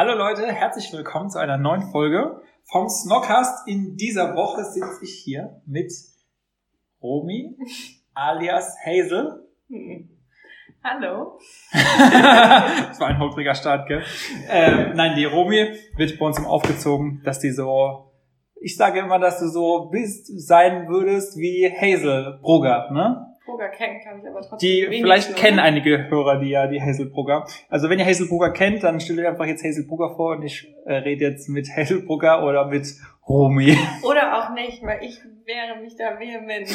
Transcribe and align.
Hallo 0.00 0.14
Leute, 0.14 0.46
herzlich 0.46 0.90
willkommen 0.94 1.28
zu 1.28 1.38
einer 1.38 1.58
neuen 1.58 1.90
Folge 1.90 2.40
vom 2.72 2.88
Snockcast. 2.88 3.68
In 3.68 3.98
dieser 3.98 4.34
Woche 4.34 4.64
sitze 4.64 5.04
ich 5.04 5.20
hier 5.22 5.60
mit 5.66 5.92
Romy 7.02 7.54
alias 8.14 8.76
Hazel. 8.82 9.46
Hallo. 10.82 11.38
das 11.70 12.98
war 13.00 13.08
ein 13.08 13.18
holpriger 13.18 13.54
Start, 13.54 13.88
gell? 13.88 14.02
Ähm, 14.48 14.92
nein, 14.94 15.16
die 15.16 15.26
Romy 15.26 15.76
wird 15.96 16.18
bei 16.18 16.24
uns 16.24 16.38
im 16.38 16.46
aufgezogen, 16.46 17.20
dass 17.22 17.40
die 17.40 17.50
so, 17.50 18.10
ich 18.58 18.78
sage 18.78 19.00
immer, 19.00 19.18
dass 19.18 19.38
du 19.38 19.48
so 19.48 19.90
bist, 19.90 20.28
sein 20.48 20.88
würdest 20.88 21.36
wie 21.36 21.70
Hazel 21.70 22.38
Brugger, 22.40 22.90
ne? 22.90 23.29
Brugger 23.44 23.68
kennen 23.68 24.00
kann 24.02 24.20
ich 24.20 24.28
aber 24.28 24.42
trotzdem. 24.42 24.58
Die 24.58 24.86
vielleicht 24.86 25.36
kennen 25.36 25.58
einige 25.58 26.08
Hörer, 26.08 26.38
die 26.40 26.50
ja 26.50 26.66
die 26.66 26.80
Hazel 26.80 27.06
Brugger. 27.06 27.46
Also 27.68 27.88
wenn 27.88 27.98
ihr 27.98 28.06
Hazel 28.06 28.28
Brugger 28.28 28.52
kennt, 28.52 28.82
dann 28.82 29.00
stellt 29.00 29.18
euch 29.18 29.26
einfach 29.26 29.46
jetzt 29.46 29.64
Hazel 29.64 29.84
Brugger 29.86 30.14
vor 30.14 30.36
und 30.36 30.42
ich 30.42 30.72
äh, 30.86 30.94
rede 30.94 31.24
jetzt 31.24 31.48
mit 31.48 31.68
Hazel 31.74 32.02
Brugger 32.02 32.44
oder 32.44 32.66
mit 32.66 32.86
Romy. 33.28 33.78
Oder 34.02 34.38
auch 34.38 34.54
nicht, 34.54 34.82
weil 34.82 35.04
ich 35.04 35.20
wehre 35.44 35.80
mich 35.80 35.94
da 35.94 36.18
vehement. 36.18 36.68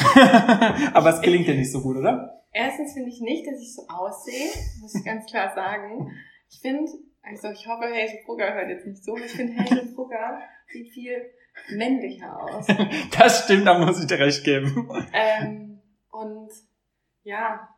Aber 0.94 1.10
es 1.10 1.20
gelingt 1.20 1.46
dir 1.46 1.54
nicht 1.54 1.70
so 1.70 1.82
gut, 1.82 1.98
oder? 1.98 2.42
Erstens 2.50 2.94
finde 2.94 3.10
ich 3.10 3.20
nicht, 3.20 3.46
dass 3.46 3.60
ich 3.60 3.74
so 3.74 3.82
aussehe, 3.88 4.48
muss 4.80 4.94
ich 4.94 5.04
ganz 5.04 5.26
klar 5.26 5.52
sagen. 5.54 6.10
Ich 6.48 6.60
finde, 6.60 6.90
also 7.22 7.50
ich 7.50 7.66
hoffe, 7.66 7.84
Hazel 7.84 8.20
Brugger 8.24 8.54
hört 8.54 8.70
jetzt 8.70 8.86
nicht 8.86 9.04
so, 9.04 9.18
ich 9.18 9.32
finde, 9.32 9.58
Hazel 9.58 9.92
Brugger 9.94 10.40
sieht 10.68 10.88
viel 10.92 11.30
männlicher 11.76 12.42
aus. 12.42 12.66
Das 13.18 13.44
stimmt, 13.44 13.66
da 13.66 13.78
muss 13.78 14.00
ich 14.00 14.06
dir 14.06 14.18
recht 14.18 14.42
geben. 14.44 14.88
Ähm, 15.12 15.65
und 16.16 16.50
ja, 17.22 17.68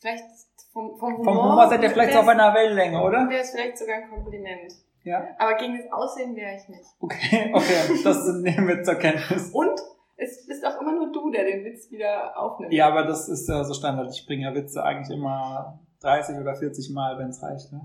vielleicht 0.00 0.24
vom, 0.72 0.96
vom 0.98 1.18
Humor. 1.18 1.24
Vom 1.24 1.50
Humor 1.50 1.68
seid 1.68 1.82
ihr 1.82 1.90
vielleicht 1.90 2.12
so 2.12 2.20
auf 2.20 2.28
einer 2.28 2.54
Wellenlänge, 2.54 3.02
oder? 3.02 3.28
Wäre 3.28 3.42
es 3.42 3.50
vielleicht 3.50 3.78
sogar 3.78 3.96
ein 3.96 4.10
Kompliment. 4.10 4.72
Ja. 5.04 5.28
Aber 5.38 5.54
gegen 5.54 5.78
das 5.78 5.92
Aussehen 5.92 6.34
wäre 6.34 6.56
ich 6.56 6.68
nicht. 6.68 6.84
Okay, 6.98 7.50
okay, 7.54 8.00
das 8.02 8.26
nehmen 8.42 8.66
wir 8.66 8.82
zur 8.82 8.96
Kenntnis. 8.96 9.50
Und 9.52 9.78
es 10.16 10.46
bist 10.46 10.66
auch 10.66 10.80
immer 10.80 10.92
nur 10.92 11.12
du, 11.12 11.30
der 11.30 11.44
den 11.44 11.64
Witz 11.64 11.90
wieder 11.90 12.36
aufnimmt. 12.36 12.72
Ja, 12.72 12.88
aber 12.88 13.04
das 13.04 13.28
ist 13.28 13.48
ja 13.48 13.62
so 13.62 13.74
Standard. 13.74 14.10
Ich 14.12 14.26
bringe 14.26 14.44
ja 14.44 14.54
Witze 14.54 14.82
eigentlich 14.82 15.16
immer 15.16 15.78
30 16.00 16.38
oder 16.38 16.54
40 16.54 16.90
Mal, 16.90 17.18
wenn 17.18 17.28
es 17.28 17.42
reicht. 17.42 17.72
Ne? 17.72 17.80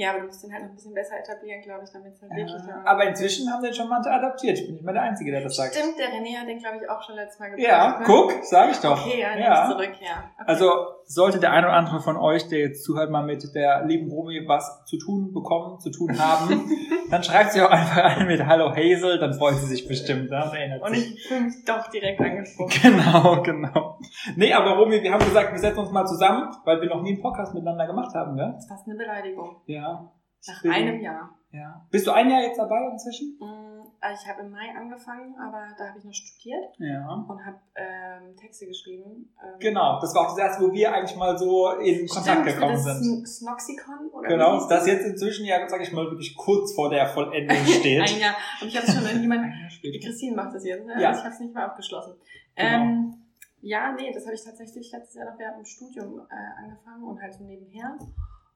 Ja, 0.00 0.10
aber 0.12 0.20
du 0.20 0.26
musst 0.28 0.42
den 0.42 0.50
halt 0.50 0.62
noch 0.62 0.70
ein 0.70 0.74
bisschen 0.76 0.94
besser 0.94 1.18
etablieren, 1.18 1.60
glaube 1.60 1.84
ich, 1.84 1.90
damit 1.90 2.14
es 2.14 2.22
halt 2.22 2.30
wirklich 2.32 2.50
Ja, 2.66 2.72
dann- 2.74 2.86
aber 2.86 3.04
inzwischen 3.04 3.52
haben 3.52 3.62
den 3.62 3.74
schon 3.74 3.86
manche 3.86 4.10
adaptiert. 4.10 4.58
Ich 4.58 4.64
bin 4.64 4.76
nicht 4.76 4.84
mehr 4.84 4.94
der 4.94 5.02
Einzige, 5.02 5.30
der 5.30 5.42
das 5.42 5.56
sagt. 5.56 5.74
Stimmt, 5.74 5.98
der 5.98 6.06
René 6.08 6.40
hat 6.40 6.48
den, 6.48 6.58
glaube 6.58 6.78
ich, 6.80 6.88
auch 6.88 7.02
schon 7.02 7.16
letztes 7.16 7.38
Mal 7.38 7.50
gebracht. 7.50 7.68
Ja, 7.68 7.98
ne? 7.98 8.04
guck, 8.06 8.32
sag 8.42 8.70
ich 8.70 8.78
doch. 8.78 9.06
Okay, 9.06 9.20
ja, 9.20 9.36
ja. 9.36 9.68
zurück, 9.68 9.92
ja. 10.00 10.24
Okay. 10.38 10.44
Also 10.46 10.70
sollte 11.04 11.38
der 11.38 11.52
eine 11.52 11.66
oder 11.66 11.76
andere 11.76 12.00
von 12.00 12.16
euch, 12.16 12.48
der 12.48 12.60
jetzt 12.60 12.82
zuhört, 12.84 13.10
mal 13.10 13.24
mit 13.26 13.54
der 13.54 13.84
lieben 13.84 14.10
Romy 14.10 14.42
was 14.48 14.84
zu 14.86 14.96
tun 14.96 15.34
bekommen, 15.34 15.80
zu 15.80 15.90
tun 15.90 16.18
haben, 16.18 16.70
dann 17.10 17.22
schreibt 17.22 17.52
sie 17.52 17.60
auch 17.60 17.70
einfach 17.70 18.16
an 18.16 18.26
mit 18.26 18.46
Hallo 18.46 18.70
Hazel, 18.70 19.18
dann 19.18 19.34
freut 19.34 19.56
sie 19.56 19.66
sich 19.66 19.86
bestimmt. 19.86 20.30
Ne? 20.30 20.42
Und 20.44 20.54
erinnert 20.56 20.82
Und 20.82 20.94
ich 20.94 21.26
fühle 21.28 21.40
mich 21.42 21.64
doch 21.66 21.88
direkt 21.90 22.20
angesprochen. 22.20 22.70
Genau, 22.80 23.42
genau. 23.42 23.98
Nee, 24.36 24.54
aber 24.54 24.76
Romy, 24.76 25.02
wir 25.02 25.12
haben 25.12 25.24
gesagt, 25.24 25.52
wir 25.52 25.58
setzen 25.58 25.80
uns 25.80 25.90
mal 25.90 26.06
zusammen, 26.06 26.48
weil 26.64 26.80
wir 26.80 26.88
noch 26.88 27.02
nie 27.02 27.10
einen 27.12 27.20
Podcast 27.20 27.52
miteinander 27.54 27.86
gemacht 27.86 28.14
haben, 28.14 28.34
ne? 28.36 28.52
Das 28.54 28.64
ist 28.64 28.70
fast 28.70 28.86
eine 28.86 28.96
Beleidigung. 28.96 29.56
Ja. 29.66 29.89
Nach 30.46 30.62
bin- 30.62 30.70
einem 30.72 31.00
Jahr. 31.00 31.36
Ja. 31.52 31.84
Bist 31.90 32.06
du 32.06 32.12
ein 32.12 32.30
Jahr 32.30 32.42
jetzt 32.42 32.58
dabei 32.58 32.88
inzwischen? 32.92 33.36
Mm, 33.40 33.82
also 34.00 34.22
Ich 34.22 34.28
habe 34.30 34.42
im 34.42 34.50
Mai 34.52 34.70
angefangen, 34.78 35.34
aber 35.36 35.66
da 35.76 35.88
habe 35.88 35.98
ich 35.98 36.04
noch 36.04 36.12
studiert 36.14 36.64
Ja. 36.78 37.12
und 37.28 37.44
habe 37.44 37.58
ähm, 37.74 38.36
Texte 38.36 38.66
geschrieben. 38.66 39.34
Ähm, 39.42 39.58
Genau, 39.58 39.98
das 40.00 40.14
war 40.14 40.22
auch 40.22 40.28
das 40.36 40.38
erste, 40.38 40.62
wo 40.64 40.72
wir 40.72 40.92
eigentlich 40.94 41.16
mal 41.16 41.36
so 41.36 41.70
in 41.72 42.06
Kontakt 42.06 42.42
Stimmt, 42.42 42.46
gekommen 42.46 42.72
das 42.74 42.84
sind. 42.84 43.26
Snoxicon 43.28 44.10
oder 44.12 44.28
Genau, 44.28 44.68
das 44.68 44.86
jetzt 44.86 45.04
inzwischen 45.06 45.44
ja, 45.44 45.68
sag 45.68 45.80
ich 45.82 45.92
mal, 45.92 46.04
wirklich 46.04 46.36
kurz 46.36 46.72
vor 46.72 46.88
der 46.88 47.08
Vollendung 47.08 47.56
steht. 47.66 48.00
Ein 48.08 48.20
Jahr. 48.20 48.36
Und 48.62 48.68
ich 48.68 48.76
habe 48.76 48.86
es 48.86 48.94
schon 48.94 49.04
an 49.06 49.20
jemanden. 49.20 49.52
Christine 49.82 50.36
macht 50.36 50.54
das 50.54 50.64
jetzt, 50.64 50.86
ne? 50.86 50.94
Ja. 51.02 51.08
Also 51.08 51.18
ich 51.20 51.24
habe 51.24 51.34
es 51.34 51.40
nicht 51.40 51.54
mal 51.54 51.64
abgeschlossen. 51.64 52.14
Genau. 52.54 52.68
Ähm, 52.68 53.14
ja, 53.62 53.92
nee, 53.92 54.12
das 54.12 54.24
habe 54.24 54.34
ich 54.36 54.44
tatsächlich 54.44 54.90
letztes 54.92 55.16
Jahr 55.16 55.26
noch 55.32 55.38
während 55.38 55.58
dem 55.58 55.64
Studium 55.64 56.20
äh, 56.20 56.62
angefangen 56.62 57.02
und 57.04 57.20
halt 57.20 57.34
so 57.34 57.42
nebenher. 57.44 57.98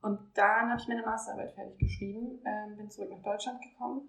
Und 0.04 0.20
dann 0.34 0.68
habe 0.68 0.78
ich 0.78 0.86
meine 0.86 1.00
Masterarbeit 1.00 1.54
fertig 1.54 1.78
geschrieben, 1.78 2.38
ähm, 2.44 2.76
bin 2.76 2.90
zurück 2.90 3.08
nach 3.10 3.22
Deutschland 3.22 3.58
gekommen. 3.62 4.02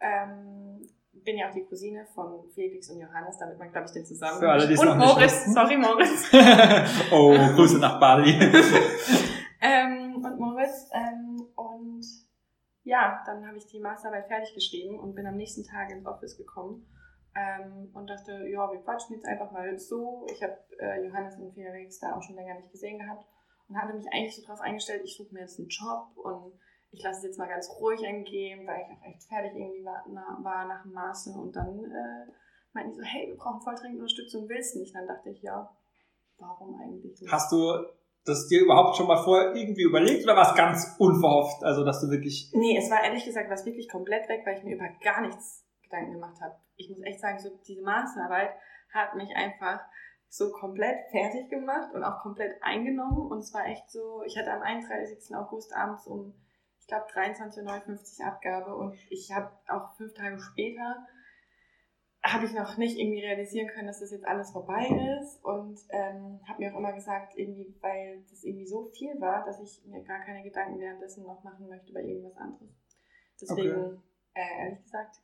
Ähm, 0.00 0.82
bin 1.12 1.38
ja 1.38 1.48
auch 1.48 1.54
die 1.54 1.64
Cousine 1.64 2.04
von 2.16 2.50
Felix 2.52 2.90
und 2.90 2.98
Johannes, 2.98 3.38
damit 3.38 3.56
man, 3.56 3.70
glaube 3.70 3.86
ich, 3.86 3.92
den 3.92 4.04
zusammen. 4.04 4.40
Für 4.40 4.50
alle, 4.50 4.66
die 4.66 4.76
und 4.76 4.98
Moritz, 4.98 5.54
sorry 5.54 5.76
Moritz. 5.76 6.32
oh, 7.12 7.30
Grüße 7.54 7.78
nach 7.78 8.00
Bali. 8.00 8.32
ähm, 9.60 10.16
und 10.16 10.36
Moritz. 10.36 10.90
Ähm, 10.92 11.40
und 11.54 12.04
ja, 12.82 13.22
dann 13.24 13.46
habe 13.46 13.56
ich 13.56 13.66
die 13.66 13.78
Masterarbeit 13.78 14.26
fertig 14.26 14.52
geschrieben 14.52 14.98
und 14.98 15.14
bin 15.14 15.28
am 15.28 15.36
nächsten 15.36 15.62
Tag 15.62 15.92
ins 15.92 16.06
Office 16.06 16.36
gekommen 16.36 16.88
ähm, 17.36 17.90
und 17.94 18.10
dachte, 18.10 18.48
ja, 18.48 18.68
wir 18.72 18.80
quatschen 18.80 19.14
jetzt 19.14 19.26
einfach 19.26 19.52
mal 19.52 19.78
so. 19.78 20.26
Ich 20.32 20.42
habe 20.42 20.58
äh, 20.80 21.06
Johannes 21.06 21.36
und 21.36 21.54
Felix 21.54 22.00
da 22.00 22.16
auch 22.16 22.22
schon 22.22 22.34
länger 22.34 22.56
nicht 22.56 22.72
gesehen 22.72 22.98
gehabt 22.98 23.24
und 23.68 23.80
hatte 23.80 23.94
mich 23.94 24.06
eigentlich 24.12 24.36
so 24.36 24.42
drauf 24.46 24.60
eingestellt, 24.60 25.02
ich 25.04 25.16
suche 25.16 25.34
mir 25.34 25.40
jetzt 25.40 25.58
einen 25.58 25.68
Job 25.68 26.08
und 26.16 26.52
ich 26.90 27.02
lasse 27.02 27.18
es 27.18 27.24
jetzt 27.24 27.38
mal 27.38 27.48
ganz 27.48 27.68
ruhig 27.80 28.06
angehen, 28.06 28.66
weil 28.66 28.80
ich 28.80 28.96
auch 28.96 29.04
echt 29.04 29.22
fertig 29.24 29.52
irgendwie 29.54 29.84
war, 29.84 30.04
na, 30.08 30.38
war 30.42 30.66
nach 30.66 30.82
dem 30.82 30.92
Master 30.92 31.34
und 31.38 31.54
dann 31.54 31.84
äh, 31.84 32.32
meinten 32.72 32.92
die 32.92 32.98
so, 32.98 33.02
hey, 33.02 33.28
wir 33.28 33.36
brauchen 33.36 33.60
voll 33.60 33.74
dringend 33.74 34.00
Unterstützung, 34.00 34.48
willst 34.48 34.74
du 34.74 34.80
nicht? 34.80 34.94
Dann 34.94 35.06
dachte 35.06 35.30
ich, 35.30 35.42
ja, 35.42 35.68
warum 36.38 36.80
eigentlich 36.80 37.20
nicht? 37.20 37.32
Hast 37.32 37.50
du 37.52 37.72
das 38.24 38.48
dir 38.48 38.60
überhaupt 38.62 38.96
schon 38.96 39.06
mal 39.06 39.22
vorher 39.22 39.54
irgendwie 39.54 39.82
überlegt 39.82 40.24
oder 40.24 40.36
war 40.36 40.50
es 40.50 40.56
ganz 40.56 40.96
unverhofft? 40.98 41.62
Also, 41.62 41.84
dass 41.84 42.00
du 42.00 42.10
wirklich. 42.10 42.50
Nee, 42.54 42.76
es 42.76 42.90
war 42.90 43.02
ehrlich 43.04 43.24
gesagt 43.24 43.50
was 43.50 43.64
wirklich 43.64 43.88
komplett 43.88 44.28
weg, 44.28 44.42
weil 44.44 44.58
ich 44.58 44.64
mir 44.64 44.74
über 44.74 44.88
gar 45.02 45.20
nichts 45.20 45.64
Gedanken 45.82 46.14
gemacht 46.14 46.40
habe. 46.40 46.56
Ich 46.76 46.88
muss 46.90 47.00
echt 47.02 47.20
sagen, 47.20 47.38
so 47.38 47.50
diese 47.66 47.82
Masterarbeit 47.82 48.50
hat 48.92 49.14
mich 49.14 49.30
einfach 49.34 49.80
so 50.28 50.50
komplett 50.52 51.10
fertig 51.10 51.48
gemacht 51.48 51.94
und 51.94 52.04
auch 52.04 52.22
komplett 52.22 52.62
eingenommen. 52.62 53.30
Und 53.30 53.38
es 53.38 53.54
war 53.54 53.66
echt 53.66 53.90
so, 53.90 54.22
ich 54.24 54.36
hatte 54.36 54.52
am 54.52 54.62
31. 54.62 55.34
August 55.36 55.74
abends 55.74 56.06
um, 56.06 56.34
ich 56.80 56.86
glaube, 56.86 57.06
23.59 57.12 58.20
Uhr 58.20 58.26
Abgabe 58.26 58.74
und 58.76 58.96
ich 59.10 59.32
habe 59.32 59.50
auch 59.68 59.94
fünf 59.96 60.14
Tage 60.14 60.38
später 60.38 61.06
habe 62.32 62.44
ich 62.44 62.52
noch 62.52 62.76
nicht 62.76 62.98
irgendwie 62.98 63.20
realisieren 63.20 63.68
können, 63.68 63.86
dass 63.86 64.00
das 64.00 64.10
jetzt 64.10 64.26
alles 64.26 64.50
vorbei 64.50 64.88
ist 65.20 65.44
und 65.44 65.78
ähm, 65.90 66.40
habe 66.48 66.58
mir 66.58 66.72
auch 66.72 66.78
immer 66.78 66.92
gesagt, 66.92 67.34
irgendwie, 67.36 67.74
weil 67.80 68.24
das 68.28 68.42
irgendwie 68.42 68.66
so 68.66 68.86
viel 68.86 69.20
war, 69.20 69.44
dass 69.44 69.60
ich 69.60 69.84
mir 69.86 70.02
gar 70.02 70.20
keine 70.24 70.42
Gedanken 70.42 70.80
währenddessen 70.80 71.24
noch 71.24 71.42
machen 71.44 71.68
möchte 71.68 71.90
über 71.90 72.00
irgendwas 72.00 72.36
anderes. 72.36 72.70
Deswegen, 73.40 74.02
äh, 74.34 74.64
ehrlich 74.64 74.82
gesagt, 74.82 75.16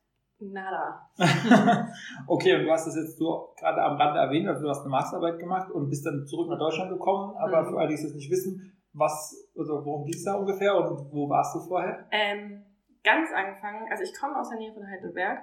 nada. 0.51 1.09
okay, 2.27 2.57
und 2.57 2.65
du 2.65 2.71
hast 2.71 2.87
das 2.87 2.97
jetzt 2.97 3.19
so 3.19 3.55
gerade 3.59 3.83
am 3.83 3.97
Rande 3.97 4.21
erwähnt, 4.21 4.49
also 4.49 4.63
du 4.63 4.69
hast 4.69 4.81
eine 4.81 4.91
Masterarbeit 4.91 5.39
gemacht 5.39 5.71
und 5.71 5.89
bist 5.89 6.05
dann 6.05 6.27
zurück 6.27 6.49
nach 6.49 6.59
Deutschland 6.59 6.91
gekommen. 6.91 7.37
Aber 7.37 7.63
Mhm. 7.63 7.67
für 7.69 7.79
alle, 7.79 7.89
die 7.89 7.95
es 7.95 8.03
jetzt 8.03 8.15
nicht 8.15 8.31
wissen, 8.31 8.73
was, 8.93 9.49
also 9.57 9.85
worum 9.85 10.05
ging 10.05 10.15
es 10.15 10.25
da 10.25 10.35
ungefähr 10.35 10.77
und 10.77 11.13
wo 11.13 11.29
warst 11.29 11.55
du 11.55 11.61
vorher? 11.61 12.07
Ähm, 12.11 12.65
ganz 13.05 13.31
angefangen, 13.35 13.87
also 13.91 14.03
ich 14.03 14.19
komme 14.19 14.39
aus 14.39 14.49
der 14.51 14.59
Nähe 14.59 14.73
von 14.73 14.87
Heidelberg, 14.87 15.39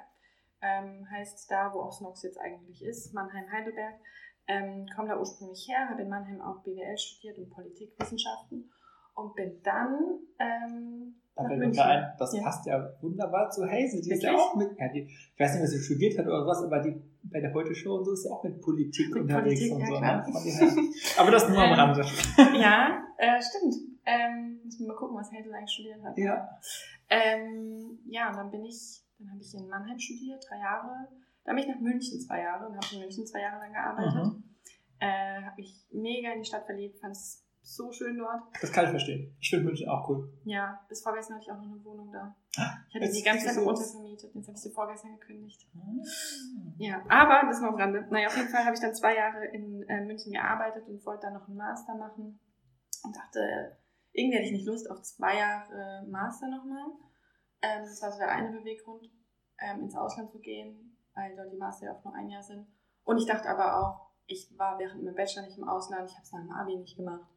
ähm, 0.61 1.07
heißt 1.09 1.49
da, 1.49 1.71
wo 1.73 1.81
auch 1.81 1.91
Snox 1.91 2.23
jetzt 2.23 2.39
eigentlich 2.39 2.83
ist, 2.83 3.13
Mannheim-Heidelberg. 3.13 3.95
Ähm, 4.47 4.87
komme 4.95 5.07
da 5.07 5.17
ursprünglich 5.17 5.67
her, 5.69 5.89
habe 5.89 6.01
in 6.01 6.09
Mannheim 6.09 6.41
auch 6.41 6.63
BWL 6.63 6.97
studiert 6.97 7.37
und 7.37 7.49
Politikwissenschaften 7.51 8.69
und 9.19 9.35
bin 9.35 9.61
dann 9.63 10.19
ähm, 10.39 11.15
Da 11.35 11.43
fällt 11.47 11.59
mir 11.75 11.85
ein, 11.85 12.13
das 12.17 12.33
Ja. 12.35 12.43
passt 12.43 12.65
ja 12.65 12.89
wunderbar 13.01 13.49
zu 13.49 13.63
Hazel. 13.65 14.01
Die 14.01 14.11
ist 14.11 14.23
ja 14.23 14.29
Wirklich? 14.31 14.35
auch 14.45 14.55
mit, 14.55 14.69
ja, 14.79 14.87
die, 14.89 15.01
ich 15.33 15.39
weiß 15.39 15.53
nicht, 15.53 15.63
was 15.63 15.71
sie 15.71 15.79
studiert 15.79 16.17
hat 16.17 16.25
oder 16.27 16.45
was, 16.45 16.63
aber 16.63 16.79
die 16.79 17.01
bei 17.23 17.41
der 17.41 17.53
Heute-Show 17.53 17.97
und 17.97 18.05
so 18.05 18.13
ist 18.13 18.25
ja 18.25 18.31
auch 18.31 18.43
mit 18.43 18.61
Politik 18.61 19.09
Mit 19.13 19.23
unterwegs 19.23 19.59
Politik, 19.59 19.73
und 19.73 19.79
ja, 19.81 19.87
so. 19.87 19.97
klar. 19.97 20.27
Ne? 20.27 20.33
Daher- 20.33 21.21
Aber 21.21 21.31
das 21.31 21.49
nur 21.49 21.57
am 21.57 21.69
Ähm, 21.73 21.79
Rande. 21.79 22.05
Ja, 22.59 23.03
äh, 23.17 23.41
stimmt. 23.41 23.75
Ähm, 24.05 24.61
müssen 24.63 24.79
wir 24.85 24.87
mal 24.87 24.95
gucken, 24.97 25.17
was 25.17 25.31
Hazel 25.31 25.53
eigentlich 25.53 25.69
studiert 25.71 26.01
hat. 26.03 26.17
Ja. 26.17 26.49
Ähm, 27.09 27.99
ja, 28.07 28.29
und 28.29 28.37
dann 28.37 28.51
bin 28.51 28.63
ich, 28.65 29.01
dann 29.19 29.29
habe 29.31 29.39
ich 29.41 29.53
in 29.53 29.67
Mannheim 29.67 29.99
studiert, 29.99 30.43
drei 30.49 30.57
Jahre. 30.59 31.07
Dann 31.43 31.55
bin 31.55 31.63
ich 31.65 31.69
nach 31.69 31.79
München 31.81 32.19
zwei 32.21 32.41
Jahre 32.41 32.67
und 32.67 32.75
habe 32.75 32.85
in 32.93 32.99
München 33.01 33.25
zwei 33.27 33.41
Jahre 33.41 33.59
lang 33.59 33.73
gearbeitet. 33.73 34.33
Mhm. 34.33 34.43
Äh, 34.99 35.41
habe 35.43 35.55
mich 35.57 35.75
mega 35.91 36.31
in 36.33 36.41
die 36.41 36.47
Stadt 36.47 36.65
verliebt, 36.65 36.99
fand 36.99 37.13
es 37.15 37.45
so 37.75 37.91
schön 37.91 38.17
dort. 38.17 38.41
Das 38.61 38.71
kann 38.71 38.85
ich 38.85 38.89
verstehen. 38.91 39.35
Ich 39.39 39.49
finde 39.49 39.65
München 39.65 39.87
auch 39.89 40.09
cool. 40.09 40.31
Ja, 40.45 40.79
bis 40.89 41.01
vorgestern 41.03 41.35
hatte 41.37 41.45
ich 41.45 41.51
auch 41.51 41.57
noch 41.57 41.71
eine 41.71 41.83
Wohnung 41.83 42.11
da. 42.11 42.35
Ah, 42.57 42.77
Ich 42.89 42.95
hatte 42.95 43.05
Jetzt 43.05 43.17
die 43.17 43.23
ganze 43.23 43.45
Zeit 43.45 43.55
so- 43.55 43.61
untervermietet. 43.67 44.33
Jetzt 44.33 44.47
habe 44.47 44.55
ich 44.57 44.61
sie 44.63 44.71
vorgestern 44.71 45.19
gekündigt. 45.19 45.67
Ja, 46.77 47.03
aber 47.09 47.47
das 47.47 47.61
noch 47.61 47.69
am 47.69 47.75
Rande. 47.75 48.05
Naja, 48.09 48.27
auf 48.27 48.37
jeden 48.37 48.49
Fall 48.49 48.63
habe 48.65 48.73
ich 48.75 48.81
dann 48.81 48.95
zwei 48.95 49.15
Jahre 49.15 49.45
in 49.45 49.83
äh, 49.87 50.01
München 50.05 50.31
gearbeitet 50.31 50.87
und 50.87 51.05
wollte 51.05 51.23
dann 51.27 51.33
noch 51.33 51.47
einen 51.47 51.57
Master 51.57 51.95
machen. 51.95 52.39
Und 53.03 53.15
dachte, 53.15 53.77
irgendwie 54.11 54.37
hätte 54.37 54.47
ich 54.47 54.51
nicht 54.53 54.65
Lust 54.67 54.89
auf 54.89 55.01
zwei 55.01 55.37
Jahre 55.37 56.05
Master 56.09 56.47
nochmal. 56.49 56.85
Ähm, 57.61 57.83
das 57.83 58.01
war 58.01 58.11
so 58.11 58.17
der 58.19 58.29
eine 58.29 58.51
Beweggrund, 58.57 59.09
ähm, 59.59 59.81
ins 59.83 59.95
Ausland 59.95 60.31
zu 60.31 60.39
gehen, 60.39 60.97
weil 61.13 61.35
dort 61.35 61.51
die 61.51 61.57
Master 61.57 61.85
ja 61.87 61.93
oft 61.93 62.03
nur 62.05 62.13
ein 62.15 62.29
Jahr 62.29 62.43
sind. 62.43 62.67
Und 63.03 63.17
ich 63.17 63.25
dachte 63.25 63.49
aber 63.49 63.77
auch, 63.79 64.09
ich 64.25 64.53
war 64.57 64.77
während 64.79 65.03
meinem 65.03 65.15
Bachelor 65.15 65.43
nicht 65.43 65.57
im 65.57 65.67
Ausland, 65.67 66.09
ich 66.09 66.15
habe 66.15 66.23
es 66.23 66.31
nach 66.31 66.41
dem 66.41 66.51
Abi 66.51 66.75
nicht 66.77 66.97
gemacht. 66.97 67.27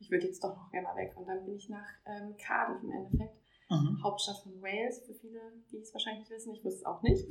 Ich 0.00 0.10
würde 0.10 0.26
jetzt 0.26 0.42
doch 0.42 0.56
noch 0.56 0.70
gerne 0.70 0.88
weg. 0.96 1.16
Und 1.16 1.26
dann 1.26 1.44
bin 1.44 1.56
ich 1.56 1.68
nach 1.68 1.86
ähm, 2.06 2.36
Cardiff 2.36 2.82
im 2.82 2.90
Endeffekt. 2.92 3.34
Mhm. 3.70 4.00
Hauptstadt 4.02 4.38
von 4.42 4.62
Wales, 4.62 5.04
für 5.04 5.14
viele, 5.14 5.40
die 5.70 5.78
es 5.78 5.92
wahrscheinlich 5.92 6.20
nicht 6.20 6.30
wissen. 6.30 6.54
Ich 6.54 6.64
wusste 6.64 6.78
es 6.80 6.86
auch 6.86 7.02
nicht. 7.02 7.22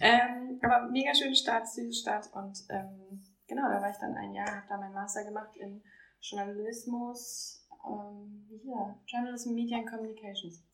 ähm, 0.00 0.60
aber 0.62 0.88
mega 0.90 1.14
schöne 1.14 1.34
Stadt, 1.34 1.66
süße 1.66 2.00
Stadt. 2.00 2.28
Und 2.34 2.58
ähm, 2.68 3.22
genau, 3.46 3.62
da 3.68 3.80
war 3.80 3.90
ich 3.90 3.96
dann 3.96 4.14
ein 4.14 4.34
Jahr, 4.34 4.46
habe 4.56 4.66
da 4.68 4.76
meinen 4.76 4.92
Master 4.94 5.24
gemacht 5.24 5.56
in 5.56 5.82
Journalismus, 6.20 7.66
ähm, 7.88 8.44
wie 8.48 8.58
hier, 8.58 8.98
Journalism, 9.06 9.54
Media 9.54 9.78
and 9.78 9.88
Communications. 9.88 10.64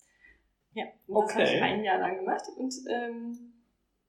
Ja, 0.73 0.87
und 1.06 1.25
das 1.25 1.35
habe 1.35 1.45
Okay. 1.45 1.56
ich 1.56 1.62
ein 1.62 1.85
Jahr 1.85 1.99
lang 1.99 2.17
gemacht 2.17 2.43
und 2.56 2.75
ähm, 2.91 3.53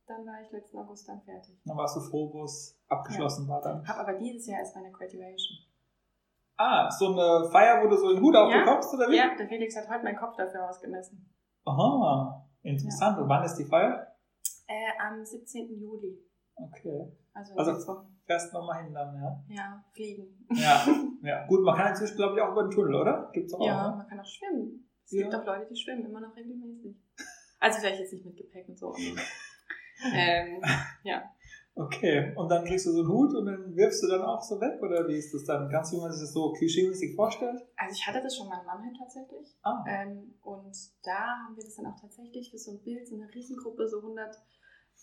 dann 0.08 0.26
war 0.26 0.42
ich 0.42 0.52
letzten 0.52 0.78
August 0.80 1.08
dann 1.08 1.22
fertig. 1.22 1.60
Dann 1.66 1.78
warst 1.78 1.96
du 1.96 2.00
froh, 2.02 2.32
wo 2.34 2.44
es 2.44 2.80
abgeschlossen 2.88 3.48
war 3.48 3.62
dann. 3.62 3.88
Habe 3.88 4.00
aber 4.00 4.14
dieses 4.18 4.48
Jahr 4.48 4.60
erst 4.60 4.76
meine 4.76 4.92
Graduation. 4.92 5.58
Ah, 6.58 6.90
so 6.90 7.08
eine 7.12 7.50
Feier, 7.52 7.84
wo 7.84 7.90
du 7.90 7.98
so 7.98 8.08
einen 8.10 8.22
Hut 8.22 8.36
aufbekommst, 8.36 8.94
oder 8.94 9.10
wie? 9.10 9.18
Ja, 9.18 9.36
der 9.38 9.48
Felix 9.48 9.76
hat 9.76 9.90
heute 9.90 10.04
meinen 10.04 10.18
Kopf 10.18 10.36
dafür 10.38 10.70
ausgemessen. 10.70 11.30
Aha, 11.66 12.46
interessant. 12.64 13.18
Und 13.20 13.28
wann 13.28 13.44
ist 13.44 13.56
die 13.56 13.66
Feier? 13.66 14.08
Äh, 14.68 14.92
am 15.00 15.24
17. 15.26 15.80
Juli. 15.80 16.18
Okay. 16.56 17.12
Also 17.34 17.54
Also-. 17.56 18.06
Fährst 18.26 18.52
nochmal 18.54 18.84
hin 18.84 18.92
dann, 18.94 19.14
ja. 19.16 19.44
Ja, 19.56 19.86
fliegen. 19.94 20.48
Ja, 20.50 20.84
ja. 21.22 21.46
Gut, 21.46 21.62
man 21.64 21.76
kann 21.76 21.90
inzwischen, 21.90 22.16
glaube 22.16 22.36
ich, 22.36 22.42
auch 22.42 22.54
über 22.54 22.64
den 22.64 22.72
Tunnel, 22.72 22.96
oder? 22.96 23.30
Gibt's 23.34 23.54
auch, 23.54 23.64
Ja, 23.64 23.92
ne? 23.92 23.98
man 23.98 24.08
kann 24.08 24.20
auch 24.20 24.26
schwimmen. 24.26 24.90
Es 25.04 25.12
Ja. 25.12 25.22
gibt 25.30 25.36
auch 25.36 25.46
Leute, 25.46 25.68
die 25.70 25.76
schwimmen 25.76 26.06
immer 26.06 26.22
noch 26.22 26.36
regelmäßig. 26.36 26.96
Also 27.60 27.80
vielleicht 27.80 28.00
jetzt 28.00 28.14
nicht 28.14 28.26
mit 28.26 28.36
Gepäck 28.38 28.68
und 28.70 28.78
so. 28.80 28.96
Ähm, 30.14 30.62
ja. 31.04 31.24
Okay, 31.76 32.34
und 32.38 32.48
dann 32.50 32.64
kriegst 32.64 32.86
du 32.86 32.92
so 32.92 33.00
einen 33.02 33.10
Hut 33.10 33.36
und 33.36 33.46
dann 33.48 33.76
wirfst 33.76 34.02
du 34.02 34.08
dann 34.08 34.22
auch 34.22 34.42
so 34.42 34.62
weg, 34.62 34.82
oder 34.82 35.06
wie 35.10 35.18
ist 35.18 35.34
das 35.34 35.44
dann? 35.44 35.70
Kannst 35.70 35.92
du, 35.92 35.98
wie 35.98 36.02
man 36.02 36.12
sich 36.12 36.22
das 36.22 36.32
so 36.32 36.54
klischeemäßig 36.54 37.16
vorstellt? 37.16 37.68
Also 37.76 37.92
ich 37.94 38.08
hatte 38.08 38.24
das 38.24 38.38
schon 38.38 38.48
mal 38.48 38.62
in 38.62 38.66
Mannheim 38.66 38.94
tatsächlich. 38.98 39.58
Ah, 39.62 39.84
Ähm, 39.86 40.36
und 40.42 40.72
da 41.04 41.36
haben 41.44 41.56
wir 41.58 41.64
das 41.64 41.76
dann 41.76 41.88
auch 41.88 42.00
tatsächlich 42.00 42.50
für 42.50 42.58
so 42.58 42.72
ein 42.72 42.82
Bild, 42.82 43.06
so 43.06 43.16
eine 43.16 43.28
Riesengruppe, 43.28 43.88
so 43.90 43.98
100, 44.00 44.36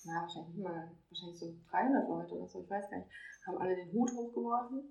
na 0.05 0.23
wahrscheinlich 0.23 0.55
nicht 0.55 0.65
mal, 0.65 0.97
wahrscheinlich 1.11 1.39
so 1.39 1.55
300 1.71 2.09
Leute 2.09 2.35
oder 2.35 2.49
so, 2.49 2.63
ich 2.63 2.71
weiß 2.71 2.89
gar 2.89 2.99
nicht, 2.99 3.11
haben 3.47 3.59
alle 3.59 3.77
den 3.77 3.93
Hut 3.93 4.11
hochgeworfen. 4.15 4.89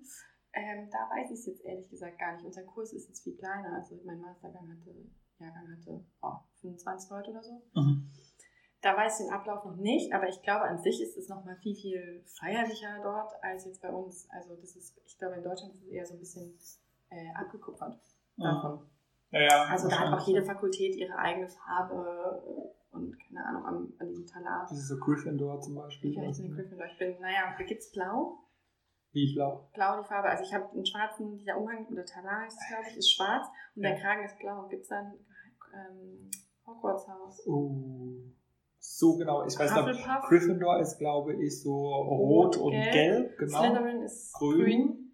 Ähm, 0.54 0.88
da 0.92 1.10
weiß 1.10 1.30
ich 1.32 1.40
es 1.40 1.46
jetzt 1.46 1.64
ehrlich 1.64 1.88
gesagt 1.90 2.18
gar 2.18 2.34
nicht. 2.36 2.44
Unser 2.44 2.62
Kurs 2.62 2.92
ist 2.92 3.08
jetzt 3.08 3.24
viel 3.24 3.36
kleiner. 3.36 3.74
Also 3.74 3.98
mein 4.04 4.20
Mastergang 4.20 4.68
hatte, 4.70 4.94
Jahrgang 5.38 5.66
hatte 5.72 6.04
oh, 6.22 6.36
25 6.60 7.10
Leute 7.10 7.30
oder 7.30 7.42
so. 7.42 7.62
mhm. 7.74 8.10
Da 8.82 8.96
weiß 8.96 9.20
ich 9.20 9.26
den 9.26 9.32
Ablauf 9.34 9.64
noch 9.64 9.76
nicht, 9.76 10.12
aber 10.12 10.28
ich 10.28 10.42
glaube, 10.42 10.64
an 10.64 10.78
sich 10.78 11.00
ist 11.00 11.16
es 11.16 11.28
noch 11.28 11.44
mal 11.44 11.56
viel, 11.56 11.74
viel 11.76 12.24
feierlicher 12.26 12.98
dort 13.02 13.32
als 13.42 13.64
jetzt 13.64 13.80
bei 13.80 13.90
uns. 13.90 14.28
Also 14.30 14.56
das 14.56 14.74
ist, 14.76 15.00
ich 15.06 15.16
glaube, 15.18 15.36
in 15.36 15.44
Deutschland 15.44 15.72
ist 15.74 15.82
es 15.84 15.88
eher 15.88 16.04
so 16.04 16.14
ein 16.14 16.18
bisschen 16.18 16.58
äh, 17.10 17.32
abgekupfert 17.34 17.96
davon. 18.36 18.86
ja, 19.30 19.40
ja. 19.40 19.64
Also 19.70 19.88
da 19.88 20.00
hat 20.00 20.12
auch 20.20 20.26
jede 20.26 20.44
Fakultät 20.44 20.96
ihre 20.96 21.16
eigene 21.16 21.48
Farbe 21.48 22.74
und 22.90 23.16
keine 23.20 23.44
Ahnung, 23.46 23.64
an, 23.64 23.92
an 24.00 24.08
diesem 24.08 24.26
Talar. 24.26 24.66
Das 24.68 24.76
ist 24.76 24.88
so 24.88 24.96
Gryffindor 24.98 25.60
zum 25.60 25.76
Beispiel. 25.76 26.10
Ich 26.10 26.18
weiß 26.18 26.38
nicht, 26.40 26.54
Gryffindor. 26.54 26.86
Ich 26.86 26.98
bin, 26.98 27.20
naja, 27.20 27.54
da 27.56 27.64
gibt's 27.64 27.92
blau. 27.92 28.38
Wie 29.12 29.32
blau. 29.32 29.68
Blau 29.74 30.00
die 30.00 30.06
Farbe. 30.08 30.28
Also 30.28 30.42
ich 30.42 30.52
habe 30.52 30.70
einen 30.72 30.84
schwarzen, 30.86 31.36
dieser 31.38 31.56
Umhang, 31.56 31.86
oder 31.86 32.04
Talar 32.04 32.46
ist 32.46 32.54
es, 32.60 32.68
glaube 32.68 32.84
ich, 32.90 32.96
ist 32.96 33.12
schwarz 33.12 33.46
und 33.76 33.82
der 33.82 33.92
Ja. 33.92 34.00
Kragen 34.00 34.24
ist 34.24 34.38
blau. 34.40 34.66
Gibt's 34.68 34.88
dann 34.88 35.12
ähm, 35.72 36.30
Hogwarts-Haus? 36.66 37.46
Oh. 37.46 38.16
So 38.84 39.16
genau. 39.16 39.44
Ich 39.46 39.56
weiß 39.56 39.70
noch, 39.76 39.86
Hufflepuff? 39.86 40.28
Gryffindor 40.28 40.80
ist, 40.80 40.98
glaube 40.98 41.34
ich, 41.40 41.62
so 41.62 41.70
rot, 41.72 42.56
Rot, 42.56 42.64
und 42.64 42.72
gelb. 42.72 42.92
gelb. 42.92 43.38
genau. 43.38 43.58
Slytherin 43.60 44.02
ist 44.02 44.32
Grün. 44.34 44.58
grün. 44.58 45.12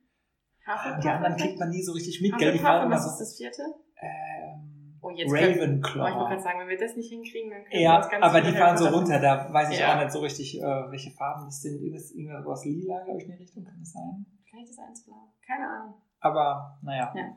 Hufflepuff 0.66 1.00
Die 1.02 1.08
anderen 1.08 1.36
kriegt 1.36 1.58
man 1.60 1.68
nie 1.68 1.82
so 1.82 1.92
richtig 1.92 2.20
mit, 2.22 2.38
gell? 2.38 2.52
Die 2.52 2.58
Hufflepuff 2.58 2.80
und 2.80 2.86
immer 2.86 2.96
was 2.96 3.06
ist 3.12 3.18
das 3.18 3.36
vierte? 3.36 3.62
Ähm, 4.00 4.74
Oh, 5.00 5.10
jetzt 5.10 5.30
können- 5.30 5.44
Oh, 5.44 5.46
ich 5.46 5.48
wollte 5.48 5.60
Ravenclaw. 5.60 6.10
gerade 6.28 6.42
sagen, 6.42 6.58
wenn 6.60 6.68
wir 6.68 6.76
das 6.78 6.96
nicht 6.96 7.08
hinkriegen, 7.08 7.50
dann 7.50 7.60
können 7.62 7.72
wir 7.72 7.80
Ja, 7.82 7.96
uns 7.98 8.08
ganz 8.08 8.24
aber 8.24 8.40
die 8.40 8.50
fallen 8.52 8.76
so 8.76 8.88
runter, 8.88 9.20
da 9.20 9.52
weiß 9.52 9.70
ich 9.70 9.78
Ja. 9.78 9.94
auch 9.94 10.00
nicht 10.00 10.10
so 10.12 10.18
richtig, 10.20 10.58
äh, 10.58 10.62
welche 10.90 11.10
Farben 11.12 11.44
das 11.44 11.60
sind. 11.62 11.80
Irgendwas, 11.80 12.10
irgendwas 12.10 12.64
lila, 12.64 13.04
glaube 13.04 13.18
ich, 13.20 13.26
in 13.26 13.30
die 13.32 13.36
Richtung 13.38 13.64
kann 13.64 13.78
es 13.80 13.92
sein. 13.92 14.26
Vielleicht 14.50 14.70
ist 14.70 14.78
eins 14.80 15.04
blau. 15.04 15.28
Keine 15.46 15.68
Ahnung. 15.68 15.94
Aber, 16.20 16.78
naja. 16.82 17.12
Ja. 17.14 17.36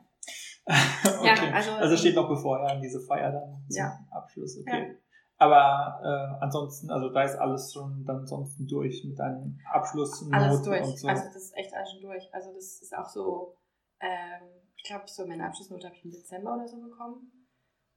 okay. 1.20 1.26
Ja, 1.26 1.54
also- 1.54 1.70
also 1.72 1.96
steht 1.96 2.16
noch 2.16 2.28
bevor, 2.28 2.66
ja, 2.66 2.80
diese 2.80 3.00
Feier 3.00 3.30
dann 3.30 3.64
zum 3.68 3.78
Ja. 3.78 3.98
Abschluss, 4.10 4.58
okay. 4.60 4.96
Aber 5.42 6.00
äh, 6.04 6.44
ansonsten, 6.44 6.88
also 6.88 7.08
da 7.08 7.24
ist 7.24 7.34
alles 7.34 7.72
schon 7.72 8.04
dann 8.04 8.18
ansonsten 8.18 8.68
durch 8.68 9.02
mit 9.04 9.18
deinem 9.18 9.58
Abschluss 9.72 10.24
alles 10.30 10.62
durch. 10.62 11.00
so. 11.00 11.08
Also 11.08 11.24
das 11.24 11.36
ist 11.36 11.56
echt 11.56 11.74
alles 11.74 11.90
schon 11.90 12.02
durch. 12.02 12.32
Also 12.32 12.52
das 12.52 12.80
ist 12.80 12.96
auch 12.96 13.08
so, 13.08 13.56
ähm, 13.98 14.48
ich 14.76 14.84
glaube, 14.84 15.04
so 15.08 15.26
meine 15.26 15.44
Abschlussnote 15.44 15.88
habe 15.88 15.96
ich 15.96 16.04
im 16.04 16.12
Dezember 16.12 16.54
oder 16.54 16.68
so 16.68 16.80
bekommen. 16.80 17.48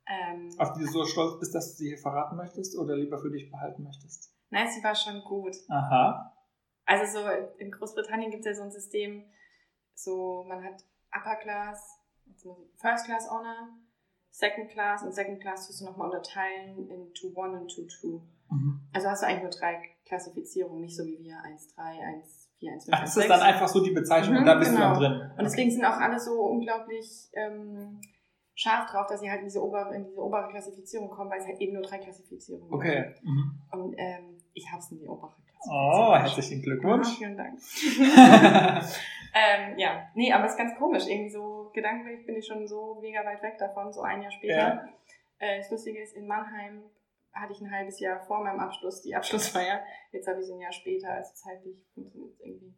Ähm, 0.08 0.50
Auf 0.58 0.74
die 0.74 0.80
du 0.80 0.88
so 0.88 1.06
stolz 1.06 1.40
bist, 1.40 1.54
dass 1.54 1.72
du 1.72 1.78
sie 1.78 1.90
hier 1.90 2.00
verraten 2.00 2.36
möchtest 2.36 2.76
oder 2.80 2.96
lieber 2.96 3.20
für 3.20 3.30
dich 3.30 3.52
behalten 3.52 3.84
möchtest? 3.84 4.34
nein, 4.50 4.68
sie 4.68 4.84
war 4.84 4.96
schon 4.96 5.22
gut. 5.24 5.56
Aha. 5.70 6.34
Also 6.86 7.20
so 7.20 7.28
in 7.60 7.72
Großbritannien 7.72 8.32
gibt 8.32 8.46
es 8.46 8.52
ja 8.52 8.56
so 8.56 8.64
ein 8.64 8.72
System, 8.72 9.24
so 9.94 10.44
man 10.48 10.64
hat 10.64 10.84
Upper 11.12 11.36
Class, 11.36 12.00
First 12.78 13.06
Class 13.06 13.30
Honor, 13.30 13.70
Second 14.38 14.70
Class 14.70 15.02
und 15.02 15.14
Second 15.14 15.40
Class 15.40 15.66
tust 15.66 15.80
du 15.80 15.86
nochmal 15.86 16.10
unterteilen 16.10 16.90
in 16.90 17.14
2-1 17.14 17.58
und 17.62 17.72
2-2. 17.72 18.22
Mhm. 18.52 18.82
Also 18.92 19.08
hast 19.08 19.24
du 19.24 19.28
eigentlich 19.28 19.44
nur 19.44 19.52
drei 19.52 19.82
Klassifizierungen, 20.06 20.82
nicht 20.82 20.96
so 20.98 21.06
wie 21.06 21.18
wir 21.24 21.36
1-3, 21.36 21.78
1-4, 22.60 22.76
1-5, 22.76 22.88
Ach, 22.92 23.00
das 23.02 23.16
ist 23.16 23.30
dann 23.30 23.40
einfach 23.40 23.70
so 23.70 23.82
die 23.82 23.92
Bezeichnung 23.92 24.36
und 24.36 24.44
Mhm, 24.44 24.46
da 24.46 24.56
bist 24.56 24.72
genau. 24.72 24.94
du 24.94 25.00
dann 25.00 25.20
drin. 25.20 25.32
Und 25.38 25.44
deswegen 25.46 25.72
sind 25.72 25.86
auch 25.86 25.98
alle 25.98 26.20
so 26.20 26.34
unglaublich 26.48 27.30
ähm, 27.34 28.02
scharf 28.56 28.92
drauf, 28.92 29.08
dass 29.08 29.22
sie 29.22 29.30
halt 29.30 29.40
in 29.40 29.46
diese, 29.46 29.64
obere, 29.64 29.96
in 29.96 30.04
diese 30.04 30.22
obere 30.22 30.50
Klassifizierung 30.50 31.10
kommen, 31.10 31.32
weil 31.32 31.40
es 31.40 31.48
halt 31.48 31.62
eben 31.62 31.72
nur 31.74 31.84
drei 31.84 32.00
Klassifizierungen 32.00 32.70
gibt. 32.70 32.84
Okay. 32.84 33.16
Mhm. 33.24 33.62
Und 33.72 33.96
ähm, 33.98 34.38
ich 34.54 34.70
hab's 34.70 34.92
in 34.92 35.00
die 35.00 35.08
obere 35.08 35.32
Klassifizierung. 35.32 35.45
Oh, 35.70 36.16
herzlichen 36.16 36.62
Glückwunsch. 36.62 37.18
vielen 37.18 37.38
Dank. 37.38 37.60
ähm, 39.34 39.78
ja, 39.78 40.08
nee, 40.14 40.32
aber 40.32 40.46
es 40.46 40.52
ist 40.52 40.58
ganz 40.58 40.78
komisch. 40.78 41.04
Irgendwie 41.08 41.30
so 41.30 41.72
gedanklich 41.74 42.26
bin 42.26 42.36
ich 42.36 42.46
schon 42.46 42.68
so 42.68 42.98
mega 43.02 43.26
weit 43.26 43.42
weg 43.42 43.58
davon, 43.58 43.92
so 43.92 44.02
ein 44.02 44.22
Jahr 44.22 44.32
später. 44.32 44.56
Ja. 44.56 44.90
Äh, 45.40 45.58
das 45.58 45.72
Lustige 45.72 46.02
ist, 46.02 46.16
in 46.16 46.28
Mannheim 46.28 46.84
hatte 47.34 47.54
ich 47.54 47.62
ein 47.62 47.72
halbes 47.72 48.00
Jahr 48.00 48.20
vor 48.26 48.44
meinem 48.44 48.60
Abschluss 48.60 49.02
die 49.02 49.16
Abschlussfeier. 49.16 49.82
Jetzt 50.12 50.28
habe 50.28 50.40
ich 50.40 50.46
sie 50.46 50.54
ein 50.54 50.62
Jahr 50.62 50.72
später, 50.72 51.12
also 51.12 51.32
zeitlich 51.34 51.78
funktioniert 51.94 52.34
es 52.34 52.40
irgendwie. 52.40 52.74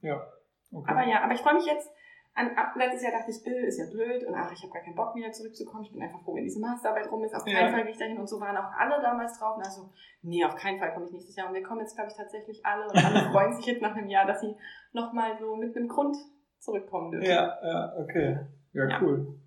ja. 0.00 0.26
Okay. 0.72 0.90
Aber 0.90 1.04
ja, 1.04 1.22
aber 1.22 1.34
ich 1.34 1.40
freue 1.40 1.54
mich 1.54 1.66
jetzt. 1.66 1.90
An, 2.34 2.56
ab, 2.56 2.74
letztes 2.76 3.02
Jahr 3.02 3.12
dachte 3.12 3.30
ich, 3.32 3.44
äh, 3.46 3.66
ist 3.66 3.78
ja 3.78 3.86
blöd 3.90 4.24
und 4.24 4.34
ach, 4.34 4.52
ich 4.52 4.62
habe 4.62 4.72
gar 4.72 4.82
keinen 4.82 4.94
Bock 4.94 5.14
wieder 5.16 5.32
zurückzukommen. 5.32 5.82
Ich 5.84 5.92
bin 5.92 6.00
einfach 6.00 6.20
froh, 6.22 6.34
wenn 6.36 6.44
diese 6.44 6.60
Masterarbeit 6.60 7.10
rum 7.10 7.24
ist. 7.24 7.34
Auf 7.34 7.44
keinen 7.44 7.66
Ja. 7.66 7.72
Fall 7.72 7.82
gehe 7.82 7.90
ich 7.92 7.98
dahin. 7.98 8.18
Und 8.18 8.28
so 8.28 8.40
waren 8.40 8.56
auch 8.56 8.70
alle 8.78 9.02
damals 9.02 9.38
drauf. 9.38 9.56
Und 9.56 9.64
also, 9.64 9.90
nee, 10.22 10.44
auf 10.44 10.54
keinen 10.54 10.78
Fall 10.78 10.92
komme 10.94 11.06
ich 11.06 11.12
nächstes 11.12 11.34
Jahr. 11.36 11.48
Und 11.48 11.54
wir 11.54 11.62
kommen 11.62 11.80
jetzt, 11.80 11.96
glaube 11.96 12.10
ich, 12.10 12.16
tatsächlich 12.16 12.64
alle. 12.64 12.84
Und 12.84 12.96
alle 13.04 13.20
freuen 13.32 13.52
sich 13.54 13.66
jetzt 13.66 13.82
nach 13.82 13.94
einem 13.96 14.08
Jahr, 14.08 14.26
dass 14.26 14.40
sie 14.40 14.54
nochmal 14.92 15.36
so 15.38 15.56
mit 15.56 15.76
einem 15.76 15.88
Grund 15.88 16.16
zurückkommen 16.60 17.10
dürfen. 17.10 17.26
Ja, 17.28 17.58
ja, 17.62 17.94
okay. 17.98 18.38
Ja, 18.72 18.88
Ja. 18.88 19.00
cool. 19.02 19.38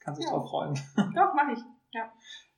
Kann 0.00 0.14
sich 0.16 0.24
Ja. 0.24 0.32
drauf 0.32 0.48
freuen. 0.50 0.74
Doch, 1.14 1.34
mache 1.34 1.52
ich. 1.52 1.60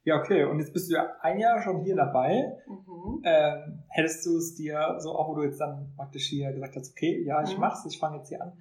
Ja, 0.06 0.16
okay. 0.18 0.44
Und 0.44 0.60
jetzt 0.60 0.72
bist 0.72 0.90
du 0.90 0.94
ja 0.96 1.12
ein 1.20 1.38
Jahr 1.38 1.62
schon 1.62 1.80
hier 1.82 1.96
dabei. 1.96 2.56
Mhm. 2.66 3.22
Ähm, 3.24 3.82
hättest 3.88 4.24
du 4.26 4.36
es 4.38 4.54
dir 4.54 4.96
so, 4.98 5.10
auch 5.12 5.28
wo 5.28 5.34
du 5.34 5.42
jetzt 5.44 5.58
dann 5.60 5.92
praktisch 5.96 6.26
hier 6.28 6.52
gesagt 6.52 6.76
hast, 6.76 6.90
okay, 6.92 7.22
ja, 7.24 7.42
ich 7.42 7.54
Mhm. 7.54 7.60
mach's, 7.60 7.84
ich 7.86 7.98
fange 7.98 8.18
jetzt 8.18 8.28
hier 8.28 8.42
an, 8.42 8.52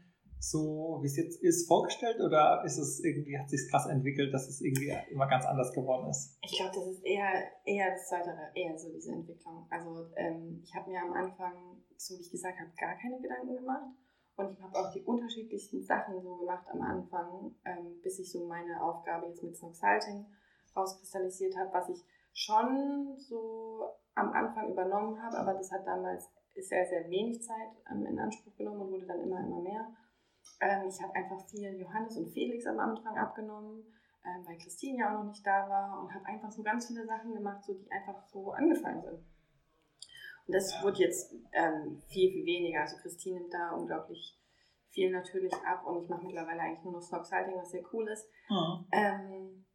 so 0.43 0.99
wie 1.01 1.07
es 1.07 1.15
jetzt 1.15 1.41
ist, 1.41 1.67
vorgestellt 1.67 2.19
oder 2.19 2.63
ist 2.65 2.77
es 2.77 3.01
irgendwie, 3.03 3.39
hat 3.39 3.49
sich 3.49 3.69
krass 3.71 3.87
entwickelt, 3.87 4.33
dass 4.33 4.49
es 4.49 4.59
irgendwie 4.59 4.93
immer 5.09 5.27
ganz 5.27 5.45
anders 5.45 5.71
geworden 5.71 6.09
ist? 6.09 6.37
Ich 6.41 6.57
glaube, 6.57 6.75
das 6.75 6.87
ist 6.87 7.05
eher, 7.05 7.31
eher 7.63 7.91
das 7.91 8.09
Zweite, 8.09 8.35
eher 8.53 8.77
so 8.77 8.91
diese 8.91 9.13
Entwicklung. 9.13 9.65
Also 9.69 10.05
ähm, 10.17 10.59
ich 10.61 10.75
habe 10.75 10.89
mir 10.89 11.01
am 11.01 11.13
Anfang, 11.13 11.81
so 11.95 12.17
wie 12.17 12.21
ich 12.21 12.31
gesagt 12.31 12.59
habe, 12.59 12.69
gar 12.77 12.95
keine 12.95 13.21
Gedanken 13.21 13.55
gemacht. 13.55 13.95
Und 14.35 14.51
ich 14.51 14.61
habe 14.61 14.77
auch 14.77 14.91
die 14.91 15.03
unterschiedlichsten 15.03 15.81
Sachen 15.81 16.21
so 16.21 16.35
gemacht 16.35 16.67
am 16.69 16.81
Anfang, 16.81 17.55
ähm, 17.63 18.01
bis 18.01 18.19
ich 18.19 18.29
so 18.29 18.45
meine 18.45 18.83
Aufgabe 18.83 19.27
jetzt 19.27 19.43
mit 19.43 19.55
Snow 19.55 19.73
Salting 19.73 20.25
rauskristallisiert 20.75 21.55
habe, 21.55 21.71
was 21.71 21.87
ich 21.87 22.03
schon 22.33 23.15
so 23.17 23.85
am 24.15 24.33
Anfang 24.33 24.69
übernommen 24.69 25.21
habe, 25.21 25.37
aber 25.37 25.53
das 25.53 25.71
hat 25.71 25.87
damals 25.87 26.29
sehr, 26.55 26.85
sehr 26.85 27.09
wenig 27.09 27.41
Zeit 27.41 27.69
ähm, 27.89 28.05
in 28.05 28.19
Anspruch 28.19 28.55
genommen 28.57 28.81
und 28.81 28.91
wurde 28.91 29.05
dann 29.05 29.21
immer, 29.21 29.39
immer 29.39 29.61
mehr. 29.61 29.87
Ähm, 30.61 30.87
ich 30.87 31.01
habe 31.01 31.15
einfach 31.15 31.45
viel 31.47 31.79
Johannes 31.79 32.17
und 32.17 32.31
Felix 32.31 32.65
am 32.65 32.79
Anfang 32.79 33.17
abgenommen, 33.17 33.83
ähm, 34.25 34.45
weil 34.45 34.57
Christine 34.57 34.99
ja 34.99 35.09
auch 35.09 35.23
noch 35.23 35.29
nicht 35.29 35.45
da 35.45 35.67
war 35.69 36.01
und 36.01 36.13
habe 36.13 36.25
einfach 36.25 36.51
so 36.51 36.63
ganz 36.63 36.87
viele 36.87 37.05
Sachen 37.05 37.33
gemacht, 37.33 37.63
so 37.63 37.73
die 37.73 37.91
einfach 37.91 38.25
so 38.27 38.51
angefallen 38.51 39.01
sind. 39.01 39.19
Und 40.45 40.55
das 40.55 40.73
ja. 40.73 40.83
wurde 40.83 40.99
jetzt 40.99 41.33
ähm, 41.53 42.01
viel, 42.07 42.31
viel 42.31 42.45
weniger. 42.45 42.81
Also 42.81 42.97
Christine 42.97 43.39
nimmt 43.39 43.53
da 43.53 43.71
unglaublich 43.71 44.39
viel 44.89 45.11
natürlich 45.11 45.53
ab 45.65 45.85
und 45.85 46.03
ich 46.03 46.09
mache 46.09 46.25
mittlerweile 46.25 46.61
eigentlich 46.61 46.83
nur 46.83 46.93
noch 46.93 47.01
Snox 47.01 47.29
Salting, 47.29 47.55
was 47.55 47.71
sehr 47.71 47.83
cool 47.91 48.07
ist. 48.07 48.29
Mhm. 48.49 48.85
Ähm, 48.91 49.65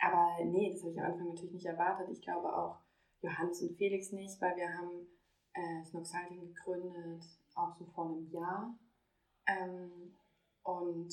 aber 0.00 0.44
nee, 0.44 0.72
das 0.72 0.82
habe 0.82 0.92
ich 0.92 0.98
am 0.98 1.12
Anfang 1.12 1.28
natürlich 1.28 1.52
nicht 1.52 1.66
erwartet. 1.66 2.08
Ich 2.10 2.20
glaube 2.20 2.54
auch 2.54 2.78
Johannes 3.20 3.62
und 3.62 3.76
Felix 3.76 4.12
nicht, 4.12 4.40
weil 4.40 4.56
wir 4.56 4.68
haben 4.68 5.06
äh, 5.54 5.84
Snox 5.84 6.10
Salting 6.10 6.40
gegründet, 6.40 7.22
auch 7.54 7.74
so 7.74 7.86
vor 7.86 8.06
einem 8.06 8.28
Jahr. 8.30 8.76
Ähm, 9.46 10.16
und 10.62 11.08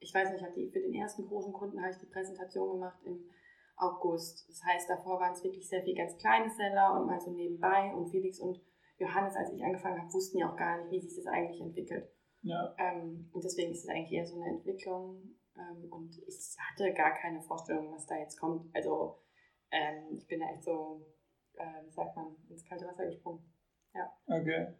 ich 0.00 0.14
weiß 0.14 0.30
nicht, 0.32 0.44
ich 0.44 0.54
die, 0.54 0.70
für 0.70 0.80
den 0.80 0.94
ersten 0.94 1.26
großen 1.26 1.52
Kunden 1.52 1.80
habe 1.80 1.90
ich 1.90 1.98
die 1.98 2.06
Präsentation 2.06 2.72
gemacht 2.72 2.98
im 3.04 3.28
August. 3.76 4.48
Das 4.48 4.62
heißt, 4.64 4.90
davor 4.90 5.20
waren 5.20 5.32
es 5.32 5.42
wirklich 5.42 5.68
sehr 5.68 5.82
viel 5.82 5.94
ganz 5.94 6.16
kleine 6.16 6.50
Seller 6.50 6.98
und 6.98 7.06
mal 7.06 7.20
so 7.20 7.30
nebenbei. 7.30 7.92
Und 7.94 8.10
Felix 8.10 8.40
und 8.40 8.60
Johannes, 8.98 9.36
als 9.36 9.52
ich 9.52 9.62
angefangen 9.62 10.00
habe, 10.00 10.12
wussten 10.12 10.38
ja 10.38 10.50
auch 10.50 10.56
gar 10.56 10.78
nicht, 10.78 10.90
wie 10.90 11.00
sich 11.00 11.16
das 11.16 11.32
eigentlich 11.32 11.60
entwickelt. 11.60 12.10
Ja. 12.42 12.74
Ähm, 12.78 13.30
und 13.32 13.44
deswegen 13.44 13.72
ist 13.72 13.84
es 13.84 13.88
eigentlich 13.88 14.12
eher 14.12 14.26
so 14.26 14.40
eine 14.40 14.50
Entwicklung. 14.50 15.36
Ähm, 15.56 15.90
und 15.90 16.18
ich 16.26 16.56
hatte 16.58 16.92
gar 16.92 17.14
keine 17.14 17.42
Vorstellung, 17.42 17.92
was 17.92 18.06
da 18.06 18.16
jetzt 18.16 18.38
kommt. 18.38 18.74
Also 18.74 19.18
ähm, 19.70 20.16
ich 20.16 20.26
bin 20.26 20.40
da 20.40 20.46
echt 20.50 20.64
so, 20.64 21.06
äh, 21.54 21.84
wie 21.84 21.90
sagt 21.90 22.16
man, 22.16 22.36
ins 22.48 22.64
kalte 22.64 22.86
Wasser 22.86 23.06
gesprungen. 23.06 23.42
Ja. 23.94 24.12
Okay. 24.26 24.74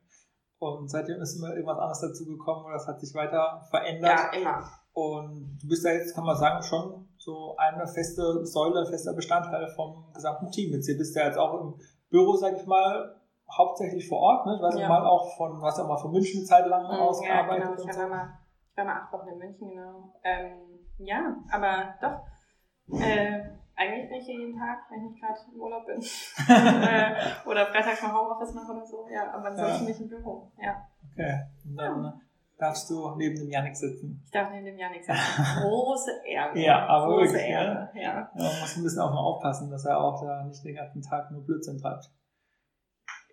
Und 0.59 0.89
seitdem 0.89 1.21
ist 1.21 1.37
immer 1.37 1.55
irgendwas 1.55 1.79
anderes 1.79 2.01
dazu 2.01 2.27
gekommen 2.27 2.65
oder 2.65 2.75
das 2.75 2.89
hat 2.89 3.01
sich 3.01 3.15
weiter 3.15 3.63
verändert. 3.71 4.19
Ja, 4.33 4.39
immer. 4.39 4.71
Und 4.93 5.59
du 5.63 5.69
bist 5.69 5.85
ja 5.85 5.93
jetzt, 5.93 6.15
kann 6.15 6.25
man 6.25 6.37
sagen, 6.37 6.63
schon 6.63 7.09
so 7.19 7.57
eine 7.57 7.87
feste 7.87 8.45
Säule, 8.45 8.85
fester 8.87 9.13
Bestandteil 9.13 9.69
vom 9.77 10.13
gesamten 10.13 10.51
Team. 10.51 10.73
Jetzt 10.73 10.87
hier 10.87 10.99
bist 10.99 11.15
du 11.15 11.21
ja 11.21 11.27
jetzt 11.27 11.39
auch 11.39 11.61
im 11.61 11.75
Büro, 12.11 12.35
sag 12.35 12.57
ich 12.57 12.67
mal, 12.67 13.15
hauptsächlich 13.57 14.09
vor 14.09 14.19
Ort, 14.19 14.47
ne? 14.47 14.57
Ich 14.57 14.63
weiß 14.63 14.79
ja. 14.79 14.89
mal 14.89 15.07
auch 15.07 15.37
von, 15.37 15.63
was 15.63 15.79
ja 15.79 15.85
mal 15.85 15.97
von 15.97 16.11
München 16.11 16.41
eine 16.41 16.47
Zeit 16.47 16.67
lang 16.67 16.85
mhm, 16.85 17.01
ausgearbeitet. 17.01 17.65
Ja, 17.65 17.75
genau. 17.77 17.91
Ich, 17.91 17.97
war 17.97 18.09
mal, 18.09 18.39
ich 18.71 18.77
war 18.77 18.85
mal 18.85 19.01
acht 19.01 19.13
Wochen 19.13 19.29
in 19.29 19.39
München, 19.39 19.69
genau. 19.69 20.15
Ähm, 20.25 20.81
ja, 20.99 21.37
aber 21.51 21.95
doch. 22.01 22.99
Äh, 23.01 23.48
eigentlich 23.89 24.25
hier 24.25 24.39
jeden 24.39 24.59
Tag, 24.59 24.79
wenn 24.91 25.05
ich 25.05 25.11
nicht 25.13 25.23
gerade 25.23 25.39
im 25.53 25.61
Urlaub 25.61 25.87
bin. 25.87 25.99
äh, 26.49 27.49
oder 27.49 27.67
freitags 27.67 28.03
mal 28.03 28.13
Homeoffice 28.13 28.55
mache 28.55 28.73
oder 28.73 28.87
so. 28.87 29.09
Ja, 29.11 29.33
aber 29.33 29.49
ansonsten 29.49 29.85
ja. 29.85 29.89
nicht 29.89 30.01
im 30.01 30.09
Büro. 30.09 30.53
Ja. 30.61 30.87
Okay. 31.13 31.41
Und 31.65 31.77
dann 31.77 32.03
ja. 32.05 32.21
darfst 32.59 32.89
du 32.91 33.15
neben 33.17 33.37
dem 33.37 33.51
Janik 33.51 33.77
sitzen. 33.77 34.23
Ich 34.25 34.31
darf 34.31 34.51
neben 34.51 34.67
dem 34.67 34.79
Janik 34.79 35.05
sitzen. 35.05 35.21
Große 35.63 36.11
Ehre. 36.27 36.59
Ja, 36.59 36.87
aber 36.87 37.07
Große 37.07 37.33
wirklich. 37.33 37.51
Ehre. 37.51 37.91
Ja. 37.95 38.01
ja. 38.03 38.31
Man 38.35 38.61
muss 38.61 38.77
ein 38.77 38.83
bisschen 38.83 39.01
auch 39.01 39.13
mal 39.13 39.21
aufpassen, 39.21 39.71
dass 39.71 39.85
er 39.85 39.99
auch 39.99 40.21
da 40.23 40.45
nicht 40.45 40.65
den 40.65 40.75
ganzen 40.75 41.03
Tag 41.03 41.31
nur 41.31 41.45
Blödsinn 41.45 41.79
treibt. 41.79 42.11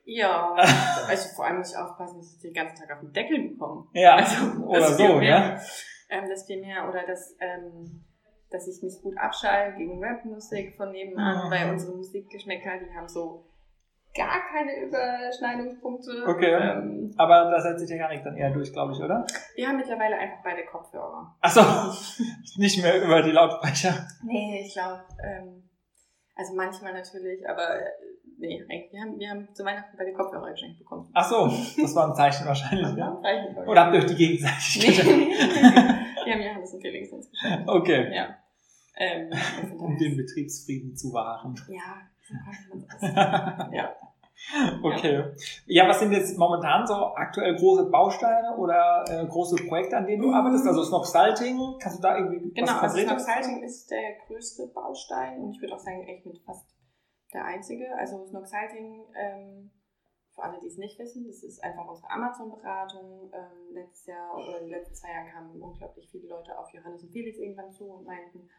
Ja, 0.06 0.54
also 1.08 1.36
vor 1.36 1.46
allem 1.46 1.58
muss 1.58 1.72
ich 1.72 1.78
aufpassen, 1.78 2.18
dass 2.20 2.36
ich 2.36 2.42
den 2.42 2.54
ganzen 2.54 2.78
Tag 2.78 2.96
auf 2.96 3.02
den 3.02 3.12
Deckel 3.12 3.50
bekomme. 3.50 3.88
Ja, 3.94 4.16
also, 4.16 4.64
oder 4.64 4.92
so, 4.92 5.20
ja. 5.20 5.60
Ähm, 6.10 6.30
das 6.30 6.46
viel 6.46 6.62
mehr, 6.62 6.88
oder 6.88 7.06
das, 7.08 7.36
ähm, 7.40 8.06
dass 8.52 8.68
ich 8.68 8.82
mich 8.84 9.02
gut 9.02 9.18
abschalte 9.18 9.78
gegen 9.78 10.04
Rapmusik 10.04 10.76
von 10.76 10.92
nebenan, 10.92 11.48
mhm. 11.48 11.52
weil 11.52 11.72
unsere 11.72 11.96
Musikgeschmäcker, 11.96 12.80
die 12.80 12.96
haben 12.96 13.08
so 13.08 13.46
gar 14.16 14.42
keine 14.52 14.86
Überschneidungspunkte. 14.86 16.26
Okay. 16.26 16.54
Ähm, 16.54 17.14
aber 17.18 17.52
da 17.52 17.60
setzt 17.60 17.80
sich 17.80 17.90
der 17.90 17.98
Janik 17.98 18.24
dann 18.24 18.38
eher 18.38 18.52
durch, 18.52 18.72
glaube 18.72 18.94
ich, 18.94 19.00
oder? 19.00 19.28
Wir 19.56 19.68
haben 19.68 19.78
mittlerweile 19.78 20.18
einfach 20.18 20.42
beide 20.44 20.66
Kopfhörer. 20.66 21.36
Achso, 21.42 21.62
nicht 22.58 22.82
mehr 22.82 23.04
über 23.04 23.22
die 23.22 23.32
Lautsprecher. 23.32 24.08
Nee, 24.24 24.64
ich 24.66 24.74
glaube, 24.74 25.04
ähm, 25.22 25.70
also 26.36 26.54
manchmal 26.56 26.94
natürlich, 26.94 27.48
aber 27.48 27.82
äh, 27.82 27.90
nee, 28.38 28.64
eigentlich, 28.70 28.92
wir 28.94 29.02
haben, 29.02 29.20
wir 29.20 29.30
haben 29.30 29.54
zu 29.54 29.66
Weihnachten 29.66 29.98
beide 29.98 30.14
Kopfhörer 30.14 30.52
geschenkt 30.52 30.80
bekommen. 30.80 31.10
Ach 31.14 31.30
so, 31.30 31.48
das 31.82 31.96
war 31.96 32.08
ein 32.08 32.16
Zeichen 32.16 32.46
wahrscheinlich, 32.46 32.96
ja? 32.96 33.20
Zeichen, 33.22 33.58
oder 33.58 33.86
habt 33.86 33.96
ihr 33.96 34.00
euch 34.00 34.08
die 34.08 34.16
gegenseitig 34.16 34.86
geschenkt? 34.86 35.36
wir 36.26 36.34
haben 36.34 36.42
Johannes 36.42 36.74
und 36.74 36.82
Felix 36.82 37.12
uns 37.12 37.30
geschenkt. 37.30 37.70
Okay. 37.70 38.16
Ja. 38.16 38.38
Ähm, 38.98 39.32
um 39.78 39.98
den 39.98 40.18
Betriebsfrieden 40.18 40.96
zu 40.96 41.14
wahren. 41.14 41.56
Ja, 41.70 42.02
so 42.22 43.06
ja. 43.76 43.96
Okay. 44.84 45.24
Ja, 45.66 45.88
was 45.88 46.00
sind 46.00 46.12
jetzt 46.12 46.38
momentan 46.38 46.86
so 46.86 46.94
aktuell 47.16 47.56
große 47.56 47.90
Bausteine 47.90 48.56
oder 48.58 49.06
äh, 49.08 49.26
große 49.26 49.56
Projekte, 49.68 49.98
an 49.98 50.06
denen 50.06 50.22
du 50.22 50.34
arbeitest? 50.34 50.68
Also 50.68 50.84
Snox 50.84 51.12
Salting, 51.12 51.58
kannst 51.80 52.00
du 52.00 52.02
da 52.02 52.18
irgendwie 52.18 52.52
Genau, 52.54 52.74
was 52.74 52.84
also 52.84 52.98
Snox 52.98 53.26
Salting 53.26 53.64
ist 53.64 53.90
der 53.90 54.18
größte 54.28 54.68
Baustein 54.68 55.42
und 55.42 55.52
ich 55.52 55.62
würde 55.62 55.74
auch 55.74 55.80
sagen, 55.80 56.04
echt 56.04 56.26
mit 56.26 56.40
fast 56.46 56.68
der 57.34 57.46
einzige. 57.46 57.86
Also 57.98 58.26
Snox 58.28 58.50
Salting, 58.50 59.06
ähm, 59.16 59.72
für 60.36 60.44
alle, 60.44 60.60
die 60.60 60.68
es 60.68 60.78
nicht 60.78 61.00
wissen, 61.00 61.26
das 61.26 61.44
ist 61.44 61.64
einfach 61.64 61.88
unsere 61.88 62.12
Amazon-Beratung. 62.12 63.32
Ähm, 63.34 63.74
letztes 63.74 64.08
Jahr 64.08 64.36
oder 64.36 64.60
in 64.60 64.66
den 64.66 64.78
letzten 64.78 64.96
zwei 64.96 65.10
Jahren 65.10 65.32
kamen 65.32 65.62
unglaublich 65.62 66.10
viele 66.12 66.28
Leute 66.28 66.58
auf 66.60 66.70
Johannes 66.74 67.04
und 67.04 67.12
Felix 67.12 67.38
irgendwann 67.38 67.72
zu 67.72 67.86
und 67.86 68.06
meinten, 68.06 68.50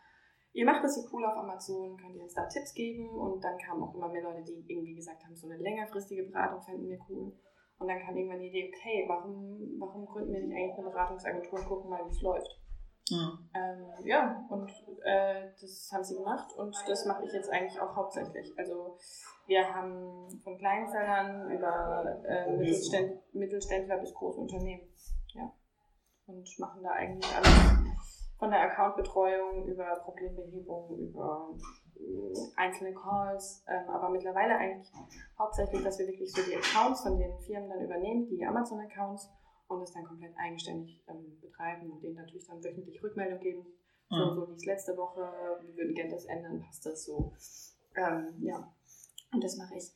ihr 0.52 0.64
macht 0.64 0.83
das 0.83 0.97
so 0.97 1.06
cool 1.12 1.25
auf 1.26 1.37
Amazon, 1.37 1.97
könnt 1.99 2.16
ihr 2.16 2.23
uns 2.23 2.35
da 2.35 2.47
Tipps 2.47 2.73
geben? 2.73 3.11
Und 3.11 3.45
dann 3.45 3.59
kamen 3.59 3.83
auch 3.83 3.95
immer 3.95 4.09
mehr 4.09 4.23
Leute, 4.23 4.42
die 4.42 4.64
irgendwie 4.66 4.95
gesagt 4.95 5.23
haben, 5.23 5.37
so 5.37 5.47
eine 5.47 5.59
längerfristige 5.59 6.25
Beratung 6.25 6.62
fänden 6.62 6.88
wir 6.88 6.99
cool. 7.11 7.33
Und 7.78 7.88
dann 7.88 8.00
kam 8.00 8.16
irgendwann 8.16 8.40
die 8.40 8.49
Idee, 8.49 8.73
okay, 8.75 9.04
warum, 9.06 9.76
warum 9.78 10.06
gründen 10.06 10.33
wir 10.33 10.40
nicht 10.40 10.56
eigentlich 10.56 10.78
eine 10.78 10.88
Beratungsagentur 10.88 11.59
und 11.59 11.68
gucken 11.68 11.90
mal, 11.90 12.06
wie 12.06 12.11
es 12.11 12.23
läuft? 12.23 12.59
Ja, 13.08 13.38
ähm, 13.54 13.86
ja 14.04 14.46
und 14.48 14.70
äh, 15.04 15.48
das 15.60 15.90
haben 15.92 16.04
sie 16.04 16.16
gemacht 16.16 16.52
und 16.56 16.76
das 16.88 17.04
mache 17.06 17.25
ich 17.25 17.32
jetzt 17.32 17.50
eigentlich 17.50 17.80
auch 17.80 17.94
hauptsächlich. 17.94 18.52
Also 18.58 18.98
wir 19.46 19.72
haben 19.72 20.40
von 20.42 20.58
Kleinzellern 20.58 21.50
über 21.50 22.22
äh, 22.25 22.56
Mittelständ 22.56 23.22
Mittelständler 23.32 23.98
bis 23.98 24.12
große 24.12 24.40
Unternehmen. 24.40 24.88
Ja. 25.34 25.52
Und 26.26 26.48
machen 26.58 26.82
da 26.82 26.90
eigentlich 26.90 27.32
alles 27.36 27.76
von 28.38 28.50
der 28.50 28.60
Accountbetreuung 28.62 29.66
über 29.66 29.84
Problembehebung, 30.04 30.98
über 30.98 31.54
äh, 31.96 32.34
einzelne 32.56 32.92
Calls, 32.92 33.64
ähm, 33.68 33.88
aber 33.88 34.10
mittlerweile 34.10 34.56
eigentlich 34.56 34.92
hauptsächlich, 35.38 35.82
dass 35.82 35.98
wir 35.98 36.06
wirklich 36.06 36.30
so 36.32 36.42
die 36.42 36.56
Accounts 36.56 37.02
von 37.02 37.18
den 37.18 37.38
Firmen 37.38 37.70
dann 37.70 37.80
übernehmen, 37.80 38.28
die 38.28 38.44
Amazon-Accounts 38.44 39.30
und 39.68 39.82
es 39.82 39.92
dann 39.92 40.04
komplett 40.04 40.35
eigenständig 40.37 41.02
ähm, 41.08 41.38
betreiben 41.40 41.90
und 41.90 42.02
denen 42.02 42.16
natürlich 42.16 42.46
dann 42.46 42.62
wöchentlich 42.62 43.02
Rückmeldung 43.02 43.40
geben. 43.40 43.66
So, 44.08 44.16
mhm. 44.16 44.35
so 44.35 44.49
wie 44.49 44.54
es 44.54 44.64
letzte 44.64 44.96
Woche, 44.96 45.20
wir 45.62 45.76
würden 45.76 45.94
gerne 45.94 46.11
das 46.11 46.26
ändern, 46.26 46.61
passt 46.61 46.87
das 46.87 47.04
so. 47.04 47.32
Ähm, 47.96 48.37
ja, 48.40 48.73
und 49.32 49.42
das 49.42 49.56
mache 49.56 49.75
ich. 49.76 49.92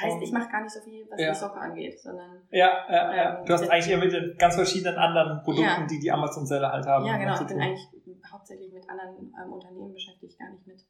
Heißt, 0.00 0.22
ich 0.22 0.32
mache 0.32 0.48
gar 0.50 0.62
nicht 0.62 0.72
so 0.72 0.80
viel, 0.80 1.06
was 1.10 1.20
ja. 1.20 1.32
die 1.32 1.38
Socke 1.38 1.60
angeht, 1.60 2.00
sondern. 2.00 2.42
Ja, 2.50 2.86
ja, 2.88 3.14
ja. 3.14 3.38
Ähm, 3.38 3.44
du 3.44 3.52
hast 3.52 3.68
eigentlich 3.68 3.90
eher 3.90 3.98
mit 3.98 4.12
den 4.12 4.36
ganz 4.38 4.54
verschiedenen 4.54 4.96
anderen 4.96 5.42
Produkten, 5.42 5.82
ja. 5.82 5.86
die 5.86 5.98
die 5.98 6.10
Amazon-Seller 6.10 6.70
halt 6.70 6.86
haben. 6.86 7.04
Ja, 7.04 7.18
genau. 7.18 7.34
Ich 7.34 7.46
bin 7.46 7.60
eigentlich 7.60 7.88
hauptsächlich 8.30 8.72
mit 8.72 8.88
anderen 8.88 9.34
ähm, 9.34 9.52
Unternehmen 9.52 9.92
beschäftigt, 9.92 10.38
gar 10.38 10.50
nicht 10.50 10.66
mit 10.66 10.86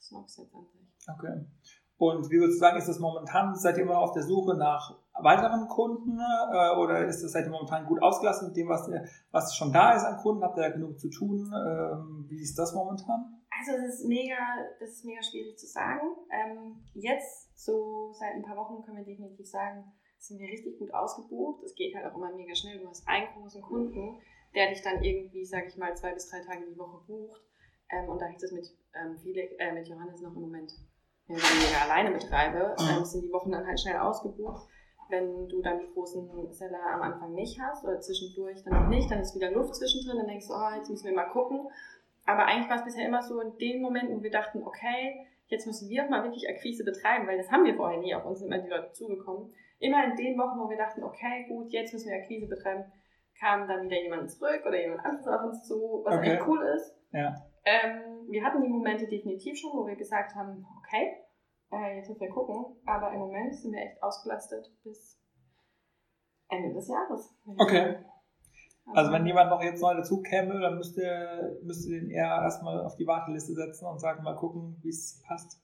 Snox 0.00 0.38
jetzt 0.38 0.54
an 0.54 0.66
sich. 0.66 0.88
Okay. 1.08 1.46
Und 1.98 2.30
wie 2.30 2.38
würdest 2.38 2.56
du 2.56 2.60
sagen, 2.60 2.78
ist 2.78 2.88
das 2.88 2.98
momentan, 3.00 3.54
seid 3.54 3.76
ihr 3.76 3.82
immer 3.82 3.98
auf 3.98 4.12
der 4.12 4.22
Suche 4.22 4.56
nach 4.56 4.96
weiteren 5.22 5.68
Kunden 5.68 6.18
äh, 6.18 6.76
oder 6.76 7.06
ist 7.06 7.22
das 7.22 7.34
ihr 7.34 7.48
momentan 7.50 7.86
gut 7.86 8.02
ausgelassen 8.02 8.48
mit 8.48 8.56
dem, 8.56 8.68
was, 8.68 8.88
was 9.30 9.56
schon 9.56 9.72
da 9.72 9.94
ist 9.94 10.04
an 10.04 10.18
Kunden? 10.18 10.42
Habt 10.42 10.58
ihr 10.58 10.62
da 10.62 10.70
genug 10.70 10.98
zu 10.98 11.08
tun? 11.08 11.52
Ähm, 11.54 12.26
wie 12.28 12.40
ist 12.40 12.58
das 12.58 12.74
momentan? 12.74 13.38
Also 13.58 13.72
das 13.72 13.94
ist 13.94 14.06
mega, 14.06 14.36
das 14.78 14.90
ist 14.90 15.04
mega 15.04 15.22
schwierig 15.22 15.58
zu 15.58 15.66
sagen. 15.66 16.16
Ähm, 16.30 16.76
jetzt, 16.94 17.58
so 17.58 18.12
seit 18.12 18.34
ein 18.34 18.42
paar 18.42 18.56
Wochen, 18.56 18.82
können 18.84 18.98
wir 18.98 19.04
definitiv 19.04 19.48
sagen, 19.48 19.92
sind 20.18 20.38
wir 20.38 20.48
richtig 20.48 20.78
gut 20.78 20.92
ausgebucht. 20.94 21.62
Es 21.64 21.74
geht 21.74 21.94
halt 21.94 22.06
auch 22.06 22.16
immer 22.16 22.32
mega 22.34 22.54
schnell. 22.54 22.78
Du 22.78 22.88
hast 22.88 23.06
einen 23.08 23.28
großen 23.34 23.62
Kunden, 23.62 24.20
der 24.54 24.68
dich 24.68 24.82
dann 24.82 25.02
irgendwie, 25.02 25.44
sag 25.44 25.66
ich 25.66 25.76
mal, 25.76 25.96
zwei 25.96 26.12
bis 26.12 26.28
drei 26.28 26.40
Tage 26.40 26.66
die 26.70 26.78
Woche 26.78 27.04
bucht. 27.06 27.42
Ähm, 27.90 28.08
und 28.08 28.20
da 28.20 28.28
ich 28.28 28.38
das 28.38 28.52
mit, 28.52 28.66
ähm, 28.94 29.16
Felix, 29.18 29.52
äh, 29.58 29.72
mit 29.72 29.88
Johannes 29.88 30.20
noch 30.20 30.34
im 30.34 30.42
Moment 30.42 30.72
weniger 31.26 31.82
alleine 31.82 32.10
betreibe, 32.10 32.74
ähm, 32.78 33.04
sind 33.04 33.22
die 33.22 33.32
Wochen 33.32 33.52
dann 33.52 33.66
halt 33.66 33.80
schnell 33.80 33.96
ausgebucht. 33.96 34.68
Wenn 35.08 35.48
du 35.48 35.62
dann 35.62 35.78
die 35.80 35.92
großen 35.92 36.52
Seller 36.52 36.80
am 36.92 37.02
Anfang 37.02 37.32
nicht 37.32 37.60
hast 37.60 37.84
oder 37.84 38.00
zwischendurch 38.00 38.62
dann 38.64 38.74
noch 38.74 38.88
nicht, 38.88 39.10
dann 39.10 39.20
ist 39.20 39.34
wieder 39.34 39.50
Luft 39.50 39.74
zwischendrin, 39.76 40.18
dann 40.18 40.26
denkst 40.26 40.48
du, 40.48 40.54
oh, 40.54 40.76
jetzt 40.76 40.90
müssen 40.90 41.06
wir 41.06 41.14
mal 41.14 41.30
gucken. 41.30 41.68
Aber 42.26 42.44
eigentlich 42.44 42.68
war 42.68 42.76
es 42.76 42.84
bisher 42.84 43.06
immer 43.06 43.22
so 43.22 43.40
in 43.40 43.56
den 43.56 43.80
Momenten, 43.80 44.18
wo 44.18 44.22
wir 44.22 44.30
dachten, 44.30 44.62
okay, 44.62 45.26
jetzt 45.46 45.66
müssen 45.66 45.88
wir 45.88 46.04
auch 46.04 46.10
mal 46.10 46.24
wirklich 46.24 46.48
Akquise 46.48 46.84
betreiben, 46.84 47.26
weil 47.26 47.38
das 47.38 47.50
haben 47.50 47.64
wir 47.64 47.74
vorher 47.74 47.98
nie, 47.98 48.14
auf 48.14 48.26
uns 48.26 48.40
sind 48.40 48.52
immer 48.52 48.62
die 48.62 48.68
Leute 48.68 48.92
zugekommen. 48.92 49.52
Immer 49.78 50.04
in 50.04 50.16
den 50.16 50.36
Wochen, 50.38 50.58
wo 50.58 50.68
wir 50.68 50.76
dachten, 50.76 51.02
okay, 51.02 51.46
gut, 51.48 51.70
jetzt 51.70 51.92
müssen 51.92 52.10
wir 52.10 52.18
Akquise 52.18 52.46
betreiben, 52.46 52.84
kam 53.38 53.68
dann 53.68 53.84
wieder 53.84 54.02
jemand 54.02 54.30
zurück 54.30 54.62
oder 54.66 54.80
jemand 54.80 55.04
anderes 55.04 55.26
auf 55.26 55.44
uns 55.44 55.66
zu, 55.66 56.02
was 56.04 56.16
okay. 56.16 56.34
echt 56.34 56.46
cool 56.46 56.62
ist. 56.76 56.94
Ja. 57.12 57.34
Ähm, 57.64 58.26
wir 58.28 58.44
hatten 58.44 58.62
die 58.62 58.68
Momente 58.68 59.06
definitiv 59.06 59.58
schon, 59.58 59.72
wo 59.72 59.86
wir 59.86 59.96
gesagt 59.96 60.34
haben, 60.34 60.66
okay, 60.80 61.16
äh, 61.70 61.96
jetzt 61.96 62.08
müssen 62.08 62.20
wir 62.20 62.30
gucken, 62.30 62.76
aber 62.86 63.12
im 63.12 63.20
Moment 63.20 63.54
sind 63.54 63.72
wir 63.72 63.82
echt 63.82 64.02
ausgelastet 64.02 64.70
bis 64.84 65.18
Ende 66.48 66.72
des 66.72 66.88
Jahres. 66.88 67.34
Okay. 67.56 67.96
Also 68.94 69.12
wenn 69.12 69.26
jemand 69.26 69.50
noch 69.50 69.62
jetzt 69.62 69.82
neu 69.82 69.94
dazu 69.94 70.22
käme, 70.22 70.60
dann 70.60 70.76
müsst 70.78 70.96
ihr, 70.96 71.58
müsst 71.62 71.86
ihr 71.86 72.00
den 72.00 72.10
eher 72.10 72.40
erstmal 72.42 72.82
auf 72.84 72.96
die 72.96 73.06
Warteliste 73.06 73.52
setzen 73.52 73.86
und 73.86 73.98
sagen, 73.98 74.22
mal 74.22 74.34
gucken, 74.34 74.78
wie 74.82 74.88
es 74.88 75.22
passt. 75.26 75.60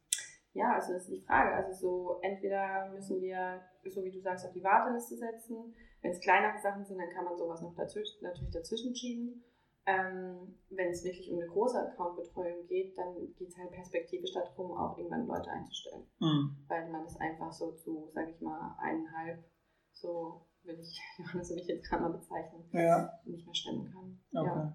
Ja, 0.53 0.75
also 0.75 0.93
das 0.93 1.03
ist 1.03 1.11
die 1.11 1.27
Frage. 1.27 1.55
Also 1.55 1.73
so 1.73 2.19
entweder 2.21 2.91
müssen 2.93 3.21
wir, 3.21 3.61
so 3.85 4.05
wie 4.05 4.13
du 4.13 4.21
sagst, 4.21 4.47
auf 4.47 4.53
die 4.53 4.63
Warteliste 4.63 5.17
setzen. 5.17 5.75
Wenn 6.03 6.11
es 6.11 6.21
kleinere 6.21 6.61
Sachen 6.61 6.85
sind, 6.85 6.99
dann 6.99 7.09
kann 7.09 7.25
man 7.25 7.37
sowas 7.37 7.63
noch 7.63 7.75
dazwischen, 7.75 8.23
natürlich 8.23 8.53
dazwischen 8.53 8.95
schieben. 8.95 9.43
Ähm, 9.87 10.59
wenn 10.71 10.89
es 10.89 11.05
wirklich 11.05 11.31
um 11.31 11.39
eine 11.39 11.47
große 11.49 11.79
Accountbetreuung 11.79 12.67
geht, 12.67 12.97
dann 12.97 13.15
geht 13.37 13.49
es 13.49 13.57
halt 13.59 13.71
perspektivisch 13.71 14.33
darum, 14.33 14.73
auch 14.79 14.97
irgendwann 14.97 15.27
Leute 15.27 15.51
einzustellen. 15.51 16.07
Mhm. 16.21 16.57
Weil 16.69 16.91
man 16.91 17.05
das 17.05 17.17
einfach 17.21 17.53
so 17.53 17.73
zu, 17.73 18.09
sag 18.15 18.29
ich 18.31 18.41
mal, 18.41 18.77
eineinhalb, 18.81 19.45
so 19.93 20.47
will 20.63 20.79
ich 20.81 20.99
Johannes 21.19 21.51
und 21.51 21.57
mich 21.57 21.67
jetzt 21.69 21.87
gerade 21.89 22.03
mal 22.03 22.13
bezeichnen, 22.13 22.65
Ja, 22.73 23.11
nicht 23.25 23.45
mehr 23.45 23.55
stemmen 23.55 23.85
kann. 23.93 24.19
okay. 24.33 24.73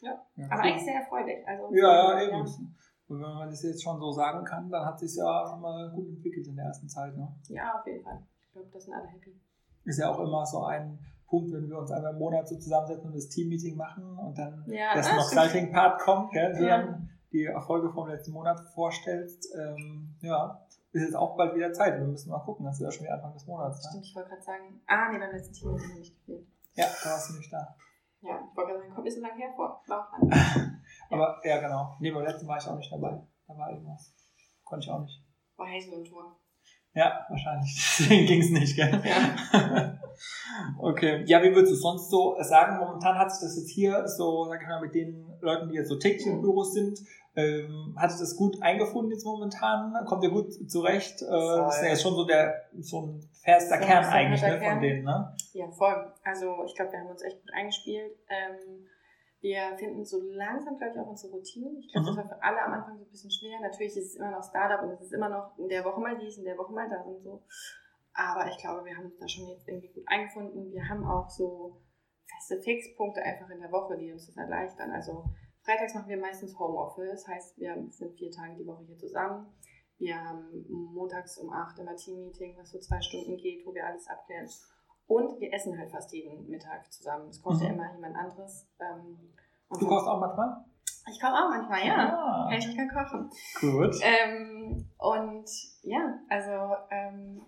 Ja. 0.00 0.24
Ja, 0.36 0.46
Aber 0.50 0.62
cool. 0.62 0.68
eigentlich 0.70 0.84
sehr 0.84 0.94
erfreulich. 0.94 1.46
Also, 1.48 1.74
Ja, 1.74 2.20
ja, 2.20 2.26
eben. 2.28 2.40
Und 3.06 3.20
wenn 3.20 3.34
man 3.34 3.50
das 3.50 3.62
jetzt 3.62 3.82
schon 3.82 3.98
so 4.00 4.10
sagen 4.12 4.44
kann, 4.44 4.70
dann 4.70 4.84
hat 4.86 4.98
sich 4.98 5.14
ja 5.16 5.46
schon 5.46 5.60
mal 5.60 5.90
gut 5.94 6.08
entwickelt 6.08 6.46
in 6.46 6.56
der 6.56 6.66
ersten 6.66 6.88
Zeit. 6.88 7.14
Ne? 7.16 7.34
Ja, 7.48 7.78
auf 7.78 7.86
jeden 7.86 8.02
Fall. 8.02 8.22
Ich 8.46 8.52
glaube, 8.52 8.68
das 8.72 8.84
sind 8.84 8.94
alle 8.94 9.06
happy. 9.08 9.38
Ist 9.84 9.98
ja 9.98 10.10
auch 10.10 10.18
immer 10.20 10.44
so 10.46 10.62
ein 10.64 10.98
Punkt, 11.34 11.52
wenn 11.52 11.68
wir 11.68 11.78
uns 11.78 11.90
einmal 11.90 12.12
im 12.12 12.18
Monat 12.18 12.48
so 12.48 12.56
zusammensetzen 12.56 13.06
und 13.06 13.14
das 13.16 13.28
Team-Meeting 13.28 13.76
machen 13.76 14.18
und 14.18 14.38
dann 14.38 14.64
Ja, 14.68 14.94
das 14.94 15.06
noch 15.10 15.26
stimmt. 15.26 15.42
Exciting-Part 15.42 16.00
kommt, 16.00 16.30
gell, 16.32 16.52
du 16.56 16.64
Ja. 16.66 16.78
dann 16.78 17.10
die 17.32 17.44
Erfolge 17.44 17.90
vom 17.92 18.06
letzten 18.08 18.32
Monat 18.32 18.60
vorstellst. 18.74 19.48
Ähm, 19.58 20.14
ja, 20.20 20.64
ist 20.92 21.02
jetzt 21.02 21.16
auch 21.16 21.36
bald 21.36 21.54
wieder 21.56 21.72
Zeit. 21.72 21.98
Wir 21.98 22.06
müssen 22.06 22.30
mal 22.30 22.38
gucken, 22.38 22.64
das 22.66 22.76
ist 22.76 22.82
ja 22.84 22.90
schon 22.92 23.04
wieder 23.04 23.14
Anfang 23.14 23.32
des 23.32 23.46
Monats. 23.46 23.82
Ne? 23.82 23.90
Stimmt, 23.90 24.04
ich 24.06 24.14
wollte 24.14 24.28
gerade 24.30 24.42
sagen, 24.42 24.80
ah, 24.86 25.10
nee, 25.10 25.18
beim 25.18 25.32
letzten 25.32 25.52
Team 25.52 25.68
habe 25.70 25.80
ich 25.80 25.98
nicht 25.98 26.16
gefehlt. 26.18 26.46
Ja, 26.74 26.84
da 27.02 27.10
warst 27.10 27.30
du 27.30 27.34
nicht 27.38 27.52
da. 27.52 27.76
Ja, 28.20 28.38
ich 28.50 28.56
wollte 28.56 28.70
gerade 28.70 28.80
sagen, 28.82 28.94
kommt 28.94 29.04
nicht 29.04 29.16
so 29.16 29.20
lange 29.20 29.34
hervor. 29.42 29.82
War 29.88 30.08
auch. 30.12 30.28
Aber 31.10 31.40
ja, 31.44 31.60
genau. 31.60 31.96
Nee, 32.00 32.10
beim 32.12 32.22
letzten 32.24 32.46
war 32.46 32.56
ich 32.58 32.66
auch 32.68 32.76
nicht 32.76 32.92
dabei. 32.92 33.20
Da 33.48 33.56
war 33.58 33.70
irgendwas. 33.70 34.14
Konnte 34.64 34.84
ich 34.86 34.90
auch 34.92 35.00
nicht. 35.00 35.20
War 35.56 35.66
heiß 35.66 35.84
ein 35.92 36.04
Tor. 36.04 36.36
Ja, 36.94 37.26
wahrscheinlich. 37.28 37.74
Deswegen 37.98 38.26
ging's 38.26 38.50
nicht, 38.50 38.76
gell? 38.76 39.02
Ja. 39.04 39.98
okay. 40.78 41.24
Ja, 41.26 41.42
wie 41.42 41.54
würdest 41.54 41.72
du 41.72 41.76
sonst 41.76 42.10
so 42.10 42.36
sagen? 42.40 42.78
Momentan 42.78 43.18
hat 43.18 43.32
sich 43.32 43.40
das 43.46 43.56
jetzt 43.56 43.70
hier 43.70 44.06
so, 44.06 44.46
sag 44.46 44.62
ich 44.62 44.68
mal, 44.68 44.80
mit 44.80 44.94
den 44.94 45.26
Leuten, 45.40 45.68
die 45.68 45.74
jetzt 45.74 45.88
so 45.88 45.96
täglich 45.96 46.26
im 46.26 46.40
Büro 46.40 46.62
sind, 46.62 47.00
ähm, 47.36 47.96
hat 47.98 48.12
sich 48.12 48.20
das 48.20 48.36
gut 48.36 48.62
eingefunden 48.62 49.10
jetzt 49.10 49.24
momentan? 49.24 49.92
Kommt 50.06 50.22
ihr 50.22 50.30
gut 50.30 50.52
zurecht? 50.70 51.20
Äh, 51.22 51.26
das 51.26 51.76
ist 51.76 51.82
ja 51.82 51.88
jetzt 51.88 52.02
schon 52.02 52.14
so 52.14 52.24
der, 52.24 52.62
so 52.78 53.02
ein 53.02 53.28
fester 53.42 53.80
So 53.80 53.86
Kern 53.86 54.04
eigentlich, 54.04 54.40
ne, 54.42 54.58
Kern. 54.58 54.72
von 54.74 54.82
denen, 54.82 55.04
ne? 55.04 55.36
Ja, 55.52 55.68
voll. 55.72 56.12
Also 56.22 56.64
ich 56.64 56.76
glaube, 56.76 56.92
wir 56.92 57.00
haben 57.00 57.08
uns 57.08 57.22
echt 57.22 57.40
gut 57.40 57.50
eingespielt. 57.52 58.12
Ähm, 58.28 58.86
wir 59.44 59.76
finden 59.76 60.06
so 60.06 60.22
langsam, 60.22 60.78
glaube 60.78 60.94
ich, 60.94 61.00
auch 61.00 61.06
unsere 61.06 61.34
Routine. 61.34 61.78
Ich 61.78 61.92
glaube, 61.92 62.10
Mhm. 62.12 62.16
das 62.16 62.16
war 62.16 62.28
für 62.32 62.42
alle 62.42 62.62
am 62.62 62.72
Anfang 62.72 62.96
so 62.96 63.04
ein 63.04 63.10
bisschen 63.10 63.30
schwer. 63.30 63.60
Natürlich 63.60 63.94
ist 63.94 64.06
es 64.06 64.16
immer 64.16 64.30
noch 64.30 64.42
Startup 64.42 64.82
und 64.82 64.92
es 64.92 65.02
ist 65.02 65.12
immer 65.12 65.28
noch 65.28 65.58
in 65.58 65.68
der 65.68 65.84
Woche 65.84 66.00
mal 66.00 66.16
dies, 66.16 66.38
in 66.38 66.44
der 66.44 66.56
Woche 66.56 66.72
mal 66.72 66.88
das 66.88 67.04
und 67.06 67.20
so. 67.22 67.42
Aber 68.14 68.48
ich 68.48 68.56
glaube, 68.56 68.86
wir 68.86 68.96
haben 68.96 69.04
uns 69.04 69.18
da 69.18 69.28
schon 69.28 69.46
jetzt 69.48 69.68
irgendwie 69.68 69.92
gut 69.92 70.04
eingefunden. 70.06 70.72
Wir 70.72 70.88
haben 70.88 71.04
auch 71.04 71.28
so 71.28 71.76
feste 72.26 72.62
Fixpunkte 72.62 73.20
einfach 73.22 73.50
in 73.50 73.60
der 73.60 73.70
Woche, 73.70 73.98
die 73.98 74.10
uns 74.12 74.26
das 74.26 74.36
erleichtern. 74.38 74.90
Also 74.92 75.24
freitags 75.62 75.92
machen 75.94 76.08
wir 76.08 76.16
meistens 76.16 76.58
Homeoffice, 76.58 77.28
heißt, 77.28 77.58
wir 77.58 77.86
sind 77.90 78.16
vier 78.16 78.30
Tage 78.30 78.54
die 78.56 78.66
Woche 78.66 78.84
hier 78.86 78.96
zusammen. 78.96 79.52
Wir 79.98 80.16
haben 80.24 80.64
montags 80.94 81.36
um 81.38 81.52
acht 81.52 81.78
immer 81.78 81.94
Team-Meeting, 81.96 82.56
was 82.56 82.70
so 82.70 82.78
zwei 82.78 83.00
Stunden 83.02 83.36
geht, 83.36 83.64
wo 83.66 83.74
wir 83.74 83.86
alles 83.86 84.08
abklären. 84.08 84.48
Und 85.06 85.38
wir 85.40 85.52
essen 85.52 85.78
halt 85.78 85.90
fast 85.90 86.12
jeden 86.12 86.48
Mittag 86.48 86.90
zusammen. 86.92 87.28
Es 87.28 87.40
kocht 87.42 87.60
ja 87.62 87.68
Mhm. 87.68 87.74
immer 87.74 87.92
jemand 87.94 88.16
anderes. 88.16 88.66
Ähm, 88.80 89.32
und 89.68 89.82
Du 89.82 89.86
kochst 89.86 90.06
auch 90.08 90.18
manchmal? 90.20 90.64
Ich 91.12 91.20
koche 91.20 91.32
auch 91.34 91.50
manchmal, 91.50 91.86
ja. 91.86 91.96
Ah, 92.16 92.48
Hey, 92.48 92.58
Ich 92.58 92.74
kann 92.76 92.88
kochen. 92.88 93.30
gut. 93.60 93.94
Ähm, 94.02 94.88
und 94.96 95.44
ja, 95.82 96.18
also 96.30 96.74
ähm, 96.90 97.42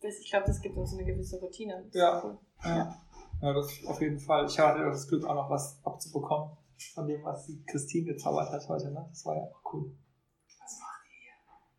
das, 0.00 0.18
ich 0.20 0.30
glaube, 0.30 0.46
das 0.46 0.60
gibt 0.60 0.76
uns 0.76 0.94
eine 0.94 1.04
gewisse 1.04 1.38
Routine. 1.38 1.86
Ja. 1.92 2.22
cool. 2.24 2.38
Ja. 2.64 2.96
ja, 3.42 3.52
das 3.52 3.84
auf 3.86 4.00
jeden 4.00 4.18
Fall. 4.18 4.46
Ich 4.46 4.58
hatte 4.58 4.82
das 4.84 5.06
Glück, 5.08 5.24
auch 5.24 5.34
noch 5.34 5.50
was 5.50 5.80
abzubekommen 5.84 6.56
von 6.94 7.06
dem, 7.06 7.22
was 7.24 7.44
die 7.46 7.62
Christine 7.66 8.12
gezaubert 8.14 8.50
hat 8.50 8.66
heute. 8.68 8.90
Ne? 8.90 9.04
Das 9.10 9.26
war 9.26 9.36
ja 9.36 9.42
auch 9.42 9.72
cool. 9.74 9.94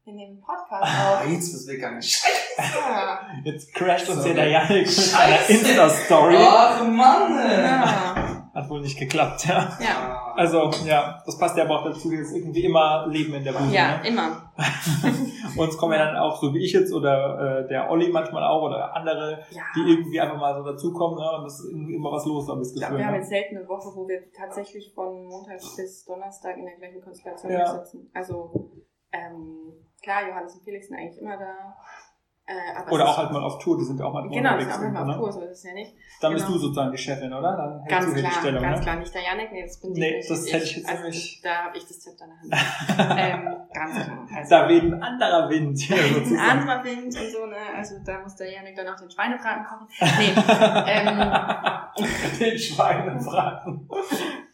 Wir 0.03 0.13
nehmen 0.13 0.37
einen 0.37 0.41
Podcast 0.41 0.83
auf. 0.83 1.27
jetzt 1.29 1.53
wird's 1.53 1.67
weggegangen. 1.67 2.01
Ja. 2.11 2.48
Jetzt 3.43 3.73
crasht 3.73 4.09
uns 4.09 4.23
hier 4.25 4.33
der 4.35 4.47
Janik 4.49 4.85
mit 4.85 4.89
Scheiße. 4.89 5.51
Insta-Story. 5.53 6.35
Ach 6.39 6.83
Mann! 6.87 7.39
ja. 7.63 8.25
Hat 8.53 8.67
wohl 8.69 8.81
nicht 8.81 8.97
geklappt, 8.97 9.45
ja. 9.45 9.69
Ja. 9.79 10.33
Also, 10.35 10.71
ja, 10.85 11.21
das 11.25 11.37
passt 11.37 11.55
ja 11.55 11.63
aber 11.65 11.79
auch 11.79 11.85
dazu, 11.85 12.11
jetzt 12.11 12.35
irgendwie 12.35 12.65
immer 12.65 13.05
Leben 13.07 13.33
in 13.35 13.43
der 13.43 13.53
Bude. 13.53 13.71
Ja, 13.73 13.97
Ne? 13.99 14.07
immer. 14.07 14.51
Uns 15.57 15.77
kommen 15.77 15.93
ja 15.93 16.05
dann 16.05 16.17
auch, 16.17 16.41
so 16.41 16.53
wie 16.53 16.63
ich 16.65 16.73
jetzt 16.73 16.91
oder 16.93 17.63
äh, 17.63 17.67
der 17.67 17.89
Olli 17.89 18.09
manchmal 18.09 18.43
auch 18.43 18.63
oder 18.63 18.93
andere, 18.95 19.43
Ja. 19.51 19.61
die 19.75 19.91
irgendwie 19.91 20.19
einfach 20.19 20.37
mal 20.37 20.55
so 20.55 20.63
dazukommen 20.63 21.17
ne? 21.19 21.31
und 21.39 21.45
es 21.45 21.59
ist 21.59 21.69
irgendwie 21.71 21.95
immer 21.95 22.11
was 22.11 22.25
los, 22.25 22.49
habe 22.49 22.61
ich 22.61 22.69
das 22.69 22.81
Ja, 22.81 22.87
Gefühl. 22.87 22.99
wir 22.99 23.07
haben 23.07 23.15
jetzt 23.15 23.29
selten 23.29 23.57
eine 23.57 23.67
Woche, 23.67 23.89
wo 23.95 24.07
wir 24.07 24.19
tatsächlich 24.31 24.91
von 24.95 25.25
Montag 25.25 25.59
bis 25.77 26.05
Donnerstag 26.05 26.57
in 26.57 26.65
der 26.65 26.75
gleichen 26.77 27.01
Konstellation 27.01 27.51
Ja. 27.51 27.65
sitzen. 27.67 28.09
Also, 28.13 28.71
ähm, 29.11 29.73
klar, 30.01 30.27
Johannes 30.27 30.55
und 30.55 30.63
Felix 30.63 30.87
sind 30.87 30.97
eigentlich 30.97 31.21
immer 31.21 31.37
da. 31.37 31.75
Äh, 32.49 32.91
Oder 32.91 33.07
auch 33.07 33.15
halt 33.15 33.31
mal 33.31 33.43
auf 33.43 33.59
Tour, 33.59 33.77
die 33.77 33.83
sind 33.83 33.99
ja 33.99 34.05
auch 34.07 34.13
mal 34.13 34.27
Genau, 34.27 34.57
die 34.57 34.63
sind 34.63 34.73
unterwegs 34.73 34.75
auch 34.77 34.81
irgendwo, 34.81 34.99
auf 35.01 35.07
ne? 35.07 35.13
Tour, 35.17 35.31
so 35.33 35.41
ist 35.41 35.51
es 35.51 35.63
ja 35.65 35.73
nicht. 35.73 35.93
Dann 36.19 36.33
bist 36.33 36.45
Genau. 36.47 36.57
du 36.57 36.63
sozusagen 36.63 36.91
die 36.91 36.97
Chefin, 36.97 37.31
oder? 37.31 37.55
Dann 37.55 37.85
Ganz 37.87 38.05
du 38.07 38.13
klar, 38.13 38.23
die 38.31 38.35
Stellung, 38.39 38.61
ganz 38.63 38.77
ne? 38.79 38.83
klar, 38.83 38.95
nicht 38.95 39.13
der 39.13 39.21
Janik, 39.21 39.51
nee, 39.51 39.61
das 39.61 39.79
bin 39.79 39.91
Nee, 39.91 40.17
ich. 40.19 40.27
das 40.27 40.51
hätte 40.51 40.63
ich 40.63 40.75
jetzt 40.77 40.89
also, 40.89 41.01
nämlich- 41.03 41.41
Da 41.43 41.49
habe 41.65 41.77
ich 41.77 41.85
das 41.87 41.99
Zepter 41.99 42.25
in 42.25 42.49
der 42.49 42.57
Hand. 42.59 43.17
ähm, 43.47 43.55
ganz 43.71 43.93
klar. 44.03 44.27
Also, 44.35 44.49
Da 44.49 44.67
weht 44.67 44.83
ein 44.83 45.03
anderer 45.03 45.49
Wind 45.49 45.77
hier 45.79 45.97
ein 45.97 46.39
anderer 46.39 46.83
Wind 46.83 47.05
und 47.05 47.13
so, 47.31 47.45
ne? 47.45 47.55
Also 47.77 47.95
da 48.03 48.19
muss 48.21 48.35
der 48.35 48.51
Janik 48.51 48.75
dann 48.75 48.87
auch 48.87 48.99
den 48.99 49.11
Schweinebraten 49.11 49.63
kochen. 49.65 49.87
Nee, 50.17 50.33
ähm, 50.87 52.39
Den 52.39 52.57
Schweinebraten. 52.57 53.87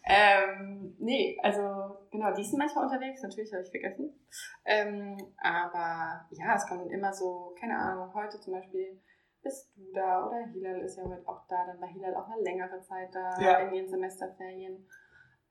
ähm, 0.04 0.94
nee, 0.98 1.38
also 1.42 1.85
genau, 2.18 2.34
die 2.34 2.44
sind 2.44 2.58
manchmal 2.58 2.84
unterwegs, 2.84 3.22
natürlich 3.22 3.52
habe 3.52 3.62
ich 3.62 3.70
vergessen. 3.70 4.18
Ähm, 4.64 5.16
aber 5.42 6.26
ja, 6.30 6.54
es 6.54 6.66
kommen 6.66 6.90
immer 6.90 7.12
so, 7.12 7.54
keine 7.60 7.76
Ahnung, 7.78 8.12
heute 8.14 8.40
zum 8.40 8.52
Beispiel 8.54 9.00
bist 9.42 9.70
du 9.76 9.92
da 9.94 10.26
oder 10.26 10.44
Hilal 10.52 10.80
ist 10.80 10.96
ja 10.96 11.04
heute 11.04 11.26
auch 11.28 11.46
da, 11.48 11.64
dann 11.66 11.80
war 11.80 11.88
Hilal 11.88 12.14
auch 12.16 12.28
eine 12.28 12.42
längere 12.42 12.80
Zeit 12.80 13.14
da 13.14 13.38
Ja. 13.40 13.58
in 13.60 13.72
den 13.74 13.88
Semesterferien. 13.88 14.88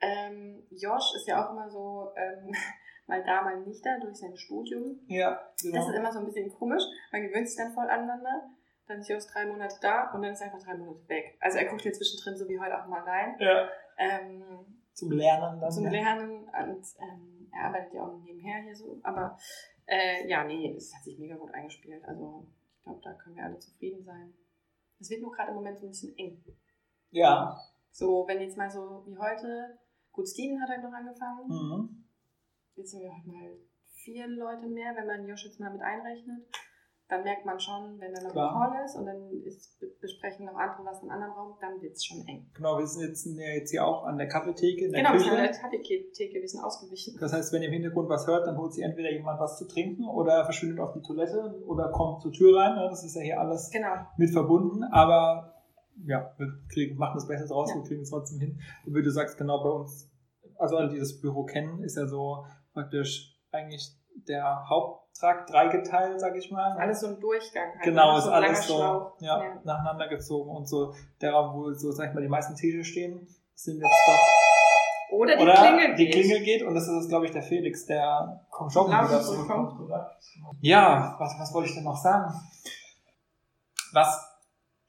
Ähm, 0.01 0.67
Josh 0.71 1.15
ist 1.15 1.27
ja 1.27 1.45
auch 1.45 1.51
immer 1.51 1.69
so 1.69 2.11
ähm, 2.17 2.51
mal 3.07 3.23
da, 3.23 3.41
mal 3.43 3.61
nicht 3.61 3.85
da 3.85 3.97
durch 3.99 4.17
sein 4.17 4.35
Studium. 4.35 4.99
Ja, 5.07 5.39
Das 5.53 5.61
genau. 5.63 5.87
ist 5.89 5.95
immer 5.95 6.11
so 6.11 6.19
ein 6.19 6.25
bisschen 6.25 6.51
komisch. 6.51 6.83
Man 7.11 7.21
gewöhnt 7.21 7.47
sich 7.47 7.57
dann 7.57 7.73
voll 7.73 7.89
aneinander. 7.89 8.49
Dann 8.87 8.99
ist 8.99 9.09
Josh 9.09 9.25
drei 9.33 9.45
Monate 9.47 9.77
da 9.81 10.11
und 10.11 10.21
dann 10.21 10.33
ist 10.33 10.41
er 10.41 10.47
einfach 10.53 10.63
drei 10.63 10.75
Monate 10.77 11.07
weg. 11.07 11.37
Also 11.39 11.57
er 11.57 11.65
guckt 11.65 11.81
hier 11.81 11.93
zwischendrin 11.93 12.37
so 12.37 12.47
wie 12.49 12.59
heute 12.59 12.77
auch 12.79 12.87
mal 12.87 13.01
rein. 13.01 13.35
Ja, 13.39 13.69
Ähm, 13.97 14.74
zum 14.95 15.11
Lernen 15.11 15.59
dann. 15.59 15.71
zum 15.71 15.83
ja. 15.85 15.91
Lernen 15.91 16.45
und 16.45 16.85
ähm, 16.99 17.49
er 17.51 17.65
arbeitet 17.65 17.93
ja 17.93 18.03
auch 18.03 18.17
nebenher 18.17 18.63
hier 18.63 18.75
so. 18.75 18.99
Aber 19.03 19.37
äh, 19.85 20.27
ja, 20.27 20.43
nee, 20.43 20.73
es 20.75 20.95
hat 20.95 21.03
sich 21.03 21.19
mega 21.19 21.35
gut 21.35 21.53
eingespielt. 21.53 22.03
Also 22.05 22.47
ich 22.77 22.83
glaube, 22.83 23.01
da 23.03 23.13
können 23.13 23.35
wir 23.35 23.43
alle 23.43 23.59
zufrieden 23.59 24.03
sein. 24.03 24.33
Es 24.99 25.09
wird 25.09 25.21
nur 25.21 25.31
gerade 25.31 25.51
im 25.51 25.55
Moment 25.55 25.77
so 25.77 25.85
ein 25.85 25.89
bisschen 25.89 26.17
eng. 26.17 26.43
Ja. 27.11 27.59
So, 27.91 28.25
wenn 28.27 28.41
jetzt 28.41 28.57
mal 28.57 28.69
so 28.69 29.03
wie 29.05 29.17
heute, 29.17 29.77
gut, 30.11 30.27
Steven 30.27 30.61
hat 30.61 30.69
halt 30.69 30.83
noch 30.83 30.93
angefangen. 30.93 31.47
Mhm. 31.47 32.05
Jetzt 32.75 32.91
sind 32.91 33.01
wir 33.01 33.11
heute 33.11 33.29
mal 33.29 33.57
vier 33.93 34.27
Leute 34.27 34.67
mehr, 34.67 34.95
wenn 34.95 35.07
man 35.07 35.27
Josh 35.27 35.45
jetzt 35.45 35.59
mal 35.59 35.71
mit 35.71 35.81
einrechnet. 35.81 36.45
Dann 37.07 37.23
merkt 37.23 37.45
man 37.45 37.59
schon, 37.59 37.99
wenn 37.99 38.13
er 38.13 38.23
noch 38.23 38.31
im 38.31 38.35
Call 38.35 38.83
ist 38.83 38.95
und 38.95 39.05
dann 39.05 39.29
ist, 39.43 39.79
be- 39.79 39.91
besprechen 40.01 40.47
noch 40.47 40.55
andere 40.55 40.83
was 40.85 41.03
im 41.03 41.09
anderen 41.11 41.33
Raum, 41.33 41.53
dann 41.61 41.79
wird 41.79 41.93
es 41.93 42.03
schon 42.03 42.25
eng. 42.27 42.49
Genau, 42.55 42.79
wir 42.79 42.87
sind 42.87 43.37
ja 43.37 43.47
jetzt 43.49 43.69
hier 43.69 43.85
auch 43.85 44.05
an 44.05 44.17
der 44.17 44.27
Kaffeetheke 44.27 44.85
in 44.85 44.91
der 44.91 45.01
Genau, 45.03 45.13
wir 45.13 45.19
sind 45.19 45.29
an 45.29 45.37
Küche. 45.37 45.51
der 45.51 45.61
Kaffeetheke, 45.61 46.41
wir 46.41 46.47
sind 46.49 46.63
ausgewichen. 46.63 47.15
Das 47.19 47.31
heißt, 47.31 47.53
wenn 47.53 47.61
ihr 47.61 47.67
im 47.67 47.73
Hintergrund 47.75 48.09
was 48.09 48.25
hört, 48.25 48.47
dann 48.47 48.57
holt 48.57 48.73
sich 48.73 48.83
entweder 48.83 49.11
jemand 49.11 49.39
was 49.39 49.59
zu 49.59 49.67
trinken 49.67 50.07
oder 50.07 50.43
verschwindet 50.45 50.79
auf 50.79 50.93
die 50.93 51.01
Toilette 51.03 51.61
oder 51.67 51.91
kommt 51.91 52.21
zur 52.23 52.31
Tür 52.31 52.57
rein. 52.57 52.73
ne? 52.75 52.87
Das 52.89 53.03
ist 53.03 53.15
ja 53.15 53.21
hier 53.21 53.39
alles 53.39 53.69
Genau. 53.69 53.93
mit 54.17 54.31
verbunden, 54.31 54.83
aber 54.85 55.53
ja, 56.05 56.33
wir 56.39 56.47
kriegen, 56.73 56.97
machen 56.97 57.13
das 57.17 57.27
Beste 57.27 57.47
draus, 57.47 57.69
Ja. 57.69 57.75
wir 57.75 57.83
kriegen 57.83 58.01
es 58.01 58.09
trotzdem 58.09 58.39
hin. 58.39 58.59
Und 58.85 58.95
wie 58.95 59.03
du 59.03 59.11
sagst, 59.11 59.37
genau 59.37 59.61
bei 59.63 59.69
uns, 59.69 60.11
also 60.57 60.77
alle, 60.77 60.89
die 60.89 60.97
das 60.99 61.21
Büro 61.21 61.43
kennen, 61.45 61.83
ist 61.83 61.97
ja 61.97 62.07
so 62.07 62.45
praktisch 62.73 63.39
eigentlich 63.51 63.95
der 64.27 64.67
Haupttrakt 64.69 65.51
dreigeteilt, 65.51 66.19
sag 66.19 66.35
ich 66.35 66.51
mal. 66.51 66.77
Alles 66.77 67.01
so 67.01 67.07
ein 67.07 67.19
Durchgang. 67.19 67.69
Halt, 67.75 67.83
Genau, 67.83 68.11
ne? 68.13 68.17
ist 68.17 68.23
so 68.25 68.31
alles 68.31 68.67
so 68.67 68.77
ja, 69.19 69.43
Ja. 69.43 69.61
nacheinander 69.63 70.07
gezogen 70.07 70.49
und 70.49 70.67
so 70.67 70.93
der 71.21 71.31
Raum, 71.33 71.55
wo 71.55 71.71
so, 71.73 71.91
sag 71.91 72.09
ich 72.09 72.13
mal, 72.15 72.21
die 72.21 72.27
meisten 72.29 72.55
Tische 72.55 72.83
stehen, 72.83 73.27
sind 73.53 73.75
jetzt 73.81 74.07
doch 74.07 75.17
Oder 75.17 75.37
die 75.37 75.43
oder 75.43 75.53
Klingel 75.53 75.95
die 75.95 76.05
geht. 76.05 76.13
Klingel 76.13 76.39
geht 76.43 76.63
und 76.63 76.73
das 76.75 76.87
ist, 76.87 77.09
glaube 77.09 77.25
ich, 77.25 77.31
der 77.31 77.43
Felix, 77.43 77.85
der 77.85 78.45
kommt 78.49 78.73
schon 78.73 78.87
wieder 78.87 79.21
zurückkommt. 79.21 79.79
oder? 79.79 80.11
Ja, 80.61 81.15
was, 81.19 81.35
was 81.39 81.53
wollte 81.53 81.69
ich 81.69 81.75
denn 81.75 81.83
noch 81.83 81.97
sagen? 81.97 82.33
Was 83.93 84.19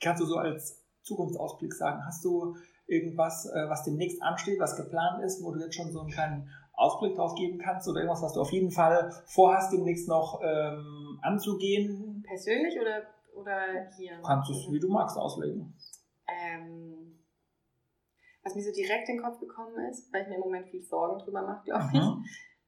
kannst 0.01 0.23
du 0.23 0.27
so 0.27 0.37
als 0.39 0.83
Zukunftsausblick 1.03 1.73
sagen? 1.73 2.03
Hast 2.05 2.25
du 2.25 2.57
irgendwas, 2.87 3.47
äh, 3.47 3.69
was 3.69 3.85
demnächst 3.85 4.23
ansteht, 4.23 4.59
was 4.61 4.77
geplant 4.77 5.23
ist, 5.23 5.43
wo 5.45 5.53
du 5.53 5.61
jetzt 5.61 5.75
schon 5.75 5.91
so 5.93 6.01
einen 6.01 6.11
kleinen 6.11 6.51
Ausblick 6.77 7.17
drauf 7.17 7.35
geben 7.35 7.59
kannst 7.59 7.89
oder 7.89 8.01
irgendwas, 8.01 8.23
was 8.23 8.35
du 8.35 8.41
auf 8.41 8.53
jeden 8.53 8.71
Fall 8.71 9.11
vorhast, 9.27 9.73
demnächst 9.73 10.09
noch 10.09 10.41
ähm, 10.43 11.19
anzugehen? 11.23 12.23
Persönlich 12.27 12.79
oder, 12.81 13.03
oder 13.35 13.91
hier? 13.97 14.21
Kannst 14.25 14.51
du 14.51 14.55
es, 14.55 14.71
wie 14.71 14.79
du 14.81 14.89
magst, 14.89 15.17
auslegen. 15.17 15.75
Ähm, 16.29 17.19
was 18.43 18.55
mir 18.55 18.63
so 18.63 18.73
direkt 18.73 19.09
in 19.09 19.17
den 19.17 19.25
Kopf 19.25 19.41
gekommen 19.41 19.75
ist, 19.91 20.13
weil 20.13 20.23
ich 20.23 20.29
mir 20.29 20.35
im 20.37 20.41
Moment 20.43 20.69
viel 20.69 20.83
Sorgen 20.83 21.19
drüber 21.19 21.43
mache, 21.43 21.65
glaube 21.65 21.85
ich. 21.93 22.01
Mhm. 22.01 22.25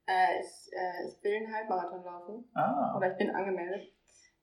Äh, 0.07 0.39
ich, 0.41 0.73
äh, 0.73 1.07
ich 1.07 1.23
will 1.23 1.35
einen 1.35 1.53
Halbmarathon 1.53 2.03
laufen. 2.03 2.49
Ah, 2.53 2.97
Oder 2.97 3.11
ich 3.11 3.17
bin 3.17 3.29
angemeldet 3.29 3.93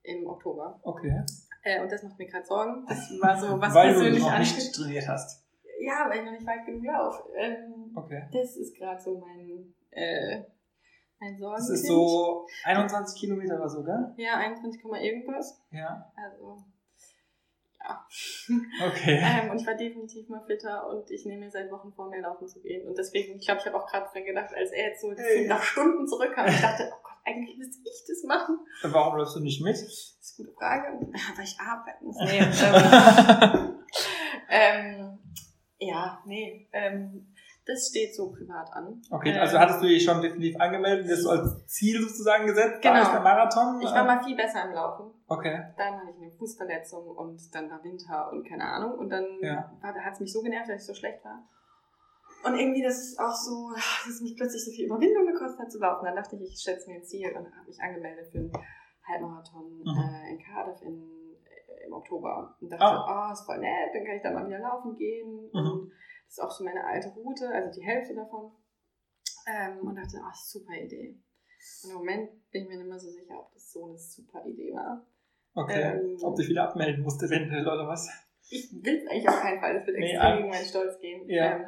im 0.03 0.25
Oktober. 0.27 0.79
okay. 0.83 1.23
Äh, 1.63 1.81
und 1.81 1.91
das 1.91 2.01
macht 2.03 2.17
mir 2.17 2.27
gerade 2.27 2.45
Sorgen. 2.45 2.85
Das 2.87 3.11
war 3.21 3.35
so 3.37 3.59
was 3.59 3.73
Weil 3.73 3.89
du 3.89 3.99
persönlich 3.99 4.23
noch 4.23 4.31
ansteht. 4.31 4.57
nicht 4.63 4.75
trainiert 4.75 5.07
hast. 5.09 5.45
Ja, 5.81 6.07
weil 6.09 6.19
ich 6.19 6.23
noch 6.25 6.31
nicht 6.31 6.47
weit 6.47 6.65
genug 6.65 6.85
laufe. 6.85 7.23
Ähm, 7.37 7.76
Okay. 7.97 8.27
das 8.31 8.55
ist 8.55 8.75
gerade 8.77 9.01
so 9.01 9.17
mein, 9.17 9.73
äh, 9.91 10.43
mein 11.19 11.37
Sorgen. 11.37 11.55
Das 11.57 11.69
ist 11.69 11.87
so 11.87 12.47
21 12.63 13.19
Kilometer 13.19 13.55
oder 13.55 13.69
so, 13.69 13.83
gell? 13.83 14.13
Ja, 14.17 14.37
21, 14.37 14.81
Komma 14.81 14.99
irgendwas. 14.99 15.61
Ja. 15.71 16.11
Also, 16.15 16.57
ja. 17.79 18.07
Okay. 18.87 19.21
Ähm, 19.23 19.51
und 19.51 19.61
ich 19.61 19.67
war 19.67 19.75
definitiv 19.75 20.29
mal 20.29 20.43
fitter 20.45 20.87
und 20.89 21.09
ich 21.11 21.25
nehme 21.25 21.45
mir 21.45 21.51
seit 21.51 21.71
Wochen 21.71 21.91
vor, 21.93 22.09
mehr 22.09 22.21
laufen 22.21 22.47
zu 22.47 22.61
gehen. 22.61 22.87
Und 22.87 22.97
deswegen, 22.97 23.37
ich 23.37 23.45
glaube, 23.45 23.61
ich 23.61 23.67
habe 23.67 23.77
auch 23.77 23.87
gerade 23.87 24.09
dran 24.11 24.25
gedacht, 24.25 24.53
als 24.53 24.71
er 24.71 24.89
jetzt 24.89 25.01
so 25.01 25.11
Ey. 25.11 25.47
nach 25.47 25.61
Stunden 25.61 26.07
zurückkam, 26.07 26.47
ich 26.47 26.61
dachte, 26.61 26.91
oh 26.91 27.01
Gott, 27.03 27.17
eigentlich 27.25 27.57
müsste 27.57 27.77
ich 27.83 28.03
das 28.07 28.23
machen. 28.23 28.59
Warum 28.83 29.17
läufst 29.17 29.35
du 29.35 29.39
nicht 29.39 29.61
mit? 29.61 29.73
Das 29.73 29.81
ist 29.81 30.35
eine 30.37 30.47
gute 30.47 30.57
Frage. 30.57 30.99
Weil 31.35 31.43
ich 31.43 31.59
arbeiten 31.59 32.05
muss. 32.05 32.17
Nee, 32.19 32.39
ähm, 34.49 35.19
ähm, 35.19 35.19
ja, 35.79 36.21
nee. 36.25 36.67
Ähm, 36.71 37.33
das 37.67 37.87
steht 37.89 38.15
so 38.15 38.31
privat 38.31 38.71
an. 38.73 39.01
Okay, 39.11 39.31
Ähm, 39.33 39.41
also 39.41 39.59
hattest 39.59 39.81
du 39.83 39.87
dich 39.87 40.03
schon 40.03 40.21
definitiv 40.21 40.59
angemeldet, 40.59 41.11
das 41.11 41.21
so 41.23 41.29
als 41.31 41.65
Ziel 41.67 42.01
sozusagen 42.01 42.47
gesetzt? 42.47 42.81
Genau. 42.81 43.01
ist 43.01 43.11
der 43.11 43.21
Marathon? 43.21 43.81
Ich 43.81 43.91
war 43.91 44.05
mal 44.05 44.23
viel 44.23 44.35
besser 44.35 44.63
im 44.65 44.71
Laufen. 44.73 45.11
Okay. 45.27 45.73
Dann 45.77 45.95
hatte 45.99 46.11
ich 46.11 46.21
eine 46.21 46.31
Fußverletzung 46.31 47.05
und 47.07 47.39
dann 47.53 47.69
war 47.69 47.83
Winter 47.83 48.31
und 48.31 48.47
keine 48.47 48.63
Ahnung. 48.63 48.97
Und 48.97 49.09
dann 49.09 49.25
Ja. 49.41 49.69
hat 49.83 50.13
es 50.13 50.19
mich 50.21 50.31
so 50.33 50.41
genervt, 50.41 50.69
dass 50.69 50.81
ich 50.81 50.87
so 50.87 50.93
schlecht 50.93 51.23
war. 51.25 51.43
Und 52.45 52.55
irgendwie, 52.57 52.83
das 52.83 52.97
ist 52.99 53.19
auch 53.19 53.33
so, 53.35 53.71
dass 53.75 54.07
es 54.15 54.21
mich 54.21 54.35
plötzlich 54.37 54.63
so 54.63 54.71
viel 54.71 54.85
Überwindung 54.85 55.25
gekostet 55.27 55.59
hat 55.59 55.71
zu 55.71 55.79
laufen. 55.79 56.05
Dann 56.05 56.15
dachte 56.15 56.35
ich, 56.37 56.53
ich 56.53 56.63
setze 56.63 56.89
mir 56.89 56.97
ein 56.97 57.03
Ziel 57.03 57.29
und 57.35 57.45
habe 57.45 57.67
mich 57.67 57.79
angemeldet 57.81 58.27
für 58.31 58.37
einen 58.39 58.51
Halbmarathon 59.07 59.79
Mhm. 59.79 59.87
äh, 59.87 60.31
in 60.31 60.39
Cardiff 60.39 60.81
in, 60.83 60.95
äh, 61.43 61.85
im 61.87 61.93
Oktober. 61.93 62.55
Und 62.61 62.71
dachte, 62.71 62.83
Ah. 62.85 63.27
oh, 63.29 63.33
ist 63.33 63.45
voll 63.45 63.57
nett, 63.59 63.89
dann 63.93 64.05
kann 64.05 64.15
ich 64.15 64.21
da 64.23 64.31
mal 64.31 64.47
wieder 64.47 64.59
laufen 64.59 64.95
gehen. 64.95 65.49
Mhm. 65.51 65.59
Und 65.59 65.91
das 66.27 66.37
ist 66.37 66.39
auch 66.39 66.51
so 66.51 66.63
meine 66.63 66.83
alte 66.83 67.09
Route, 67.09 67.49
also 67.49 67.79
die 67.79 67.85
Hälfte 67.85 68.13
davon. 68.13 68.51
Ähm, 69.47 69.79
und 69.79 69.95
dachte, 69.95 70.17
oh, 70.21 70.31
super 70.35 70.73
Idee. 70.73 71.17
Und 71.83 71.89
im 71.89 71.95
Moment 71.97 72.49
bin 72.51 72.63
ich 72.63 72.69
mir 72.69 72.77
nicht 72.77 72.89
mehr 72.89 72.99
so 72.99 73.09
sicher, 73.09 73.39
ob 73.39 73.53
das 73.53 73.71
so 73.71 73.85
eine 73.85 73.97
super 73.97 74.45
Idee 74.45 74.73
war. 74.73 75.07
Okay. 75.53 75.81
Ähm, 75.81 76.17
Ob 76.21 76.35
dich 76.35 76.49
wieder 76.49 76.69
abmelden 76.69 77.03
musst 77.03 77.23
eventuell 77.23 77.65
oder 77.65 77.87
was? 77.87 78.07
Ich 78.49 78.71
will 78.71 78.97
es 78.97 79.09
eigentlich 79.09 79.27
auf 79.27 79.41
keinen 79.41 79.59
Fall, 79.59 79.73
das 79.73 79.87
wird 79.87 79.97
Nee, 79.97 80.11
extrem 80.11 80.37
gegen 80.37 80.49
meinen 80.49 80.65
Stolz 80.65 80.99
gehen. 80.99 81.29
Ja. 81.29 81.55
Ähm, 81.55 81.65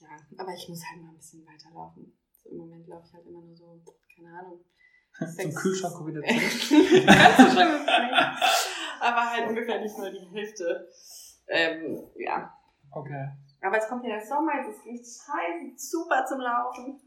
ja, 0.00 0.08
aber 0.36 0.52
ich 0.52 0.68
muss 0.68 0.82
halt 0.90 1.00
mal 1.00 1.10
ein 1.10 1.16
bisschen 1.16 1.46
weiterlaufen. 1.46 2.18
So 2.42 2.50
Im 2.50 2.56
Moment 2.56 2.86
laufe 2.88 3.06
ich 3.06 3.14
halt 3.14 3.26
immer 3.26 3.42
nur 3.42 3.54
so, 3.54 3.80
keine 4.14 4.36
Ahnung. 4.38 4.64
Zum 5.40 5.54
Kühlschrank 5.54 6.06
wieder 6.06 6.22
zurück. 6.26 7.06
Ganz 7.06 7.36
so 7.36 7.56
schlimm 7.56 7.68
ist 7.68 7.80
es 7.80 7.98
nicht. 8.00 9.00
Aber 9.00 9.30
halt 9.30 9.48
ungefähr 9.48 9.80
nicht 9.80 9.96
nur 9.96 10.10
die 10.10 10.26
Hälfte. 10.32 10.88
Ähm, 11.48 12.10
ja. 12.16 12.55
Okay. 12.92 13.28
Aber 13.62 13.78
es 13.78 13.88
kommt 13.88 14.04
ja 14.04 14.16
der 14.16 14.24
Sommer, 14.26 14.52
jetzt 14.56 14.76
ist 14.78 14.84
richtig 14.86 15.18
heiß, 15.28 15.90
super 15.90 16.24
zum 16.26 16.40
Laufen. 16.40 17.00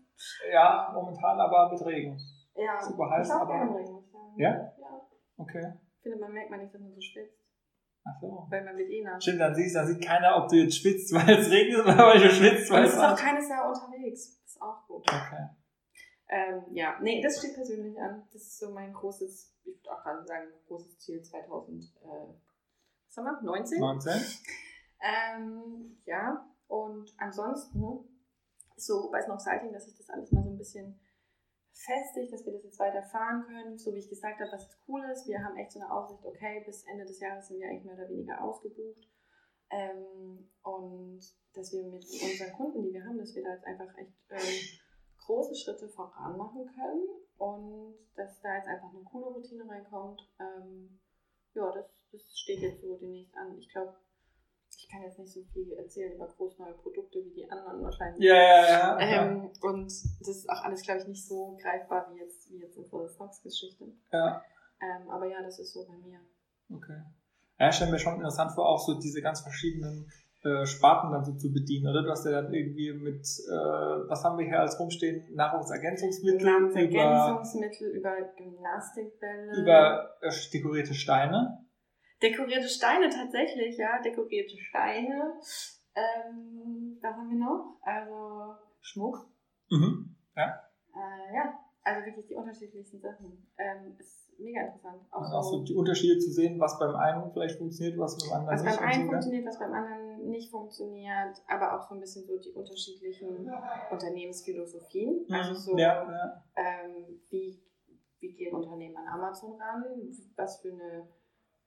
Ja, 0.51 0.91
momentan 0.93 1.39
aber 1.39 1.71
mit 1.71 1.85
Regen. 1.85 2.19
Ja, 2.55 2.81
Super 2.81 3.09
heiß, 3.09 3.27
ich 3.27 3.33
aber- 3.33 3.53
gerne 3.53 3.75
Regen. 3.77 4.03
Ja? 4.35 4.49
Ja. 4.51 5.01
Okay. 5.37 5.73
Ich 5.97 6.03
finde, 6.03 6.17
man 6.19 6.33
merkt 6.33 6.49
man 6.49 6.59
nicht, 6.59 6.73
dass 6.73 6.81
man 6.81 6.93
so 6.93 6.99
schwitzt, 7.01 7.37
Ach 8.05 8.19
so. 8.21 8.45
weil 8.49 8.63
man 8.65 8.75
wird 8.77 8.89
eh 8.89 9.03
nass. 9.03 9.23
Stimmt, 9.23 9.39
dann 9.41 9.55
siehst, 9.55 9.75
dann 9.75 9.87
sieht 9.87 10.03
keiner, 10.05 10.35
ob 10.37 10.49
du 10.49 10.55
jetzt 10.57 10.75
schwitzt, 10.77 11.13
weil 11.13 11.29
es 11.39 11.49
regnet 11.49 11.79
oder 11.85 11.97
weil 11.97 12.19
du 12.19 12.29
schwitzt, 12.29 12.69
weil 12.71 12.83
es 12.83 12.89
es 12.91 12.95
ist 12.95 12.99
auch 12.99 13.07
warm 13.09 13.15
keine 13.17 13.41
Sau 13.41 13.69
unterwegs. 13.69 14.39
Das 14.43 14.51
ist 14.55 14.61
auch 14.61 14.85
gut. 14.87 15.03
Okay. 15.07 15.47
Ähm, 16.31 16.63
ja, 16.71 16.95
nee, 17.01 17.21
das 17.23 17.39
steht 17.39 17.55
persönlich 17.55 17.99
an. 17.99 18.27
Das 18.33 18.41
ist 18.43 18.59
so 18.59 18.71
mein 18.71 18.93
großes, 18.93 19.55
ich 19.63 19.75
würde 19.83 19.91
auch 19.91 20.03
gerade 20.03 20.23
sagen, 20.25 20.47
großes 20.67 20.99
Ziel 20.99 21.21
2000, 21.23 21.83
äh, 21.83 22.07
was 23.07 23.17
haben 23.17 23.25
wir, 23.25 23.41
19? 23.41 23.79
19? 23.79 24.11
Ähm, 25.01 25.97
ja, 26.05 26.45
und 26.67 27.13
ansonsten 27.17 27.81
so 28.75 29.09
bei 29.11 29.25
noch 29.27 29.39
Salting, 29.39 29.73
dass 29.73 29.85
sich 29.85 29.97
das 29.97 30.09
alles 30.09 30.31
mal 30.31 30.43
so 30.43 30.49
ein 30.49 30.57
bisschen 30.57 30.99
festigt, 31.73 32.33
dass 32.33 32.45
wir 32.45 32.53
das 32.53 32.63
jetzt 32.63 32.79
weiter 32.79 33.03
fahren 33.03 33.43
können. 33.45 33.77
So 33.77 33.93
wie 33.93 33.99
ich 33.99 34.09
gesagt 34.09 34.39
habe, 34.39 34.51
was 34.51 34.63
jetzt 34.63 34.79
cool 34.87 35.03
ist, 35.11 35.27
wir 35.27 35.43
haben 35.43 35.57
echt 35.57 35.71
so 35.71 35.79
eine 35.79 35.91
Aussicht, 35.91 36.25
okay, 36.25 36.63
bis 36.65 36.83
Ende 36.85 37.05
des 37.05 37.19
Jahres 37.19 37.47
sind 37.47 37.59
wir 37.59 37.67
eigentlich 37.67 37.85
mehr 37.85 37.95
oder 37.95 38.09
weniger 38.09 38.43
ausgebucht. 38.43 39.07
Ähm, 39.71 40.49
und 40.63 41.21
dass 41.53 41.71
wir 41.71 41.83
mit 41.83 42.03
unseren 42.03 42.53
Kunden, 42.53 42.83
die 42.83 42.93
wir 42.93 43.05
haben, 43.05 43.17
dass 43.17 43.35
wir 43.35 43.43
da 43.43 43.53
jetzt 43.53 43.65
einfach 43.65 43.95
echt 43.97 44.13
ähm, 44.29 44.79
große 45.25 45.55
Schritte 45.55 45.87
voran 45.89 46.37
machen 46.37 46.65
können 46.65 47.07
und 47.37 47.95
dass 48.15 48.41
da 48.41 48.55
jetzt 48.55 48.67
einfach 48.67 48.89
eine 48.89 49.03
coole 49.03 49.27
Routine 49.27 49.67
reinkommt. 49.69 50.21
Ähm, 50.39 50.99
ja, 51.53 51.71
das, 51.71 51.85
das 52.11 52.21
steht 52.39 52.59
jetzt 52.59 52.81
so 52.81 52.97
demnächst 52.97 53.35
an. 53.37 53.57
Ich 53.57 53.69
glaube, 53.69 53.95
ich 54.89 54.95
kann 54.95 55.03
jetzt 55.03 55.19
nicht 55.19 55.31
so 55.31 55.43
viel 55.53 55.71
erzählen 55.73 56.15
über 56.15 56.27
groß 56.27 56.57
neue 56.57 56.73
Produkte 56.73 57.19
wie 57.23 57.29
die 57.29 57.51
anderen 57.51 57.83
wahrscheinlich. 57.83 58.23
Ja, 58.23 58.35
ja, 58.35 58.67
ja. 58.67 58.99
ja. 58.99 59.25
Ähm, 59.25 59.51
und 59.61 59.85
das 59.85 60.27
ist 60.27 60.49
auch 60.49 60.63
alles, 60.63 60.81
glaube 60.81 61.01
ich, 61.01 61.07
nicht 61.07 61.27
so 61.27 61.55
greifbar 61.61 62.07
wie 62.11 62.19
jetzt, 62.19 62.49
wie 62.49 62.57
jetzt 62.57 62.75
unsere 62.75 63.07
Stocks-Geschichte. 63.07 63.85
ja. 64.11 64.41
Ähm, 64.81 65.09
aber 65.09 65.27
ja, 65.27 65.43
das 65.43 65.59
ist 65.59 65.73
so 65.73 65.85
bei 65.85 65.93
mir. 65.93 66.19
Okay. 66.73 67.03
Ja, 67.59 67.69
ich 67.69 67.75
stelle 67.75 67.91
mir 67.91 67.99
schon 67.99 68.15
interessant 68.15 68.53
vor, 68.53 68.67
auch 68.67 68.79
so 68.79 68.97
diese 68.97 69.21
ganz 69.21 69.41
verschiedenen 69.41 70.09
äh, 70.43 70.65
Sparten 70.65 71.11
dann 71.11 71.25
so 71.25 71.33
zu 71.33 71.51
bedienen, 71.51 71.87
oder? 71.87 72.01
Du 72.01 72.09
hast 72.09 72.25
ja 72.25 72.31
dann 72.31 72.53
irgendwie 72.53 72.93
mit, 72.93 73.25
äh, 73.25 74.09
was 74.09 74.23
haben 74.23 74.39
wir 74.39 74.45
hier 74.45 74.61
als 74.61 74.79
rumstehen? 74.79 75.35
Nahrungsergänzungsmittel, 75.35 76.41
über, 76.41 76.49
Nahrungsergänzungsmittel, 76.49 77.89
über 77.89 78.15
Gymnastikbälle. 78.37 79.61
über 79.61 80.15
äh, 80.21 80.31
dekorierte 80.51 80.93
Steine. 80.93 81.68
Dekorierte 82.21 82.67
Steine 82.67 83.09
tatsächlich, 83.09 83.77
ja, 83.77 84.01
dekorierte 84.01 84.57
Steine. 84.57 85.39
Ähm, 85.95 86.97
was 87.01 87.13
haben 87.15 87.29
wir 87.29 87.37
noch? 87.37 87.77
Also 87.81 88.55
Schmuck. 88.81 89.25
Mhm. 89.69 90.15
Äh, 90.35 91.35
ja, 91.35 91.59
also 91.83 92.05
wirklich 92.05 92.27
die 92.27 92.35
unterschiedlichsten 92.35 92.99
Sachen. 92.99 93.47
Ähm, 93.57 93.95
ist 93.97 94.29
mega 94.37 94.61
interessant. 94.61 95.01
Auch 95.11 95.31
auch 95.31 95.43
so 95.43 95.63
die 95.63 95.73
Unterschiede 95.73 96.19
zu 96.19 96.31
sehen, 96.31 96.59
was 96.59 96.79
beim 96.79 96.95
einen 96.95 97.31
vielleicht 97.31 97.57
funktioniert, 97.57 97.97
was 97.97 98.17
beim 98.17 98.39
anderen 98.39 98.57
was 98.57 98.63
nicht. 98.63 98.79
beim 98.79 98.89
einen 98.89 99.09
funktioniert, 99.09 99.45
was 99.45 99.59
beim 99.59 99.73
anderen 99.73 100.29
nicht 100.29 100.51
funktioniert, 100.51 101.41
aber 101.47 101.75
auch 101.75 101.87
so 101.87 101.95
ein 101.95 101.99
bisschen 101.99 102.25
so 102.25 102.37
die 102.37 102.51
unterschiedlichen 102.51 103.49
Unternehmensphilosophien. 103.91 105.25
Also 105.29 105.53
so, 105.55 105.77
ja, 105.77 106.09
ja. 106.09 106.43
ähm, 106.55 107.21
wie, 107.29 107.61
wie 108.19 108.33
gehen 108.33 108.53
Unternehmen 108.55 108.97
an 108.97 109.07
Amazon 109.07 109.59
ran? 109.59 109.83
Was 110.35 110.61
für 110.61 110.71
eine 110.71 111.07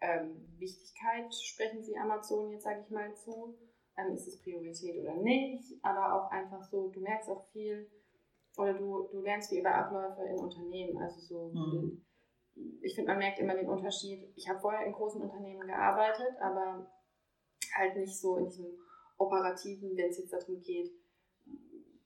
ähm, 0.03 0.45
Wichtigkeit 0.59 1.33
sprechen 1.35 1.83
sie 1.83 1.97
Amazon 1.97 2.51
jetzt, 2.51 2.65
sage 2.65 2.83
ich 2.85 2.91
mal, 2.91 3.15
zu? 3.15 3.57
Ähm, 3.97 4.15
ist 4.15 4.27
es 4.27 4.41
Priorität 4.43 5.01
oder 5.01 5.15
nicht? 5.17 5.65
Aber 5.83 6.15
auch 6.15 6.31
einfach 6.31 6.63
so, 6.65 6.89
du 6.89 7.01
merkst 7.01 7.29
auch 7.31 7.47
viel 7.53 7.91
oder 8.57 8.75
du, 8.75 9.09
du 9.13 9.21
lernst 9.21 9.49
viel 9.51 9.61
über 9.61 9.75
Abläufe 9.75 10.23
in 10.25 10.39
Unternehmen. 10.39 10.99
Also 10.99 11.21
so, 11.21 11.51
Mhm. 11.55 12.05
ich 12.83 12.95
finde, 12.95 13.13
man 13.13 13.19
merkt 13.19 13.39
immer 13.39 13.55
den 13.55 13.69
Unterschied. 13.69 14.33
Ich 14.37 14.49
habe 14.49 14.61
vorher 14.61 14.87
in 14.87 14.93
großen 14.93 15.23
Unternehmen 15.23 15.67
gearbeitet, 15.67 16.35
aber 16.41 16.91
halt 17.75 17.97
nicht 17.97 18.19
so 18.19 18.37
in 18.37 18.47
diesem 18.47 18.79
operativen, 19.19 19.97
wenn 19.97 20.11
es 20.11 20.19
jetzt 20.19 20.33
darum 20.33 20.61
geht, 20.61 20.91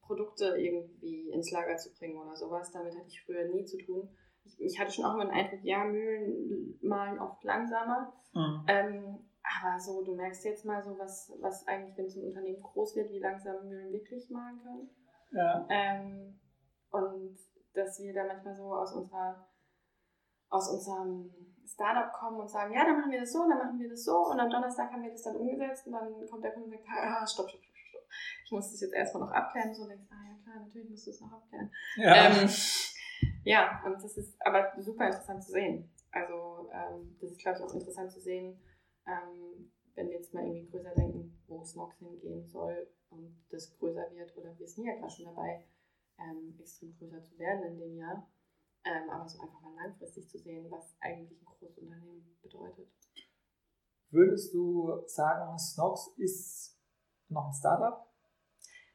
Produkte 0.03 0.57
irgendwie 0.57 1.31
ins 1.31 1.51
Lager 1.51 1.77
zu 1.77 1.93
bringen 1.95 2.19
oder 2.19 2.37
sowas. 2.37 2.71
Damit 2.71 2.95
hatte 2.95 3.09
ich 3.09 3.25
früher 3.25 3.49
nie 3.49 3.65
zu 3.65 3.79
tun. 3.79 4.09
Ich, 4.47 4.61
ich 4.61 4.81
hatte 4.81 4.93
schon 4.93 5.05
auch 5.05 5.15
immer 5.15 5.27
den 5.27 5.35
Eindruck, 5.35 5.61
ja, 5.63 5.85
Mühlen 5.85 6.79
malen 6.83 7.19
oft 7.19 7.43
langsamer. 7.45 8.13
Mhm. 8.33 8.65
Ähm, 8.69 9.19
aber 9.43 9.79
so, 9.79 10.05
du 10.05 10.15
merkst 10.15 10.45
jetzt 10.45 10.65
mal 10.65 10.83
so, 10.83 10.99
was, 10.99 11.33
was 11.41 11.67
eigentlich, 11.67 11.97
wenn 11.97 12.09
so 12.09 12.21
ein 12.21 12.29
Unternehmen 12.29 12.63
groß 12.63 12.97
wird, 12.97 13.11
wie 13.11 13.21
langsam 13.21 13.69
Mühlen 13.69 13.93
wirklich 13.93 14.31
malen 14.31 14.61
können. 14.63 14.91
ja. 15.33 15.67
Ähm, 15.69 16.41
und 16.91 17.37
dass 17.75 18.01
wir 18.01 18.15
da 18.15 18.25
manchmal 18.25 18.55
so 18.55 18.75
aus 18.75 18.95
unserer 18.95 19.47
aus 20.49 20.69
unserem 20.71 21.31
Startup 21.67 22.13
kommen 22.13 22.41
und 22.41 22.49
sagen, 22.49 22.73
ja, 22.73 22.85
dann 22.85 22.99
machen 22.99 23.11
wir 23.11 23.21
das 23.21 23.33
so, 23.33 23.41
dann 23.49 23.59
machen 23.59 23.79
wir 23.79 23.91
das 23.91 24.05
so 24.05 24.17
und 24.31 24.39
am 24.39 24.49
Donnerstag 24.49 24.93
haben 24.93 25.03
wir 25.03 25.11
das 25.11 25.23
dann 25.23 25.37
umgesetzt 25.37 25.87
und 25.87 25.93
dann 25.93 26.27
kommt 26.31 26.45
der 26.45 26.53
Kunde 26.53 26.69
und 26.69 26.73
sagt, 26.73 26.89
ah, 26.89 27.27
stopp, 27.27 27.49
stopp, 27.49 27.61
stopp, 27.61 27.77
stopp. 27.77 28.03
Ich 28.45 28.53
muss 28.53 28.71
das 28.71 28.81
jetzt 28.81 28.95
erstmal 28.95 29.25
noch 29.25 29.33
abklären. 29.33 29.75
So 29.75 29.87
denkst, 29.87 30.07
ah 30.11 30.31
ja 30.31 30.43
klar, 30.43 30.65
natürlich 30.65 30.91
musst 30.91 31.07
du 31.07 31.11
es 31.11 31.21
noch 31.21 31.33
abklären. 31.33 31.71
Ja. 31.97 32.15
Ähm, 32.15 32.49
ja, 33.47 33.81
und 33.87 34.03
das 34.03 34.17
ist 34.17 34.37
aber 34.45 34.73
super 34.77 35.07
interessant 35.07 35.43
zu 35.45 35.53
sehen. 35.53 35.89
Also 36.11 36.69
ähm, 36.73 37.17
das 37.21 37.31
ist, 37.31 37.39
glaube 37.39 37.59
ich, 37.59 37.65
auch 37.65 37.75
interessant 37.75 38.11
zu 38.11 38.21
sehen, 38.21 38.61
ähm, 39.07 39.71
wenn 39.95 40.09
wir 40.09 40.17
jetzt 40.17 40.35
mal 40.35 40.45
irgendwie 40.45 40.69
größer 40.69 40.95
denken, 40.95 41.39
wo 41.47 41.65
Snox 41.65 41.97
hingehen 41.99 42.45
soll 42.49 42.89
und 43.11 43.41
das 43.51 43.73
größer 43.79 44.11
wird, 44.11 44.37
oder 44.37 44.59
wir 44.59 44.67
sind 44.67 44.85
ja 44.85 44.97
gerade 44.97 45.13
schon 45.13 45.27
dabei, 45.27 45.65
ähm, 46.19 46.59
extrem 46.59 46.93
größer 46.99 47.23
zu 47.23 47.39
werden 47.39 47.63
in 47.67 47.79
dem 47.79 47.97
Jahr, 47.97 48.29
ähm, 48.85 49.09
aber 49.11 49.29
so 49.29 49.39
einfach 49.41 49.61
mal 49.61 49.77
langfristig 49.77 50.29
zu 50.29 50.39
sehen, 50.39 50.69
was 50.69 50.97
eigentlich 51.01 51.41
ein 51.41 51.45
großes 51.45 51.79
Unternehmen 51.79 52.37
bedeutet. 52.43 52.89
Würdest 54.11 54.53
du 54.55 55.05
sagen, 55.07 55.57
Snox 55.57 56.13
ist 56.17 56.81
noch 57.29 57.47
ein 57.47 57.55
Startup? 57.55 58.13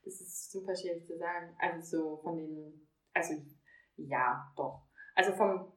Das 0.04 0.20
ist 0.20 0.52
super 0.52 0.76
schwierig 0.76 1.06
zu 1.08 1.18
sagen. 1.18 1.56
Also 1.58 2.00
so 2.00 2.18
von 2.18 2.36
den, 2.36 2.88
also 3.14 3.36
ja, 4.08 4.52
doch. 4.56 4.88
Also 5.16 5.34
vom, 5.34 5.74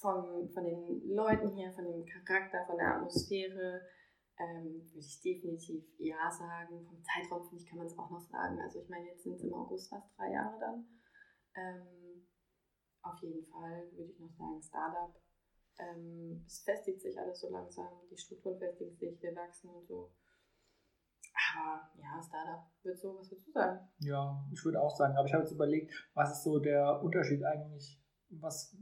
vom, 0.00 0.48
von 0.50 0.64
den 0.64 1.14
Leuten 1.14 1.50
hier, 1.50 1.72
von 1.72 1.84
dem 1.84 2.04
Charakter, 2.04 2.64
von 2.66 2.76
der 2.76 2.96
Atmosphäre, 2.96 3.82
ähm, 4.38 4.84
würde 4.84 4.98
ich 4.98 5.20
definitiv 5.20 5.84
ja 5.98 6.30
sagen. 6.30 6.84
Vom 6.84 7.02
Zeitraum, 7.02 7.48
finde 7.48 7.62
ich, 7.62 7.68
kann 7.68 7.78
man 7.78 7.86
es 7.86 7.98
auch 7.98 8.10
noch 8.10 8.20
sagen. 8.20 8.60
Also 8.60 8.80
ich 8.80 8.88
meine, 8.88 9.06
jetzt 9.06 9.22
sind 9.22 9.34
es 9.34 9.44
im 9.44 9.54
August 9.54 9.90
fast 9.90 10.16
drei 10.16 10.30
Jahre 10.32 10.58
dann. 10.58 10.86
Ähm, 11.54 12.26
auf 13.02 13.18
jeden 13.22 13.46
Fall 13.46 13.90
würde 13.92 14.10
ich 14.10 14.18
noch 14.18 14.32
sagen 14.32 14.62
Startup. 14.62 15.14
Ähm, 15.78 16.42
es 16.46 16.62
festigt 16.62 17.00
sich 17.00 17.18
alles 17.18 17.40
so 17.40 17.50
langsam, 17.50 17.88
die 18.10 18.16
Strukturen 18.16 18.58
festigen 18.58 18.96
sich, 18.96 19.20
wir 19.20 19.34
wachsen 19.34 19.70
und 19.70 19.86
so. 19.86 20.12
Aber 21.56 21.88
ja, 21.96 22.20
Startup 22.22 22.64
wird 22.82 22.98
so, 22.98 23.16
was 23.18 23.30
würdest 23.30 23.48
du 23.48 23.52
sagen? 23.52 23.80
Ja, 23.98 24.44
ich 24.52 24.64
würde 24.64 24.80
auch 24.80 24.94
sagen, 24.94 25.16
aber 25.16 25.26
ich 25.26 25.32
habe 25.32 25.44
jetzt 25.44 25.52
überlegt, 25.52 25.92
was 26.14 26.32
ist 26.32 26.44
so 26.44 26.58
der 26.58 27.02
Unterschied 27.02 27.42
eigentlich? 27.44 28.00
Was, 28.30 28.76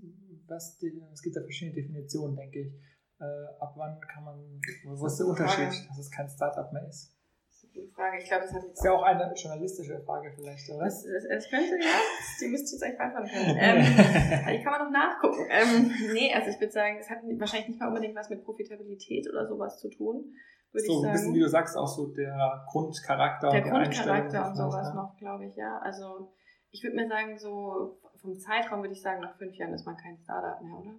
was, 0.46 0.80
es 1.12 1.22
gibt 1.22 1.36
ja 1.36 1.42
verschiedene 1.42 1.74
Definitionen, 1.74 2.36
denke 2.36 2.60
ich. 2.60 2.74
Äh, 3.20 3.24
ab 3.60 3.74
wann 3.76 4.00
kann 4.00 4.24
man, 4.24 4.60
wo 4.84 5.06
ist 5.06 5.18
der 5.18 5.26
Unterschied, 5.26 5.72
Frage. 5.72 5.88
dass 5.88 5.98
es 5.98 6.10
kein 6.10 6.28
Startup 6.28 6.72
mehr 6.72 6.86
ist? 6.88 7.14
Das 7.46 7.56
ist 7.56 7.64
eine 7.64 7.84
gute 7.84 7.94
Frage. 7.94 8.18
Ich 8.18 8.24
glaube, 8.24 8.42
das 8.44 8.52
hat 8.52 8.62
jetzt 8.62 8.72
Das 8.72 8.78
ist 8.80 8.84
ja 8.84 8.92
auch 8.92 9.02
eine 9.02 9.34
journalistische 9.34 10.00
Frage 10.00 10.32
vielleicht, 10.34 10.68
oder? 10.70 10.84
Das, 10.84 11.04
das, 11.04 11.24
das 11.28 11.48
könnte, 11.48 11.76
ja, 11.78 11.94
die 12.40 12.48
müsste 12.48 12.66
ich 12.66 12.72
jetzt 12.72 12.82
eigentlich 12.82 12.98
beantworten 12.98 13.30
können. 13.30 13.56
Ähm, 13.60 14.58
die 14.58 14.62
kann 14.64 14.72
man 14.72 14.84
noch 14.84 14.90
nachgucken. 14.90 15.46
Ähm, 15.48 15.92
nee, 16.12 16.34
also 16.34 16.50
ich 16.50 16.58
würde 16.60 16.72
sagen, 16.72 16.96
das 16.98 17.08
hat 17.08 17.18
wahrscheinlich 17.38 17.68
nicht 17.68 17.80
mal 17.80 17.88
unbedingt 17.88 18.16
was 18.16 18.28
mit 18.30 18.42
Profitabilität 18.44 19.28
oder 19.30 19.46
sowas 19.46 19.78
zu 19.78 19.88
tun, 19.90 20.34
würde 20.74 20.86
so 20.86 20.92
ich 20.92 21.06
ein 21.06 21.12
bisschen, 21.12 21.26
sagen. 21.26 21.34
wie 21.36 21.40
du 21.40 21.48
sagst, 21.48 21.76
auch 21.76 21.86
so 21.86 22.12
der 22.12 22.66
Grundcharakter 22.70 23.50
Der 23.50 23.64
und 23.64 23.70
Grundcharakter 23.70 24.48
und 24.48 24.56
sowas 24.56 24.88
ne? 24.88 24.94
noch, 24.96 25.16
glaube 25.16 25.46
ich, 25.46 25.56
ja. 25.56 25.78
Also 25.78 26.32
ich 26.70 26.82
würde 26.82 26.96
mir 26.96 27.08
sagen, 27.08 27.38
so 27.38 28.00
vom 28.20 28.36
Zeitraum 28.38 28.80
würde 28.80 28.92
ich 28.92 29.02
sagen, 29.02 29.20
nach 29.20 29.36
fünf 29.36 29.54
Jahren 29.54 29.72
ist 29.72 29.86
man 29.86 29.96
kein 29.96 30.18
Startup 30.18 30.60
mehr, 30.60 30.78
oder? 30.78 30.98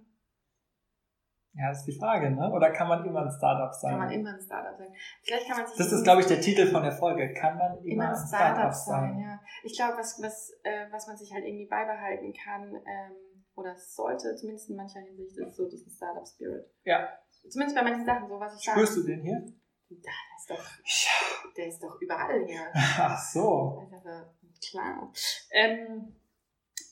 Ja, 1.57 1.69
das 1.69 1.79
ist 1.79 1.87
die 1.87 1.97
Frage, 1.97 2.31
ne? 2.31 2.51
Oder 2.51 2.71
kann 2.71 2.89
man 2.89 3.05
immer 3.05 3.21
ein 3.21 3.31
Startup 3.31 3.73
sein? 3.73 3.91
Kann 3.91 3.99
man 3.99 4.11
immer 4.11 4.33
ein 4.33 4.41
Startup 4.41 4.77
sein. 4.77 4.93
Vielleicht 5.23 5.47
kann 5.47 5.57
man 5.57 5.67
sich 5.67 5.77
das 5.77 5.91
ist, 5.91 6.03
glaube 6.03 6.21
ich, 6.21 6.27
der 6.27 6.41
Titel 6.41 6.67
von 6.67 6.83
der 6.83 6.91
Folge. 6.91 7.33
Kann 7.33 7.57
man 7.57 7.77
immer, 7.77 7.93
immer 7.93 8.03
ein 8.03 8.09
ein 8.09 8.27
Startup 8.27 8.55
Startup 8.55 8.73
sein, 8.73 9.13
sein? 9.13 9.19
ja. 9.19 9.39
Ich 9.63 9.75
glaube, 9.77 9.97
was, 9.97 10.21
was, 10.21 10.51
äh, 10.63 10.91
was 10.91 11.07
man 11.07 11.15
sich 11.15 11.31
halt 11.33 11.45
irgendwie 11.45 11.67
beibehalten 11.67 12.33
kann, 12.33 12.75
ähm, 12.75 13.15
oder 13.55 13.73
sollte, 13.77 14.35
zumindest 14.35 14.69
in 14.69 14.75
mancher 14.75 14.99
Hinsicht, 14.99 15.37
ist 15.37 15.55
so 15.55 15.67
diesen 15.67 15.89
Startup-Spirit. 15.89 16.69
Ja. 16.83 17.07
Zumindest 17.49 17.77
bei 17.77 17.83
manchen 17.83 18.05
Sachen, 18.05 18.27
so 18.27 18.39
was 18.39 18.55
ich 18.55 18.65
sage. 18.65 18.79
Spürst 18.79 18.97
du 18.97 19.03
den 19.03 19.21
hier? 19.21 19.45
Ja, 19.89 19.97
der 19.99 20.37
ist 20.37 20.49
doch, 20.49 21.53
der 21.55 21.67
ist 21.67 21.83
doch 21.83 22.01
überall 22.01 22.45
hier. 22.45 22.71
Ach 22.73 23.17
so. 23.17 23.87
Also, 23.91 24.29
klar. 24.69 25.11
Ähm, 25.51 26.15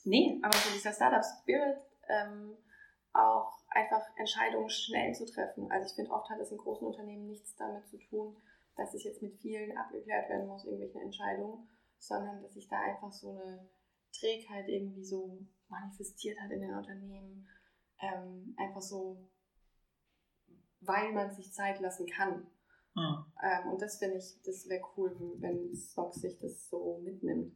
nee, 0.04 0.40
aber 0.44 0.58
so 0.58 0.70
dieser 0.74 0.94
Startup-Spirit, 0.94 1.78
ähm, 2.10 2.58
auch 3.14 3.60
einfach 3.70 4.02
Entscheidungen 4.18 4.70
schnell 4.70 5.14
zu 5.14 5.26
treffen. 5.26 5.72
Also 5.72 5.88
ich 5.90 5.96
finde, 5.96 6.12
oft 6.12 6.30
hat 6.30 6.40
es 6.40 6.52
in 6.52 6.58
großen 6.58 6.88
Unternehmen 6.88 7.28
nichts 7.28 7.56
damit 7.56 7.88
zu 7.88 7.98
tun, 7.98 8.36
dass 8.76 8.94
es 8.94 9.04
jetzt 9.04 9.22
mit 9.22 9.36
vielen 9.40 9.78
abgeklärt 9.78 10.30
werden 10.30 10.48
muss, 10.48 10.66
irgendwelche 10.66 11.00
Entscheidungen, 11.00 11.68
sondern 12.00 12.42
dass 12.42 12.54
sich 12.54 12.68
da 12.68 12.80
einfach 12.80 13.12
so 13.12 13.32
eine 13.32 13.70
Trägheit 14.12 14.68
irgendwie 14.68 15.04
so 15.04 15.40
manifestiert 15.68 16.40
hat 16.40 16.52
in 16.52 16.62
den 16.62 16.74
Unternehmen. 16.74 17.48
Ähm, 18.00 18.56
einfach 18.58 18.82
so, 18.82 19.30
weil 20.82 21.12
man 21.14 21.32
sich 21.32 21.54
Zeit 21.54 21.80
lassen 21.80 22.08
kann. 22.08 22.48
Hm. 22.96 23.26
Ähm, 23.42 23.72
und 23.72 23.82
das 23.82 23.98
finde 23.98 24.18
ich, 24.18 24.42
das 24.46 24.68
wäre 24.70 24.84
cool, 24.96 25.16
wenn 25.40 25.74
Spock 25.76 26.14
sich 26.14 26.38
das 26.40 26.70
so 26.70 27.00
mitnimmt. 27.04 27.56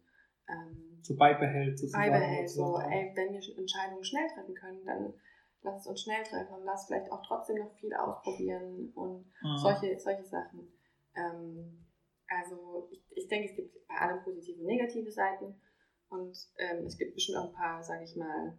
Ähm, 0.49 0.99
So 1.01 1.15
beibehält 1.15 1.77
sozusagen. 1.77 2.11
beibehält, 2.11 2.49
so, 2.49 2.79
ey, 2.79 3.11
wenn 3.15 3.33
wir 3.33 3.57
Entscheidungen 3.57 4.03
schnell 4.03 4.27
treffen 4.33 4.55
können, 4.55 4.85
dann 4.85 5.13
lass 5.61 5.81
es 5.81 5.87
uns 5.87 6.01
schnell 6.01 6.23
treffen 6.23 6.53
und 6.53 6.63
lass 6.63 6.87
vielleicht 6.87 7.11
auch 7.11 7.21
trotzdem 7.25 7.57
noch 7.57 7.73
viel 7.75 7.93
ausprobieren 7.93 8.91
und 8.95 9.25
Mhm. 9.41 9.57
solche, 9.57 9.99
solche 9.99 10.25
Sachen. 10.25 10.71
Ähm, 11.15 11.85
also 12.27 12.87
ich, 12.91 13.03
ich 13.15 13.27
denke, 13.27 13.49
es 13.49 13.55
gibt 13.55 13.87
bei 13.87 13.95
allem 13.95 14.23
positive 14.23 14.59
und 14.59 14.67
negative 14.67 15.11
Seiten 15.11 15.61
und 16.09 16.37
ähm, 16.57 16.85
es 16.85 16.97
gibt 16.97 17.13
bestimmt 17.13 17.37
auch 17.37 17.49
ein 17.49 17.53
paar, 17.53 17.83
sage 17.83 18.03
ich 18.03 18.15
mal, 18.15 18.57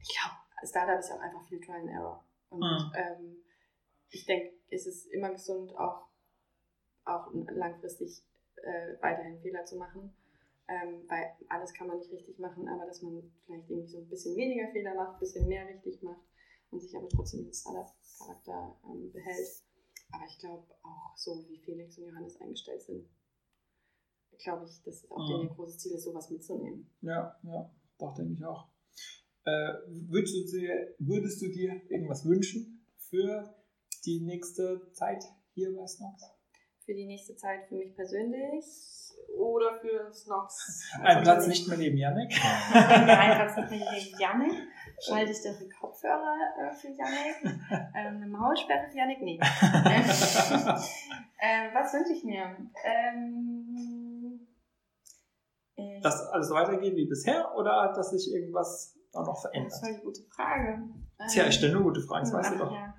ich 0.00 0.08
glaube, 0.16 0.36
Startup 0.66 0.98
ist 0.98 1.08
ja 1.08 1.16
auch 1.16 1.20
einfach 1.20 1.46
viel 1.46 1.60
Trial 1.60 1.80
and 1.80 1.90
Error. 1.90 2.24
Und 2.48 2.62
Mhm. 2.62 2.92
ähm, 2.94 3.36
ich 4.10 4.26
denke, 4.26 4.54
es 4.70 4.86
ist 4.86 5.06
immer 5.06 5.30
gesund, 5.30 5.74
auch, 5.76 6.06
auch 7.04 7.28
langfristig 7.32 8.22
äh, 8.56 9.00
weiterhin 9.00 9.40
Fehler 9.40 9.64
zu 9.64 9.76
machen. 9.76 10.12
Ähm, 10.68 11.02
weil 11.08 11.32
alles 11.48 11.74
kann 11.74 11.88
man 11.88 11.98
nicht 11.98 12.12
richtig 12.12 12.38
machen, 12.38 12.68
aber 12.68 12.86
dass 12.86 13.02
man 13.02 13.20
vielleicht 13.44 13.68
irgendwie 13.68 13.88
so 13.88 13.98
ein 13.98 14.08
bisschen 14.08 14.36
weniger 14.36 14.70
Fehler 14.70 14.94
macht, 14.94 15.14
ein 15.14 15.18
bisschen 15.18 15.48
mehr 15.48 15.66
richtig 15.66 16.00
macht 16.00 16.22
und 16.70 16.80
sich 16.80 16.96
aber 16.96 17.08
trotzdem 17.08 17.42
den 17.42 17.52
Startup-Charakter 17.52 18.78
ähm, 18.84 19.10
behält. 19.10 19.64
Aber 20.12 20.24
ich 20.28 20.38
glaube 20.38 20.66
auch 20.84 21.16
so, 21.16 21.44
wie 21.48 21.58
Felix 21.58 21.98
und 21.98 22.06
Johannes 22.06 22.40
eingestellt 22.40 22.82
sind, 22.82 23.08
glaube 24.38 24.64
ich, 24.66 24.80
dass 24.82 25.02
es 25.02 25.10
auch 25.10 25.28
Mhm. 25.28 25.42
ihr 25.42 25.48
großes 25.48 25.78
Ziel 25.78 25.92
ist, 25.92 26.04
sowas 26.04 26.30
mitzunehmen. 26.30 26.88
Ja, 27.00 27.36
ja, 27.42 27.68
doch, 27.98 28.14
denke 28.14 28.34
ich 28.34 28.44
auch. 28.44 28.68
Äh, 29.44 29.72
würdest, 29.88 30.36
du 30.36 30.44
dir, 30.56 30.94
würdest 31.00 31.42
du 31.42 31.48
dir 31.48 31.82
irgendwas 31.90 32.24
wünschen 32.24 32.86
für 32.96 33.56
die 34.04 34.20
nächste 34.20 34.90
Zeit 34.92 35.22
hier 35.54 35.74
bei 35.76 35.86
Snox? 35.86 36.22
Für 36.84 36.94
die 36.94 37.06
nächste 37.06 37.36
Zeit 37.36 37.68
für 37.68 37.76
mich 37.76 37.94
persönlich 37.94 38.64
oder 39.38 39.78
für 39.80 40.12
Snox? 40.12 40.82
Ein 41.02 41.22
Platz 41.22 41.46
nicht 41.46 41.68
mehr 41.68 41.78
neben 41.78 41.96
Yannick. 41.96 42.32
Ein 42.72 43.04
Platz 43.04 43.56
nicht 43.56 43.70
mehr 43.70 43.92
neben 43.92 44.18
Janik. 44.18 44.52
Schalte 45.00 45.32
ich 45.32 45.42
dafür 45.42 45.68
Kopfhörer 45.78 46.36
äh, 46.58 46.74
für 46.74 46.88
Janik? 46.88 47.36
Ähm, 47.94 48.16
eine 48.16 48.26
Maulsperre 48.26 48.88
für 48.90 48.98
Janik? 48.98 49.20
Nee. 49.22 49.38
ähm, 51.40 51.70
was 51.74 51.92
wünsche 51.94 52.12
ich 52.12 52.24
mir? 52.24 52.56
Ähm, 52.84 54.46
Dass 56.02 56.26
alles 56.28 56.48
so 56.48 56.54
weitergeht 56.54 56.96
wie 56.96 57.06
bisher 57.06 57.54
oder 57.56 57.92
dass 57.94 58.10
sich 58.10 58.32
irgendwas 58.34 58.96
auch 59.12 59.26
noch 59.26 59.34
das 59.34 59.42
verändert? 59.42 59.82
war 59.82 59.88
eine 59.88 60.00
gute 60.00 60.22
Frage. 60.24 60.82
Tja, 61.30 61.46
ich 61.46 61.54
stelle 61.54 61.74
nur 61.74 61.82
gute 61.82 62.00
Fragen, 62.00 62.24
das 62.24 62.32
weißt 62.32 62.54
du 62.54 62.58
doch. 62.58 62.72
Ja. 62.72 62.94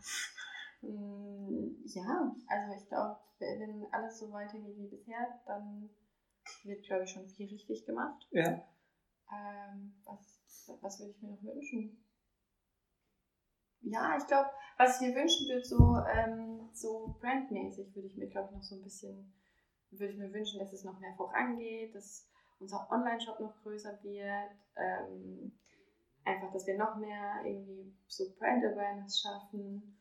Mm, 0.81 1.75
ja, 1.85 2.35
also 2.47 2.73
ich 2.75 2.87
glaube, 2.87 3.19
wenn 3.39 3.87
alles 3.91 4.19
so 4.19 4.31
weitergeht 4.31 4.77
wie 4.77 4.87
bisher, 4.87 5.39
dann 5.45 5.89
wird, 6.63 6.83
glaube 6.85 7.03
ich, 7.03 7.11
schon 7.11 7.27
viel 7.27 7.49
richtig 7.49 7.85
gemacht. 7.85 8.27
Ja. 8.31 8.63
Ähm, 9.31 9.93
was, 10.05 10.71
was 10.81 10.99
würde 10.99 11.11
ich 11.11 11.21
mir 11.21 11.31
noch 11.31 11.43
wünschen? 11.43 12.03
Ja, 13.81 14.15
ich 14.17 14.27
glaube, 14.27 14.49
was 14.77 15.01
ich 15.01 15.07
mir 15.07 15.15
wünschen 15.15 15.47
würde, 15.47 15.65
so, 15.65 15.97
ähm, 16.07 16.69
so 16.73 17.15
brandmäßig 17.19 17.95
würde 17.95 18.07
ich 18.07 18.17
mir, 18.17 18.27
glaube 18.27 18.49
ich, 18.49 18.55
noch 18.57 18.63
so 18.63 18.75
ein 18.75 18.83
bisschen, 18.83 19.33
würde 19.91 20.13
ich 20.13 20.19
mir 20.19 20.31
wünschen, 20.31 20.59
dass 20.59 20.73
es 20.73 20.83
noch 20.83 20.99
mehr 20.99 21.13
vorangeht, 21.15 21.95
dass 21.95 22.27
unser 22.59 22.87
Online-Shop 22.91 23.39
noch 23.39 23.59
größer 23.63 24.03
wird, 24.03 24.51
ähm, 24.75 25.51
einfach, 26.23 26.51
dass 26.51 26.67
wir 26.67 26.77
noch 26.77 26.97
mehr 26.97 27.41
irgendwie 27.43 27.91
so 28.07 28.25
Brand-Awareness 28.37 29.19
schaffen. 29.19 29.97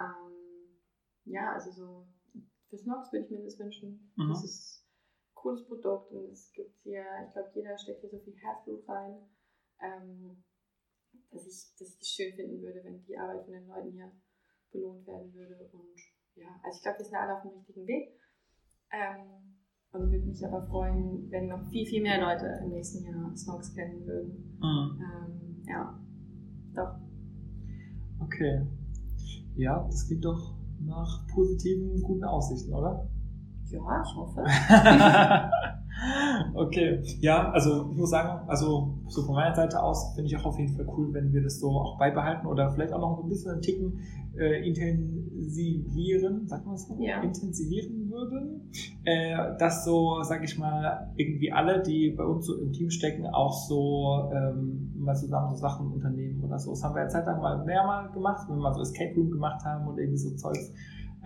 Ähm, 0.00 0.80
ja, 1.24 1.52
also 1.52 1.70
so 1.70 2.06
für 2.68 2.76
Snox 2.76 3.12
würde 3.12 3.24
ich 3.24 3.30
mir 3.30 3.42
das 3.42 3.58
wünschen. 3.58 4.12
Mhm. 4.16 4.28
Das 4.28 4.42
ist 4.42 4.84
ein 4.84 5.34
cooles 5.34 5.64
Produkt 5.66 6.10
und 6.12 6.30
es 6.30 6.52
gibt 6.52 6.74
hier, 6.82 7.04
ich 7.26 7.32
glaube, 7.32 7.50
jeder 7.54 7.76
steckt 7.78 8.00
hier 8.00 8.10
so 8.10 8.18
viel 8.18 8.36
Herzblut 8.36 8.88
rein, 8.88 9.22
ähm, 9.80 10.44
dass, 11.30 11.46
ich, 11.46 11.74
dass 11.78 11.90
ich 11.90 11.98
das 11.98 12.08
schön 12.08 12.34
finden 12.34 12.62
würde, 12.62 12.82
wenn 12.84 13.04
die 13.04 13.16
Arbeit 13.16 13.44
von 13.44 13.54
den 13.54 13.66
Leuten 13.66 13.92
hier 13.92 14.12
belohnt 14.72 15.06
werden 15.06 15.32
würde. 15.34 15.68
Und 15.72 15.96
ja, 16.34 16.48
also 16.62 16.76
ich 16.76 16.82
glaube, 16.82 16.98
wir 16.98 17.04
sind 17.04 17.16
alle 17.16 17.36
auf 17.36 17.42
dem 17.42 17.52
richtigen 17.52 17.86
Weg. 17.86 18.18
Ähm, 18.92 19.56
und 19.92 20.10
würde 20.10 20.26
mich 20.26 20.44
aber 20.44 20.66
freuen, 20.66 21.30
wenn 21.30 21.48
noch 21.48 21.68
viel, 21.70 21.86
viel 21.86 22.02
mehr 22.02 22.20
Leute 22.20 22.60
im 22.62 22.70
nächsten 22.70 23.02
Jahr 23.04 23.34
Snox 23.34 23.72
kennen 23.72 24.06
würden. 24.06 24.58
Mhm. 24.58 25.00
Ähm, 25.00 25.64
ja, 25.66 25.98
doch. 26.74 27.00
Okay. 28.20 28.66
Ja, 29.56 29.84
das 29.90 30.06
klingt 30.06 30.24
doch 30.24 30.54
nach 30.84 31.26
positiven, 31.28 32.02
guten 32.02 32.24
Aussichten, 32.24 32.72
oder? 32.72 33.08
Ja, 33.70 34.02
ich 34.02 34.16
hoffe. 34.16 34.44
Okay, 36.54 37.00
ja, 37.20 37.50
also 37.50 37.90
ich 37.90 37.96
muss 37.96 38.10
sagen, 38.10 38.46
also 38.48 38.98
so 39.08 39.22
von 39.22 39.34
meiner 39.34 39.54
Seite 39.54 39.82
aus 39.82 40.14
finde 40.14 40.28
ich 40.30 40.36
auch 40.36 40.44
auf 40.44 40.58
jeden 40.58 40.74
Fall 40.74 40.86
cool, 40.96 41.12
wenn 41.12 41.32
wir 41.32 41.42
das 41.42 41.58
so 41.58 41.70
auch 41.70 41.98
beibehalten 41.98 42.46
oder 42.46 42.70
vielleicht 42.70 42.92
auch 42.92 43.00
noch 43.00 43.22
ein 43.22 43.28
bisschen 43.28 43.52
einen 43.52 43.62
Ticken 43.62 44.00
äh, 44.38 44.66
intensivieren, 44.66 46.46
sagt 46.46 46.66
man 46.66 46.76
so? 46.76 46.96
Ja. 47.00 47.22
Intensivieren 47.22 48.10
würden. 48.10 48.70
Äh, 49.04 49.56
dass 49.58 49.84
so, 49.84 50.22
sag 50.22 50.44
ich 50.44 50.58
mal, 50.58 51.12
irgendwie 51.16 51.52
alle, 51.52 51.82
die 51.82 52.10
bei 52.10 52.24
uns 52.24 52.46
so 52.46 52.58
im 52.58 52.72
Team 52.72 52.90
stecken, 52.90 53.26
auch 53.26 53.52
so 53.52 54.30
ähm, 54.34 54.92
mal 54.98 55.14
zusammen 55.14 55.54
so 55.54 55.56
Sachen 55.56 55.92
unternehmen 55.92 56.42
oder 56.44 56.58
so. 56.58 56.70
Das 56.70 56.84
haben 56.84 56.94
wir 56.94 57.02
ja 57.02 57.08
zeitlang 57.08 57.40
mal 57.40 57.64
mehrmal 57.64 58.10
gemacht, 58.12 58.46
wenn 58.48 58.56
wir 58.56 58.62
mal 58.62 58.74
so 58.74 58.82
Escape 58.82 59.14
Room 59.16 59.30
gemacht 59.30 59.64
haben 59.64 59.86
und 59.88 59.98
irgendwie 59.98 60.18
so 60.18 60.34
Zeugs. 60.36 60.72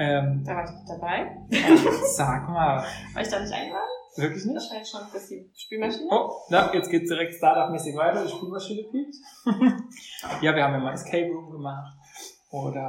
Ähm, 0.01 0.43
Da 0.47 0.57
war 0.57 0.65
ich 0.65 0.71
nicht 0.71 0.89
dabei. 0.89 1.37
sag 2.17 2.49
mal, 2.49 2.83
War 3.15 3.23
ich 3.23 3.29
da 3.29 3.39
nicht 3.39 3.53
eingeladen? 3.53 3.85
wirklich 4.17 4.45
nicht? 4.45 4.55
Wahrscheinlich 4.57 4.89
schon, 4.89 5.01
dass 5.13 5.29
die 5.29 5.51
Spülmaschine. 5.55 6.09
Oh, 6.11 6.31
na, 6.51 6.73
jetzt 6.75 6.91
geht's 6.91 7.09
direkt 7.09 7.35
Startup-mäßig 7.35 7.95
weiter. 7.97 8.25
Die 8.25 8.31
Spülmaschine 8.31 8.89
piept. 8.91 9.15
ja, 10.43 10.55
wir 10.55 10.65
haben 10.65 10.73
ja 10.73 10.79
mal 10.81 10.93
Escape 10.95 11.29
Room 11.31 11.51
gemacht. 11.51 11.97
Oder 12.51 12.83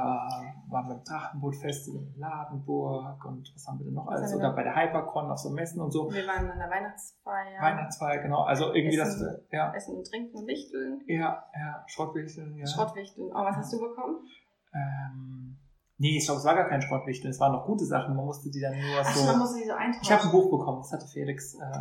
waren 0.70 0.88
wir 0.88 0.94
im 0.96 1.04
Drachenboot-Festival 1.04 2.02
in 2.02 2.18
Ladenburg 2.18 3.24
und 3.26 3.48
was 3.54 3.64
haben 3.68 3.78
wir 3.78 3.84
denn 3.84 3.94
noch 3.94 4.08
alles? 4.08 4.34
Oder 4.34 4.52
bei 4.54 4.64
der 4.64 4.74
Hypercon 4.74 5.30
auf 5.30 5.38
so 5.38 5.50
Messen 5.50 5.80
und 5.80 5.92
so. 5.92 6.10
Wir 6.12 6.26
waren 6.26 6.50
an 6.50 6.58
der 6.58 6.68
Weihnachtsfeier. 6.68 7.60
Weihnachtsfeier, 7.62 8.22
genau. 8.22 8.42
Also 8.42 8.74
irgendwie 8.74 8.96
das, 8.96 9.10
Essen. 9.14 9.46
ja, 9.52 9.72
Essen 9.72 9.96
und 9.98 10.04
Trinken 10.08 10.36
und 10.36 10.46
Wichteln. 10.48 11.02
ja, 11.06 11.44
ja, 11.54 11.84
Schrottwichteln, 11.86 12.56
ja. 12.56 12.66
Schrottwichteln. 12.66 13.30
Oh, 13.30 13.44
was 13.44 13.54
hast 13.56 13.72
du 13.72 13.78
bekommen? 13.80 14.26
Ähm, 14.74 15.58
nee, 16.02 16.18
ich 16.18 16.24
glaube, 16.24 16.40
es 16.40 16.44
war 16.44 16.56
gar 16.56 16.68
kein 16.68 16.82
Schrottwichteln. 16.82 17.30
Es 17.30 17.38
waren 17.38 17.52
noch 17.52 17.64
gute 17.64 17.84
Sachen. 17.84 18.16
Man 18.16 18.26
musste 18.26 18.50
die 18.50 18.60
dann 18.60 18.72
nur 18.74 19.00
Ach, 19.00 19.14
so. 19.14 19.24
man 19.24 19.38
musste 19.38 19.60
die 19.60 19.66
so 19.66 19.72
eintauschen. 19.72 20.02
Ich 20.02 20.10
habe 20.12 20.24
ein 20.24 20.30
Buch 20.32 20.50
bekommen. 20.50 20.82
Das 20.82 20.92
hatte 20.92 21.06
Felix. 21.06 21.54
Äh, 21.54 21.78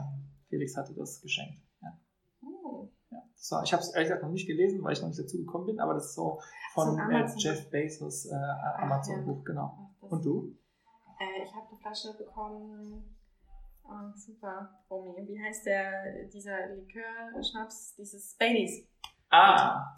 Felix 0.47 0.77
hatte 0.77 0.93
das 0.93 1.21
geschenkt. 1.21 1.59
Ja. 1.81 1.97
Oh. 2.43 2.87
Ja, 3.09 3.17
das 3.33 3.51
war, 3.51 3.63
ich 3.63 3.73
habe 3.73 3.81
es 3.81 3.89
ehrlich 3.93 4.09
gesagt 4.09 4.23
noch 4.23 4.31
nicht 4.31 4.45
gelesen, 4.47 4.83
weil 4.83 4.93
ich 4.93 5.01
noch 5.01 5.07
nicht 5.07 5.19
dazu 5.19 5.37
gekommen 5.37 5.65
bin, 5.65 5.79
aber 5.79 5.95
das 5.95 6.05
ist 6.05 6.15
so 6.15 6.39
von 6.73 6.99
ein 6.99 7.25
äh, 7.25 7.33
Jeff 7.37 7.69
Bezos 7.71 8.27
äh, 8.27 8.35
Amazon-Buch, 8.35 9.43
genau. 9.43 9.91
Ach, 10.03 10.11
Und 10.11 10.23
du? 10.23 10.55
Äh, 11.19 11.43
ich 11.43 11.53
habe 11.55 11.67
eine 11.67 11.77
Flasche 11.79 12.15
bekommen. 12.17 13.17
Oh, 13.83 14.15
super, 14.15 14.69
Romy. 14.89 15.27
Wie 15.27 15.41
heißt 15.41 15.65
der, 15.65 16.27
dieser 16.31 16.67
Likör-Schnaps? 16.75 17.95
Dieses 17.95 18.35
Baileys. 18.37 18.87
Ah, 19.29 19.95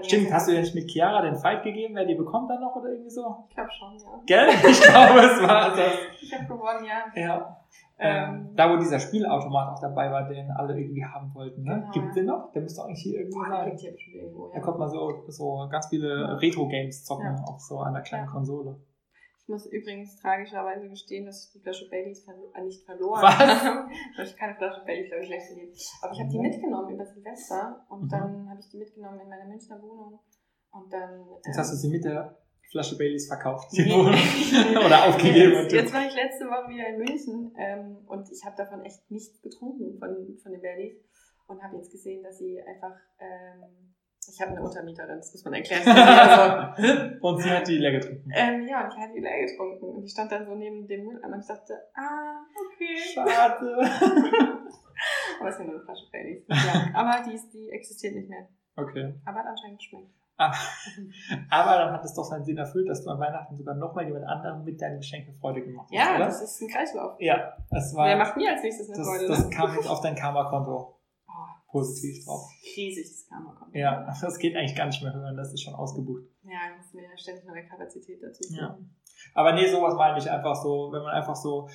Stimmt. 0.00 0.32
Hast 0.32 0.48
du 0.48 0.52
dir 0.52 0.60
nicht 0.60 0.74
mit 0.74 0.90
Chiara 0.90 1.20
den 1.22 1.36
Fight 1.36 1.62
gegeben, 1.62 1.94
wer 1.94 2.06
die 2.06 2.14
bekommt 2.14 2.48
dann 2.50 2.60
noch 2.60 2.74
oder 2.76 2.88
irgendwie 2.90 3.10
so? 3.10 3.44
Ich 3.48 3.54
glaube 3.54 3.70
schon, 3.72 3.94
ja. 3.98 4.20
Gell? 4.26 4.48
Ich 4.70 4.80
glaube, 4.80 5.18
es 5.20 5.42
war 5.42 5.70
das. 5.76 5.92
Ich 6.20 6.32
habe 6.34 6.46
gewonnen, 6.46 6.84
ja. 6.84 7.20
Ja. 7.22 7.56
Ähm, 7.98 8.34
Ähm, 8.48 8.56
da, 8.56 8.70
wo 8.72 8.76
dieser 8.78 8.98
Spielautomat 8.98 9.68
auch 9.76 9.80
dabei 9.80 10.10
war, 10.10 10.26
den 10.28 10.50
alle 10.50 10.76
irgendwie 10.80 11.04
haben 11.04 11.32
wollten. 11.34 11.62
Ne? 11.62 11.74
Genau, 11.80 11.90
Gibt 11.92 12.06
ja. 12.06 12.12
den 12.14 12.26
noch? 12.26 12.50
Der 12.52 12.62
müsste 12.62 12.82
eigentlich 12.84 13.02
hier 13.02 13.20
irgendwie 13.20 13.38
der 13.48 13.56
sein. 13.58 13.76
hier 13.76 14.22
irgendwo, 14.22 14.46
ja. 14.48 14.54
Da 14.54 14.60
konnte 14.60 14.78
man 14.80 14.88
so, 14.88 15.24
so 15.28 15.68
ganz 15.70 15.86
viele 15.88 16.40
Retro-Games 16.40 17.04
zocken 17.04 17.26
Ja. 17.36 17.44
auf 17.44 17.60
so 17.60 17.80
einer 17.80 18.00
kleinen 18.00 18.24
Ja. 18.26 18.32
Konsole. 18.32 18.76
Ich 19.52 19.64
muss 19.64 19.66
übrigens 19.66 20.16
tragischerweise 20.16 20.88
gestehen, 20.88 21.26
dass 21.26 21.44
ich 21.44 21.52
die 21.52 21.60
Flasche 21.60 21.86
Baileys 21.90 22.24
verlo 22.24 22.50
äh, 22.54 22.62
nicht 22.64 22.86
verloren 22.86 23.20
habe. 23.22 23.90
Ich 24.22 24.34
keine 24.34 24.54
Flasche 24.54 24.82
Baileys, 24.86 25.12
habe 25.12 25.20
ich 25.22 25.28
gleich 25.28 25.46
verliert. 25.46 25.76
Aber 26.00 26.12
ich 26.14 26.20
habe 26.20 26.30
die 26.30 26.38
Mhm. 26.38 26.42
mitgenommen 26.44 26.94
über 26.94 27.04
Silvester 27.04 27.84
und 27.90 28.04
Mhm. 28.04 28.08
dann 28.08 28.48
habe 28.48 28.60
ich 28.60 28.70
die 28.70 28.78
mitgenommen 28.78 29.20
in 29.20 29.28
meiner 29.28 29.44
Münchner 29.44 29.78
Wohnung. 29.82 30.20
Und 30.70 30.90
dann. 30.90 31.26
Jetzt 31.44 31.48
ähm, 31.48 31.54
hast 31.58 31.72
du 31.72 31.76
sie 31.76 31.90
mit 31.90 32.02
der 32.02 32.38
Flasche 32.70 32.96
Baileys 32.96 33.26
verkauft. 33.26 33.68
Nee. 33.74 33.92
Oder 34.86 35.04
aufgegeben. 35.08 35.52
Jetzt, 35.52 35.72
jetzt 35.72 35.92
war 35.92 36.06
ich 36.06 36.14
letzte 36.14 36.46
Woche 36.46 36.70
wieder 36.70 36.88
in 36.88 36.96
München 36.96 37.54
ähm, 37.58 37.98
und 38.06 38.32
ich 38.32 38.42
habe 38.46 38.56
davon 38.56 38.80
echt 38.86 39.10
nichts 39.10 39.42
getrunken 39.42 39.98
von, 39.98 40.38
von 40.42 40.52
den 40.52 40.62
Baileys 40.62 40.96
und 41.46 41.62
habe 41.62 41.76
jetzt 41.76 41.92
gesehen, 41.92 42.22
dass 42.22 42.38
sie 42.38 42.58
einfach. 42.62 42.96
Ähm, 43.20 43.92
ich 44.34 44.40
habe 44.40 44.52
eine 44.52 44.62
Untermieterin, 44.62 45.18
das 45.18 45.32
muss 45.32 45.44
man 45.44 45.54
erklären. 45.54 45.82
also, 45.86 47.16
Und 47.20 47.42
sie 47.42 47.50
hat 47.50 47.66
die 47.68 47.78
leer 47.78 47.92
getrunken. 47.92 48.30
ähm, 48.34 48.66
ja, 48.66 48.84
und 48.84 48.92
ich 48.94 48.98
hatte 48.98 49.12
die 49.14 49.20
leer 49.20 49.46
getrunken 49.46 49.84
und 49.96 50.04
ich 50.04 50.10
stand 50.12 50.32
dann 50.32 50.46
so 50.46 50.54
neben 50.54 50.86
dem 50.86 51.04
Mülleimer 51.04 51.34
und 51.34 51.40
ich 51.40 51.46
dachte, 51.46 51.74
ah, 51.94 52.40
okay. 52.66 52.96
Schade. 53.14 53.76
Aber 55.40 55.48
es 55.48 55.54
ist 55.54 55.60
ja 55.60 55.64
nur 55.66 55.74
eine 55.74 55.84
Flasche 55.84 56.04
Baileys. 56.12 56.44
Ja, 56.48 56.90
aber 56.94 57.24
die, 57.28 57.34
ist, 57.34 57.50
die 57.52 57.70
existiert 57.70 58.14
nicht 58.14 58.28
mehr. 58.28 58.46
Okay. 58.76 59.14
Aber 59.24 59.40
hat 59.40 59.46
anscheinend 59.46 59.78
geschmeckt. 59.78 60.10
Ah. 60.36 60.52
Aber 61.50 61.78
dann 61.78 61.92
hat 61.92 62.04
es 62.04 62.14
doch 62.14 62.24
seinen 62.24 62.44
Sinn 62.44 62.56
erfüllt, 62.56 62.88
dass 62.88 63.02
du 63.02 63.10
an 63.10 63.18
Weihnachten 63.18 63.56
sogar 63.56 63.74
nochmal 63.74 64.06
jemand 64.06 64.24
anderem 64.26 64.64
mit 64.64 64.80
deinem 64.80 64.98
Geschenk 64.98 65.26
eine 65.28 65.36
Freude 65.38 65.62
gemacht 65.62 65.88
hast, 65.90 65.98
Ja, 65.98 66.14
oder? 66.16 66.26
das 66.26 66.40
ist 66.42 66.60
ein 66.62 66.68
Kreislauf. 66.68 67.16
ja, 67.20 67.52
das 67.70 67.94
war. 67.96 68.06
Wer 68.06 68.16
macht 68.16 68.36
mir 68.36 68.50
als 68.52 68.62
nächstes 68.62 68.88
eine 68.88 68.98
das, 68.98 69.06
Freude? 69.08 69.26
das 69.28 69.44
ne? 69.44 69.50
kam 69.50 69.74
jetzt 69.74 69.88
auf 69.88 70.00
dein 70.00 70.14
Karma-Konto 70.14 70.94
positiv 71.72 72.24
drauf. 72.24 72.48
riesig, 72.76 73.08
das 73.10 73.26
Karma 73.28 73.54
kommt. 73.58 73.74
Ja, 73.74 74.06
das 74.22 74.38
geht 74.38 74.54
eigentlich 74.56 74.76
gar 74.76 74.86
nicht 74.86 75.02
mehr 75.02 75.12
hören, 75.12 75.36
das 75.36 75.52
ist 75.52 75.62
schon 75.62 75.74
ausgebucht. 75.74 76.22
Ja, 76.44 76.76
muss 76.76 76.92
mir 76.92 77.02
ja 77.02 77.16
ständig 77.16 77.44
neue 77.46 77.66
Kapazität 77.66 78.22
dazu 78.22 78.42
Ja. 78.54 78.68
suchen. 78.74 78.94
Aber 79.34 79.52
nee, 79.54 79.66
sowas 79.66 79.94
meine 79.96 80.18
ich 80.18 80.30
einfach 80.30 80.54
so, 80.54 80.90
wenn 80.92 81.02
man 81.02 81.14
einfach 81.14 81.34
so, 81.36 81.68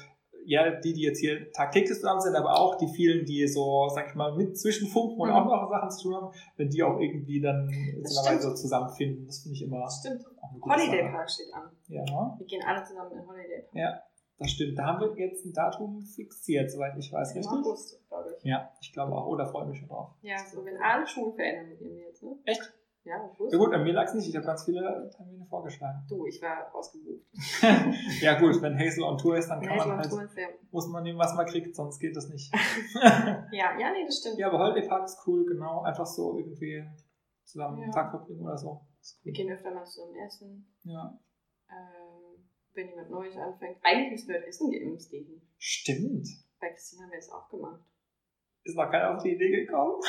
ja, 0.46 0.70
die, 0.80 0.94
die 0.94 1.02
jetzt 1.02 1.20
hier 1.20 1.52
tagtäglich 1.52 1.94
zusammen 1.98 2.22
sind, 2.22 2.36
aber 2.36 2.58
auch 2.58 2.78
die 2.78 2.88
vielen, 2.88 3.26
die 3.26 3.46
so, 3.48 3.90
sag 3.90 4.08
ich 4.10 4.16
mal, 4.16 4.34
mit 4.36 4.58
zwischenfunken 4.58 5.20
und 5.20 5.30
Mhm. 5.30 5.36
auch 5.36 5.46
noch 5.46 5.70
Sachen 5.70 5.92
zu 5.92 6.04
tun 6.04 6.16
haben, 6.16 6.34
wenn 6.56 6.70
die 6.70 6.84
auch 6.84 6.98
irgendwie 7.00 7.42
dann 7.42 7.68
so 8.40 8.54
zusammenfinden, 8.54 9.26
das 9.26 9.40
finde 9.40 9.56
ich 9.56 9.64
immer 9.64 9.82
Das 9.82 10.00
stimmt. 10.00 10.24
Holiday. 10.64 11.10
Park 11.12 11.30
steht 11.30 11.54
an. 11.54 11.70
Ja? 11.88 12.36
Wir 12.38 12.46
gehen 12.48 12.64
alle 12.66 12.84
zusammen 12.84 13.12
in 13.12 13.18
den 13.18 13.28
Holiday 13.28 13.62
Park. 13.64 13.76
ja, 13.76 14.02
das 14.40 14.52
stimmt. 14.52 14.78
Da 14.78 14.86
haben 14.86 15.00
wir 15.02 15.18
jetzt 15.18 15.46
ein 15.46 15.54
Datum 15.54 16.02
fixiert, 16.02 16.72
soweit 16.72 16.98
ich 16.98 17.12
weiß, 17.12 17.32
Im 17.32 17.38
richtig? 17.38 17.58
August, 17.60 18.08
glaube 18.08 18.36
ich. 18.38 18.44
Ja, 18.44 18.72
ich 18.82 18.94
glaube 18.94 19.14
auch. 19.16 19.28
Oder 19.28 19.48
freue 19.48 19.68
mich 19.68 19.80
schon 19.80 19.88
drauf. 19.88 20.12
Ja, 20.22 20.38
so 20.46 20.64
wenn 20.66 20.78
alle 20.78 21.08
Schulen 21.08 21.34
verändern 21.34 21.70
mit 21.70 21.82
mir 21.82 22.06
jetzt, 22.08 22.24
ne? 22.24 22.36
Echt? 22.46 22.74
Ja, 23.04 23.24
August. 23.24 23.54
Ja 23.54 23.58
gut, 23.58 23.74
an 23.74 23.84
mir 23.84 23.94
lag 23.94 24.04
es 24.06 24.14
nicht. 24.16 24.28
Ich 24.28 24.36
habe 24.36 24.46
ganz 24.46 24.66
viele 24.66 25.10
Termine 25.16 25.46
vorgeschlagen. 25.46 26.06
Du, 26.10 26.26
ich 26.28 26.42
war 26.42 26.70
ausgebucht. 26.76 27.22
ja 28.22 28.38
gut, 28.38 28.62
wenn 28.62 28.78
Hazel 28.78 29.04
on 29.06 29.18
Tour 29.18 29.38
ist, 29.38 29.48
dann 29.48 29.62
kann 29.62 29.78
Hazel 29.78 29.88
man 29.88 29.98
halt, 30.00 30.10
Tour 30.10 30.24
ist 30.24 30.38
ja. 30.38 30.48
muss 30.72 30.88
man 30.90 31.04
nehmen, 31.04 31.18
was 31.18 31.34
man 31.34 31.46
kriegt, 31.46 31.74
sonst 31.74 32.00
geht 32.00 32.16
das 32.18 32.28
nicht. 32.30 32.54
Ja, 33.52 33.80
ja, 33.80 33.92
nee, 33.94 34.06
das 34.06 34.18
stimmt. 34.20 34.38
Ja, 34.38 34.48
aber 34.50 34.60
Holiday 34.60 34.88
Park 34.90 35.06
ist 35.06 35.20
cool, 35.26 35.46
genau. 35.46 35.84
Einfach 35.84 36.06
so 36.06 36.38
irgendwie 36.38 36.84
zusammen 37.46 37.78
Ja. 37.78 37.84
einen 37.86 37.94
Tag 37.94 38.10
verbringen 38.12 38.42
oder 38.42 38.58
so. 38.58 38.82
Ist 39.00 39.24
Wir 39.24 39.32
cool. 39.32 39.36
gehen 39.36 39.52
öfter 39.54 39.72
mal 39.72 39.86
zusammen 39.86 40.16
essen. 40.18 40.76
Ja. 40.84 41.18
Ähm, 41.70 42.07
wenn 42.78 42.88
jemand 42.90 43.10
Neues 43.10 43.36
anfängt. 43.36 43.78
Eigentlich 43.84 44.28
wir 44.28 44.36
heute 44.36 44.48
essen 44.48 44.72
im 44.72 44.98
Steven. 45.00 45.42
Stimmt. 45.58 46.28
Bei 46.62 46.70
Christine 46.70 47.04
haben 47.04 47.12
wir 47.12 47.20
es 47.20 47.30
auch 47.30 47.50
gemacht. 47.50 47.82
Ist 48.64 48.76
noch 48.76 48.90
keiner 48.92 49.16
auf 49.16 49.24
die 49.24 49.34
Idee 49.34 49.66
gekommen. 49.66 50.02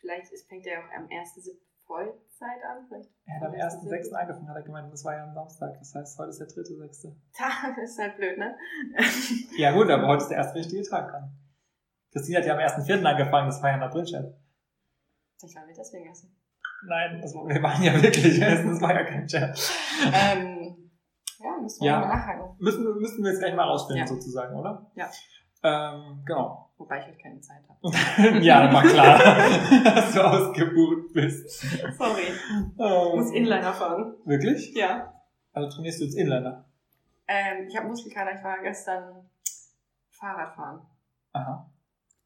Vielleicht 0.00 0.32
ist, 0.32 0.48
fängt 0.48 0.66
er 0.66 0.80
auch 0.80 0.90
am 0.96 1.06
1.7. 1.06 1.56
Vollzeit 1.86 2.62
an. 2.64 2.86
Vielleicht 2.88 3.10
Er 3.26 3.36
hat 3.36 3.42
am 3.42 3.52
Oder 3.54 3.66
ist 3.66 3.74
1.6. 3.74 3.98
das- 3.98 4.12
angefangen, 4.12 4.48
hat 4.48 4.56
er 4.56 4.62
gemeint, 4.62 4.92
das 4.92 5.04
war 5.04 5.16
ja 5.16 5.24
am 5.24 5.34
Samstag. 5.34 5.78
Das 5.78 5.94
heißt, 5.94 6.18
heute 6.18 6.30
ist 6.30 6.38
der 6.38 6.46
3.6. 6.48 7.12
Tag 7.32 7.78
ist 7.82 7.98
halt 7.98 8.16
blöd, 8.16 8.38
ne? 8.38 8.56
Ja 9.56 9.72
gut, 9.72 9.90
aber 9.90 10.06
heute 10.08 10.22
ist 10.22 10.28
der 10.28 10.38
erste 10.38 10.58
richtige 10.58 10.82
Tag 10.82 11.10
dann. 11.12 11.36
Christine 12.12 12.38
hat 12.38 12.46
ja 12.46 12.54
am 12.54 12.60
1.4. 12.60 13.04
angefangen, 13.04 13.48
das 13.48 13.62
war 13.62 13.70
ja 13.70 13.76
in 13.76 13.82
April, 13.82 14.04
Chat. 14.04 14.34
Vielleicht 15.38 15.56
waren 15.56 15.68
wir 15.68 15.74
deswegen 15.74 16.10
essen. 16.10 16.36
Nein, 16.84 17.20
das 17.22 17.32
wir 17.34 17.62
waren 17.62 17.82
ja 17.82 17.94
wirklich 18.02 18.40
essen, 18.40 18.68
das 18.70 18.80
war 18.80 18.92
ja 18.94 19.04
kein 19.04 19.26
Chat. 19.26 19.72
ähm, 20.12 20.76
ja, 20.76 20.81
müssen 21.62 21.80
wir 21.82 21.90
Ja. 21.90 22.00
mal 22.00 22.08
nachhaken. 22.08 22.56
Müssen, 22.58 22.84
müssen 22.98 23.22
wir 23.24 23.30
jetzt 23.30 23.40
gleich 23.40 23.54
mal 23.54 23.64
rausfinden, 23.64 24.04
Ja. 24.04 24.06
sozusagen, 24.06 24.54
oder? 24.56 24.90
Ja. 24.94 25.08
Ähm, 25.64 26.22
genau. 26.26 26.70
Wobei 26.76 26.98
ich 27.00 27.06
heute 27.06 27.18
keine 27.18 27.40
Zeit 27.40 27.62
habe. 27.68 28.38
ja, 28.44 28.72
war 28.72 28.82
klar, 28.82 29.18
dass 29.84 30.12
du 30.12 30.20
ausgebucht 30.24 31.12
bist. 31.12 31.48
Sorry. 31.96 32.22
Ich 32.22 32.80
Ähm, 32.80 33.16
muss 33.18 33.30
Inliner 33.30 33.72
fahren. 33.72 34.14
Wirklich? 34.24 34.74
Ja. 34.74 35.12
Also 35.52 35.68
trainierst 35.70 36.00
du 36.00 36.04
jetzt 36.06 36.16
Inliner? 36.16 36.64
Ähm, 37.28 37.68
ich 37.68 37.76
habe 37.76 37.86
Muskelkater. 37.86 38.36
Ich 38.36 38.42
war 38.42 38.58
gestern 38.62 39.28
Fahrradfahren. 40.10 40.80
Aha. 41.32 41.70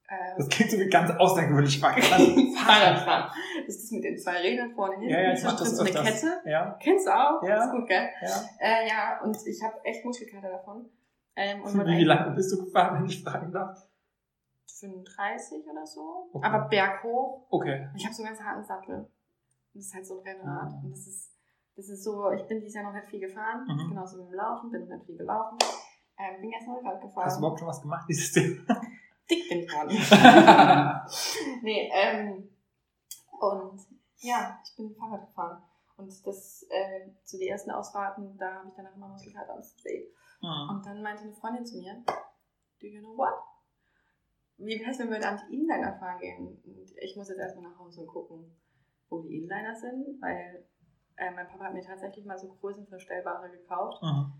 Ähm, 0.08 0.34
Das 0.38 0.48
klingt 0.48 0.70
so 0.70 0.78
wie 0.78 0.88
ganz 0.88 1.10
außergewöhnlich 1.10 1.82
wacker. 1.82 2.00
Fahrradfahren. 2.56 3.30
Das 3.66 3.74
ist 3.76 3.84
das 3.84 3.90
mit 3.90 4.04
den 4.04 4.18
zwei 4.18 4.36
Rädern 4.40 4.70
vorne 4.72 4.94
hinten. 4.96 5.10
Ja, 5.10 5.20
ja, 5.20 5.32
ich 5.32 5.42
mach 5.42 5.56
das 5.58 5.76
so 5.76 5.82
eine 5.82 5.90
öfters. 5.90 6.22
Kette. 6.22 6.42
Ja, 6.50 6.78
Kennst 6.80 7.06
du 7.06 7.10
auch? 7.10 7.42
Ja. 7.42 7.64
Ist 7.64 7.70
gut, 7.72 7.88
gell? 7.88 8.08
ja. 8.22 8.44
Äh, 8.60 8.88
ja, 8.88 9.20
und 9.22 9.36
ich 9.46 9.62
habe 9.62 9.74
echt 9.84 10.04
Muskelkater 10.04 10.48
davon. 10.50 10.88
Ähm, 11.34 11.62
und 11.62 11.74
mein 11.74 11.86
Wie 11.86 12.04
lange 12.04 12.34
bist 12.34 12.52
du 12.52 12.64
gefahren, 12.64 12.98
wenn 13.00 13.06
ich 13.06 13.22
fragen 13.22 13.50
darf? 13.52 13.86
35 14.80 15.64
oder 15.70 15.86
so. 15.86 16.30
Okay. 16.32 16.46
Aber 16.46 16.68
berghoch. 16.68 17.46
Okay. 17.50 17.88
Ich 17.96 18.04
habe 18.04 18.14
so 18.14 18.22
einen 18.22 18.34
ganz 18.34 18.44
harten 18.46 18.64
Sattel. 18.64 18.94
Und 18.96 19.10
das 19.74 19.86
ist 19.86 19.94
halt 19.94 20.06
so 20.06 20.18
ein 20.20 20.24
Rennrad. 20.26 20.72
Ah. 20.72 20.80
Und 20.84 20.90
das 20.90 21.06
ist, 21.06 21.32
das 21.76 21.88
ist 21.88 22.04
so, 22.04 22.30
ich 22.30 22.46
bin 22.46 22.60
dieses 22.60 22.74
Jahr 22.74 22.84
noch 22.84 22.92
nicht 22.92 23.06
viel 23.06 23.20
gefahren. 23.20 23.66
Mhm. 23.68 23.90
Genauso 23.90 24.18
mit 24.18 24.28
dem 24.28 24.34
Laufen, 24.34 24.70
bin 24.70 24.82
noch 24.88 24.96
nicht 24.96 25.06
viel 25.06 25.16
gelaufen. 25.18 25.58
Ähm, 26.18 26.40
bin 26.40 26.50
gestern 26.50 26.76
Rad 26.86 27.00
gefahren. 27.02 27.24
Hast 27.26 27.36
du 27.36 27.40
überhaupt 27.40 27.58
schon 27.58 27.68
was 27.68 27.82
gemacht 27.82 28.06
dieses 28.08 28.34
Jahr? 28.34 28.80
Dick 29.30 29.48
bin 29.48 29.60
ich 29.60 29.68
geworden. 29.68 29.90
nee, 31.62 31.90
ähm, 31.92 32.48
und 33.40 33.80
ja, 34.18 34.58
ich 34.64 34.76
bin 34.76 34.94
Fahrrad 34.94 35.26
gefahren. 35.26 35.62
Und 35.96 36.26
das, 36.26 36.66
äh, 36.68 37.10
zu 37.24 37.38
den 37.38 37.48
ersten 37.48 37.70
Ausfahrten, 37.70 38.36
da 38.38 38.56
habe 38.56 38.68
ich 38.68 38.74
danach 38.76 38.94
immer 38.94 39.08
Muskelkater 39.08 39.54
am 39.54 39.62
See. 39.62 40.12
Hm. 40.40 40.76
Und 40.76 40.86
dann 40.86 41.02
meinte 41.02 41.22
eine 41.24 41.32
Freundin 41.32 41.64
zu 41.64 41.78
mir, 41.78 42.02
do 42.80 42.86
you 42.86 43.00
know 43.00 43.16
what? 43.16 43.34
wie 44.58 44.80
wär's, 44.80 44.98
wenn 44.98 45.10
wir 45.10 45.20
dann 45.20 45.38
die 45.48 45.54
Inliner 45.54 45.94
fahren 45.98 46.18
gehen? 46.18 46.46
Und 46.64 46.92
ich 47.00 47.16
muss 47.16 47.28
jetzt 47.28 47.38
erstmal 47.38 47.70
nach 47.70 47.78
Hause 47.78 48.02
und 48.02 48.06
gucken, 48.06 48.56
wo 49.08 49.20
die 49.20 49.36
Inliner 49.36 49.74
sind, 49.74 50.20
weil 50.20 50.66
äh, 51.16 51.30
mein 51.30 51.48
Papa 51.48 51.66
hat 51.66 51.74
mir 51.74 51.82
tatsächlich 51.82 52.24
mal 52.24 52.38
so 52.38 52.48
größenverstellbare 52.48 53.50
gekauft. 53.50 54.02
Mhm. 54.02 54.32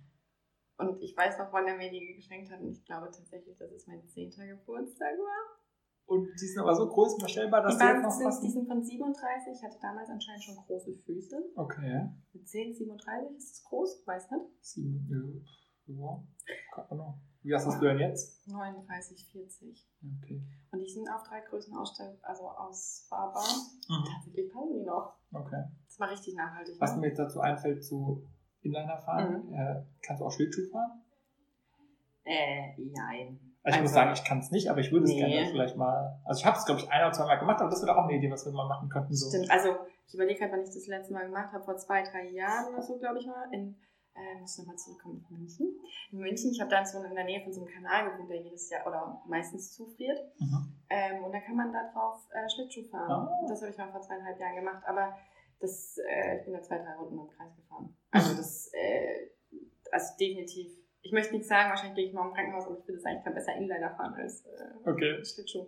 Und 0.79 1.01
ich 1.01 1.17
weiß 1.17 1.39
noch, 1.39 1.53
wann 1.53 1.67
er 1.67 1.77
mir 1.77 1.91
die 1.91 2.15
geschenkt 2.15 2.51
hat. 2.51 2.61
Und 2.61 2.71
ich 2.71 2.85
glaube 2.85 3.07
tatsächlich, 3.07 3.57
dass 3.57 3.71
es 3.73 3.87
mein 3.87 4.07
10. 4.07 4.31
Geburtstag 4.31 5.17
war. 5.19 5.57
Und 6.07 6.29
die 6.41 6.47
sind 6.47 6.63
aber 6.63 6.75
so 6.75 6.89
größenverstellbar, 6.89 7.63
dass 7.63 7.79
Die, 7.79 7.83
die 7.83 7.91
jetzt 7.91 8.03
noch 8.03 8.31
sind, 8.31 8.43
die 8.43 8.51
sind 8.51 8.69
von 8.69 8.83
37. 8.83 9.53
Ich 9.53 9.63
hatte 9.65 9.79
damals 9.81 10.09
anscheinend 10.09 10.45
schon 10.45 10.57
große 10.57 10.95
Füße. 11.05 11.53
Okay. 11.57 12.09
Mit 12.33 12.49
10, 12.49 12.75
37 12.75 13.37
ist 13.37 13.53
es 13.55 13.65
groß, 13.65 14.07
weiß 14.07 14.31
nicht. 14.31 14.45
Sieben, 14.61 15.45
ja. 15.87 15.95
ja. 15.97 16.25
Keine 16.73 16.91
Ahnung. 16.91 17.21
Wie 17.43 17.55
hast 17.55 17.67
du 17.67 17.79
denn 17.81 17.99
jetzt? 17.99 18.47
39, 18.49 19.29
40. 19.31 19.89
Okay. 20.21 20.43
Und 20.73 20.81
die 20.81 20.89
sind 20.89 21.09
auf 21.09 21.23
drei 21.23 21.41
Größen 21.41 21.77
ausstell 21.77 22.19
also 22.23 22.49
ausfahrbar. 22.49 23.45
Mhm. 23.89 24.05
Tatsächlich 24.05 24.53
passen 24.53 24.75
die 24.75 24.85
noch. 24.85 25.15
Okay. 25.33 25.63
Das 25.87 26.01
war 26.01 26.11
richtig 26.11 26.35
nachhaltig. 26.35 26.75
Was 26.81 26.95
ne? 26.95 27.01
mir 27.01 27.09
jetzt 27.09 27.19
dazu 27.19 27.41
einfällt, 27.41 27.85
zu 27.85 28.27
Inliner 28.67 28.99
fahren, 28.99 29.47
Mhm. 29.49 29.55
äh, 29.55 29.83
kannst 30.03 30.21
du 30.21 30.27
auch 30.27 30.33
Schlittschuh 30.33 30.69
fahren? 30.71 31.03
Äh, 32.25 32.75
nein. 32.79 33.41
Also 33.63 33.79
ich 33.79 33.83
muss 33.83 33.93
Also- 33.93 33.95
sagen, 33.95 34.13
ich 34.15 34.25
kann 34.25 34.39
es 34.39 34.51
nicht, 34.51 34.71
aber 34.71 34.81
ich 34.81 34.93
würde 34.93 35.05
es 35.05 35.11
Nee. 35.11 35.21
gerne 35.27 35.51
vielleicht 35.51 35.77
mal. 35.77 36.21
Also 36.25 36.41
ich 36.41 36.47
habe 36.47 36.57
es, 36.57 36.65
glaube 36.65 36.81
ich, 36.81 36.91
ein 36.91 37.01
oder 37.03 37.13
zwei 37.13 37.27
Mal 37.27 37.37
gemacht, 37.37 37.61
aber 37.61 37.71
das 37.71 37.83
wäre 37.85 37.97
auch 37.97 38.05
eine 38.05 38.15
Idee, 38.17 38.31
was 38.31 38.45
wir 38.47 38.53
mal 38.53 38.69
machen 38.69 38.89
könnten. 38.89 39.13
So. 39.15 39.29
Stimmt, 39.29 39.51
also 39.51 39.77
ich 40.07 40.15
überlege 40.15 40.41
halt, 40.41 40.53
wann 40.53 40.61
ich 40.63 40.71
das 40.73 40.87
letzte 40.87 41.13
Mal 41.15 41.27
gemacht 41.27 41.53
habe, 41.53 41.65
vor 41.65 41.77
zwei, 41.77 42.03
drei 42.03 42.29
Jahren 42.31 42.73
oder 42.73 42.83
so, 42.83 42.97
glaube 42.99 43.19
ich 43.19 43.27
mal. 43.27 43.49
In, 43.53 43.77
äh, 44.15 44.41
muss 44.41 44.57
nochmal 44.59 44.77
zurückkommen, 44.77 45.25
in 45.31 45.37
München. 45.39 45.77
In 46.13 46.19
München, 46.19 46.51
ich 46.53 46.61
habe 46.61 46.71
dann 46.71 46.87
so 46.87 47.03
in 47.03 47.15
der 47.15 47.25
Nähe 47.25 47.43
von 47.43 47.53
so 47.53 47.65
einem 47.65 47.75
Kanal 47.75 48.11
gewohnt, 48.13 48.31
der 48.31 48.41
jedes 48.41 48.71
Jahr 48.71 48.87
oder 48.87 49.21
meistens 49.27 49.73
zufriert. 49.75 50.19
Mhm. 50.39 50.73
Ähm, 50.89 51.25
und 51.25 51.33
da 51.33 51.41
kann 51.41 51.57
man 51.57 51.73
da 51.73 51.91
drauf 51.93 52.23
äh, 52.33 52.49
Schlittschuh 52.49 52.89
fahren. 52.89 53.11
Ah. 53.11 53.39
Und 53.43 53.51
Das 53.51 53.61
habe 53.63 53.71
ich 53.73 53.79
mal 53.79 53.91
vor 53.91 54.01
zweieinhalb 54.01 54.39
Jahren 54.39 54.55
gemacht, 54.57 54.83
aber 54.87 55.17
das, 55.61 55.99
äh, 55.99 56.39
ich 56.39 56.45
bin 56.45 56.53
da 56.55 56.63
zwei, 56.63 56.79
drei 56.79 56.95
Runden 56.95 57.19
im 57.19 57.29
Kreis 57.29 57.55
gefahren. 57.57 57.97
Also 58.11 58.37
das, 58.37 58.71
äh, 58.73 59.31
also 59.93 60.15
definitiv. 60.19 60.73
Ich 61.03 61.13
möchte 61.13 61.33
nichts 61.33 61.49
sagen, 61.49 61.71
wahrscheinlich 61.71 61.95
gehe 61.97 62.07
ich 62.09 62.13
mal 62.13 62.27
im 62.27 62.35
Krankenhaus, 62.35 62.67
aber 62.67 62.79
ich 62.79 62.89
würde 62.89 63.01
sagen, 63.01 63.17
ich 63.19 63.25
kann 63.25 63.35
besser 63.35 63.55
Inliner 63.55 63.91
fahren 63.97 64.15
als 64.15 64.45
äh, 64.45 64.89
Okay. 64.91 65.25
Schlittschuh. 65.25 65.67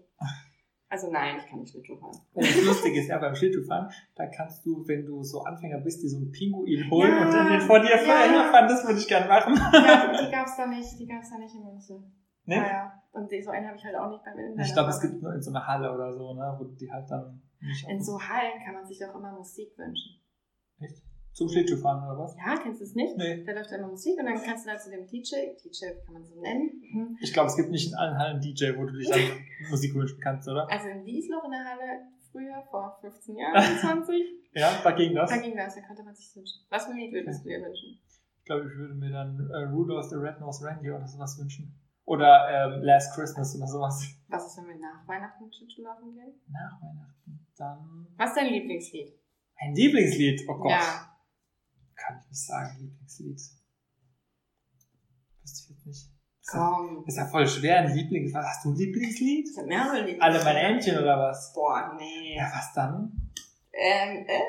Also 0.91 1.11
nein, 1.13 1.37
ich 1.39 1.47
kann 1.47 1.61
nicht 1.61 1.71
Schlittschuh 1.71 1.97
fahren. 1.99 2.17
Das 2.35 2.65
Lustige 2.65 2.99
ist 3.01 3.09
ja 3.09 3.19
beim 3.19 3.35
Schlittschuhfahren, 3.35 3.93
da 4.17 4.27
kannst 4.27 4.65
du, 4.65 4.83
wenn 4.89 5.05
du 5.05 5.23
so 5.23 5.43
Anfänger 5.43 5.79
bist, 5.81 6.03
dir 6.03 6.09
so 6.09 6.17
einen 6.17 6.33
Pinguin 6.33 6.91
holen 6.91 7.11
Ja. 7.13 7.27
und 7.27 7.33
dann 7.33 7.53
den 7.53 7.61
vor 7.61 7.79
dir 7.81 7.91
Ja, 7.91 7.97
herfahren. 7.99 8.69
Das 8.69 8.85
würde 8.87 8.99
ich 8.99 9.07
gerne 9.07 9.29
machen. 9.29 9.55
Ja, 9.55 10.13
die 10.27 10.31
gab's 10.33 10.57
da 10.57 10.67
nicht, 10.67 10.99
die 10.99 11.07
gab's 11.07 11.31
da 11.31 11.39
nicht 11.39 11.55
in 11.55 11.63
München. 11.63 12.13
Ne? 12.47 12.57
Naja, 12.57 13.03
und 13.13 13.31
so 13.31 13.51
einen 13.51 13.67
habe 13.69 13.77
ich 13.77 13.85
halt 13.85 13.97
auch 13.97 14.09
nicht 14.11 14.25
beim 14.25 14.39
Inliner. 14.39 14.65
Ich 14.65 14.73
glaube, 14.73 14.89
es 14.89 14.99
fahren. 14.99 15.11
gibt 15.11 15.23
nur 15.23 15.35
in 15.35 15.43
so 15.43 15.51
einer 15.51 15.67
Halle 15.67 15.93
oder 15.93 16.11
so, 16.13 16.33
ne, 16.35 16.57
wo 16.59 16.65
die 16.65 16.91
halt 16.91 17.11
dann 17.11 17.43
In 17.89 18.03
so 18.03 18.21
Hallen 18.21 18.63
kann 18.65 18.75
man 18.75 18.87
sich 18.87 19.05
auch 19.05 19.15
immer 19.15 19.33
Musik 19.33 19.77
wünschen. 19.77 20.21
Echt? 20.81 21.03
Zum 21.33 21.49
Schlittschuhfahren 21.49 22.03
oder 22.03 22.19
was? 22.19 22.37
Ja, 22.37 22.57
kennst 22.57 22.81
du 22.81 22.85
es 22.85 22.95
nicht? 22.95 23.17
Nee. 23.17 23.45
Da 23.45 23.53
läuft 23.53 23.71
immer 23.71 23.89
Musik 23.89 24.19
und 24.19 24.27
dann 24.27 24.43
kannst 24.43 24.67
du 24.67 24.71
da 24.71 24.79
zu 24.79 24.91
dem 24.91 25.07
DJ, 25.07 25.55
DJ 25.63 25.87
kann 26.05 26.15
man 26.15 26.25
so 26.25 26.41
nennen. 26.41 26.83
Mhm. 26.93 27.19
Ich 27.21 27.33
glaube, 27.33 27.49
es 27.49 27.57
gibt 27.57 27.71
nicht 27.71 27.89
in 27.89 27.95
allen 27.95 28.19
Hallen 28.19 28.41
DJ, 28.41 28.77
wo 28.77 28.85
du 28.85 28.93
dich 28.93 29.09
dann 29.09 29.21
Musik 29.71 29.95
wünschen 29.95 30.21
kannst, 30.21 30.49
oder? 30.49 30.69
Also 30.71 30.89
in 30.89 31.05
Wiesloch 31.05 31.45
in 31.45 31.51
der 31.53 31.65
Halle, 31.65 32.01
früher, 32.33 32.63
vor 32.71 32.99
15 33.01 33.37
Jahren, 33.37 33.79
20, 33.79 34.15
Ja, 34.55 34.81
da 34.83 34.91
ging 34.93 35.15
das. 35.15 35.31
da 35.31 35.37
ging 35.37 35.57
das, 35.57 35.75
da 35.77 35.81
konnte 35.83 36.03
man 36.03 36.15
sich 36.15 36.35
wünschen. 36.35 36.61
Was 36.71 36.87
für 36.87 36.93
ein 36.93 36.97
Lied 36.99 37.13
würdest 37.13 37.45
du 37.45 37.49
dir 37.49 37.61
wünschen? 37.63 38.01
Ich 38.41 38.45
glaube, 38.45 38.67
ich 38.67 38.77
würde 38.77 38.95
mir 38.95 39.11
dann 39.11 39.39
äh, 39.51 39.65
Rudolph 39.71 40.09
the 40.09 40.17
Red-Nosed 40.17 40.65
Reindeer 40.65 40.97
oder 40.97 41.07
sowas 41.07 41.39
wünschen. 41.39 41.79
Oder 42.05 42.49
ähm, 42.51 42.83
Last 42.83 43.15
Christmas 43.15 43.55
oder 43.55 43.67
sowas. 43.67 44.03
Was 44.29 44.47
ist, 44.47 44.57
wenn 44.59 44.69
wir 44.69 44.79
nach 44.81 45.07
Weihnachten 45.07 45.53
Schlittschuh 45.53 45.83
laufen 45.83 46.15
gehen? 46.15 46.33
Nach 46.49 46.81
Weihnachten. 46.81 47.47
Dann 47.59 48.07
Was 48.17 48.31
ist 48.31 48.37
dein 48.37 48.53
Lieblingslied? 48.53 49.13
ein 49.61 49.75
Lieblingslied. 49.75 50.49
Oh 50.49 50.55
Gott. 50.55 50.71
Ja. 50.71 51.13
Kann 51.97 52.21
ich 52.23 52.29
nicht 52.31 52.47
sagen, 52.47 52.77
Lieblingslied. 52.81 53.41
Wüsste 55.43 55.63
ich 55.63 55.71
jetzt 55.71 55.87
nicht. 55.87 56.09
Ist 56.41 56.55
ja, 56.55 56.61
Komm. 56.61 57.05
ist 57.07 57.17
ja 57.17 57.27
voll 57.27 57.47
schwer, 57.47 57.81
ein 57.81 57.95
Lieblings... 57.95 58.33
Was 58.33 58.47
hast 58.47 58.65
du 58.65 58.71
ein 58.71 58.77
Lieblingslied? 58.77 59.49
Ich 59.51 59.59
hab 59.59 59.67
mehrere 59.67 59.97
Lieblingslieder. 59.97 60.25
Alle 60.25 60.45
meine 60.45 60.61
Entchen 60.61 60.99
oder 60.99 61.19
was? 61.19 61.53
Boah, 61.53 61.95
nee. 61.99 62.37
Ja, 62.37 62.51
was 62.55 62.73
dann? 62.73 63.33
Ähm, 63.73 64.25
äh, 64.27 64.41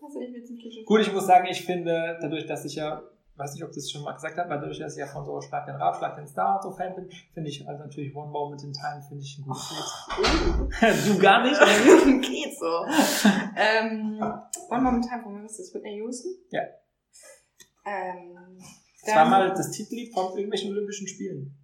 was 0.00 0.12
soll 0.12 0.22
ich 0.22 0.30
mir 0.30 0.44
zum 0.44 0.56
Gut, 0.86 1.00
ich 1.00 1.12
muss 1.12 1.26
sagen, 1.26 1.48
ich 1.50 1.64
finde, 1.64 2.16
dadurch, 2.20 2.46
dass 2.46 2.64
ich 2.64 2.76
ja, 2.76 3.02
weiß 3.38 3.54
nicht, 3.54 3.62
ob 3.62 3.70
ich 3.70 3.76
das 3.76 3.90
schon 3.90 4.02
mal 4.02 4.12
gesagt 4.12 4.36
habe, 4.36 4.50
aber 4.50 4.60
dadurch, 4.60 4.78
dass 4.78 4.94
ich 4.94 5.00
ja 5.00 5.06
von 5.06 5.24
so 5.24 5.40
Schlag 5.40 5.64
den 5.66 5.76
Rab, 5.76 5.96
Schlag 5.96 6.16
den 6.16 6.26
Star 6.26 6.56
und 6.56 6.62
so 6.62 6.76
Fan 6.76 6.94
bin, 6.94 7.08
finde 7.32 7.48
ich 7.48 7.66
also 7.68 7.84
natürlich 7.84 8.14
One 8.14 8.30
Moment 8.30 8.62
in 8.64 8.72
Time, 8.72 9.02
finde 9.06 9.22
ich 9.22 9.38
ein 9.38 9.44
gutes 9.44 9.70
Lied. 10.18 11.06
du 11.06 11.18
gar 11.22 11.42
nicht? 11.44 11.58
Geht 12.28 12.58
so. 12.58 12.84
ähm, 13.56 14.20
One 14.68 14.82
Moment 14.82 15.06
Time, 15.08 15.22
von 15.22 15.36
wem 15.36 15.44
ist 15.44 15.58
das? 15.58 15.72
Whitney 15.72 15.96
Houston? 15.96 16.32
Ja. 16.50 16.62
Ähm, 17.86 18.58
Das 19.04 19.14
war 19.14 19.24
mal 19.26 19.48
das 19.50 19.70
Titellied 19.70 20.12
von 20.12 20.30
irgendwelchen 20.30 20.72
Olympischen 20.72 21.06
Spielen. 21.06 21.56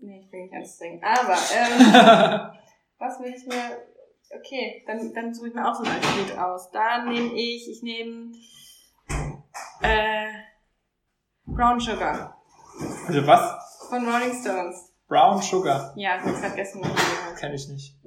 Nee, 0.00 0.24
ich 0.24 0.32
will 0.32 0.42
nicht 0.42 0.54
alles 0.54 0.76
singen. 0.76 1.00
Aber, 1.02 1.34
ähm, 1.34 2.58
was 2.98 3.20
will 3.20 3.32
ich 3.34 3.46
mir... 3.46 3.78
Okay, 4.34 4.82
dann, 4.86 5.12
dann 5.12 5.34
suche 5.34 5.48
ich 5.48 5.54
mir 5.54 5.68
auch 5.68 5.74
so 5.74 5.84
ein 5.84 6.00
Lied 6.18 6.36
aus. 6.36 6.70
Da 6.70 7.04
nehme 7.04 7.34
ich, 7.34 7.70
ich 7.70 7.82
nehme 7.82 8.32
äh, 9.82 10.31
Brown 11.54 11.78
Sugar 11.80 12.36
Also 13.06 13.26
was? 13.26 13.86
von 13.88 14.08
Rolling 14.08 14.32
Stones. 14.40 14.92
Brown 15.06 15.42
Sugar. 15.42 15.92
Ja, 15.96 16.16
das 16.22 16.40
gerade 16.40 16.54
gestern 16.54 16.80
noch 16.80 16.88
gehört. 16.94 17.36
Kenne 17.38 17.54
ich 17.54 17.68
nicht. 17.68 18.00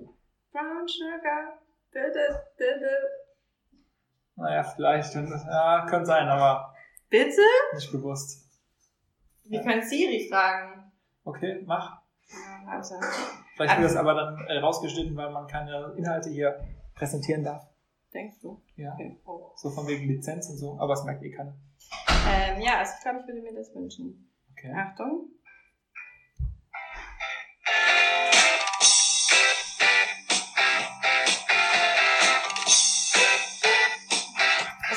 Brown 0.51 0.87
Sugar. 0.87 1.59
Du, 1.91 1.99
du. 2.57 2.85
Naja, 4.37 4.63
vielleicht. 4.63 5.13
Ja, 5.15 5.85
könnte 5.87 6.05
sein, 6.07 6.27
aber 6.27 6.73
Bitte? 7.09 7.41
nicht 7.73 7.91
gewusst. 7.91 8.49
Wir 9.43 9.61
können 9.61 9.83
Siri 9.83 10.27
fragen. 10.29 10.91
Okay, 11.23 11.63
mach. 11.65 12.01
Ja, 12.65 12.71
also. 12.71 12.95
Vielleicht 13.55 13.77
wird 13.79 13.91
das 13.91 13.95
aber 13.95 14.15
dann 14.15 14.45
äh, 14.47 14.57
rausgeschnitten, 14.57 15.15
weil 15.15 15.29
man 15.31 15.47
keine 15.47 15.93
Inhalte 15.95 16.29
hier 16.29 16.59
präsentieren 16.95 17.43
darf. 17.43 17.63
Denkst 18.13 18.37
du? 18.41 18.61
Ja. 18.75 18.93
Okay. 18.93 19.19
Oh. 19.25 19.51
So 19.55 19.69
von 19.69 19.87
wegen 19.87 20.07
Lizenz 20.07 20.49
und 20.49 20.57
so, 20.57 20.77
aber 20.79 20.93
es 20.93 21.03
merkt 21.03 21.21
eh 21.23 21.31
keiner. 21.31 21.53
Ähm, 22.27 22.61
ja, 22.61 22.79
also 22.79 22.93
ich 22.97 23.03
glaube, 23.03 23.19
ich 23.21 23.27
würde 23.27 23.41
mir 23.41 23.53
das 23.53 23.73
wünschen. 23.73 24.31
Okay. 24.51 24.73
Achtung. 24.73 25.29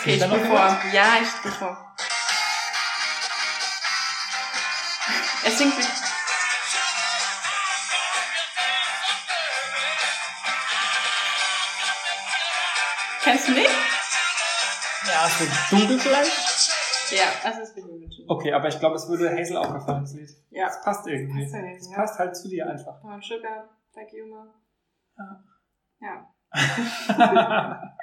Okay, 0.01 0.14
ich 0.14 0.26
noch 0.26 0.39
vor. 0.47 0.81
Ja, 0.93 1.20
ich 1.20 1.29
spiele 1.29 1.55
vor. 1.55 1.97
Es 5.45 5.59
singt 5.59 5.76
wie... 5.79 5.85
Kennst 13.22 13.49
du 13.49 13.53
nicht? 13.53 13.70
Ja, 15.07 15.26
ist 15.26 15.39
so 15.39 15.76
dunkel 15.76 16.01
vielleicht? 16.01 16.58
Ja, 17.11 17.25
also 17.45 17.61
das 17.61 17.77
würde 17.77 17.89
ich 17.89 18.03
wünschen. 18.03 18.25
Okay, 18.29 18.53
aber 18.53 18.69
ich 18.69 18.79
glaube, 18.79 18.97
es 18.97 19.09
würde 19.09 19.31
Hazel 19.31 19.57
auch 19.57 19.73
gefallen, 19.73 20.03
das 20.03 20.15
Lied. 20.15 20.31
Ja. 20.51 20.67
Es 20.67 20.83
passt 20.83 21.07
irgendwie. 21.07 21.43
Passt 21.43 21.55
ja 21.55 21.71
Es 21.71 21.93
passt 21.93 22.19
halt 22.19 22.37
zu 22.37 22.49
dir 22.49 22.69
einfach. 22.69 23.01
Brown 23.01 23.23
Sugar, 23.23 23.69
Black 23.93 24.09
Humor. 24.13 24.55
Ja. 25.17 25.45
Ja. 26.01 27.93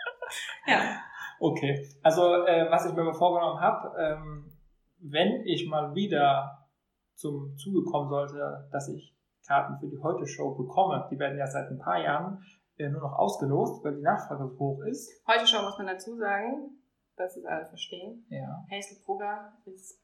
Ja. 0.68 1.00
okay, 1.40 1.88
also 2.02 2.46
äh, 2.46 2.70
was 2.72 2.86
ich 2.86 2.94
mir 2.94 3.02
aber 3.02 3.14
vorgenommen 3.14 3.60
habe, 3.62 3.96
ähm, 4.00 4.52
wenn 5.00 5.44
ich 5.46 5.68
mal 5.68 5.94
wieder 5.94 6.68
zum 7.14 7.56
Zuge 7.58 7.84
kommen 7.90 8.10
sollte, 8.10 8.68
dass 8.72 8.90
ich 8.90 9.16
Karten 9.48 9.78
für 9.80 9.88
die 9.88 10.02
Heute-Show 10.02 10.56
bekomme, 10.56 11.08
die 11.12 11.20
werden 11.20 11.38
ja 11.38 11.48
seit 11.48 11.70
ein 11.70 11.78
paar 11.78 12.02
Jahren 12.02 12.44
äh, 12.78 12.90
nur 12.90 13.02
noch 13.02 13.14
ausgelost, 13.14 13.84
weil 13.84 13.96
die 13.96 14.02
Nachfrage 14.02 14.48
so 14.48 14.60
hoch 14.60 14.82
ist. 14.84 15.12
Heute 15.28 15.46
schon 15.46 15.64
muss 15.64 15.78
man 15.78 15.88
dazu 15.88 16.18
sagen, 16.18 16.72
dass 17.18 17.36
es 17.38 17.46
alle 17.46 17.66
verstehen. 17.66 18.26
Ja. 18.30 18.64
Hazel 18.72 18.98
Brugger 19.06 19.54
ist 19.66 20.02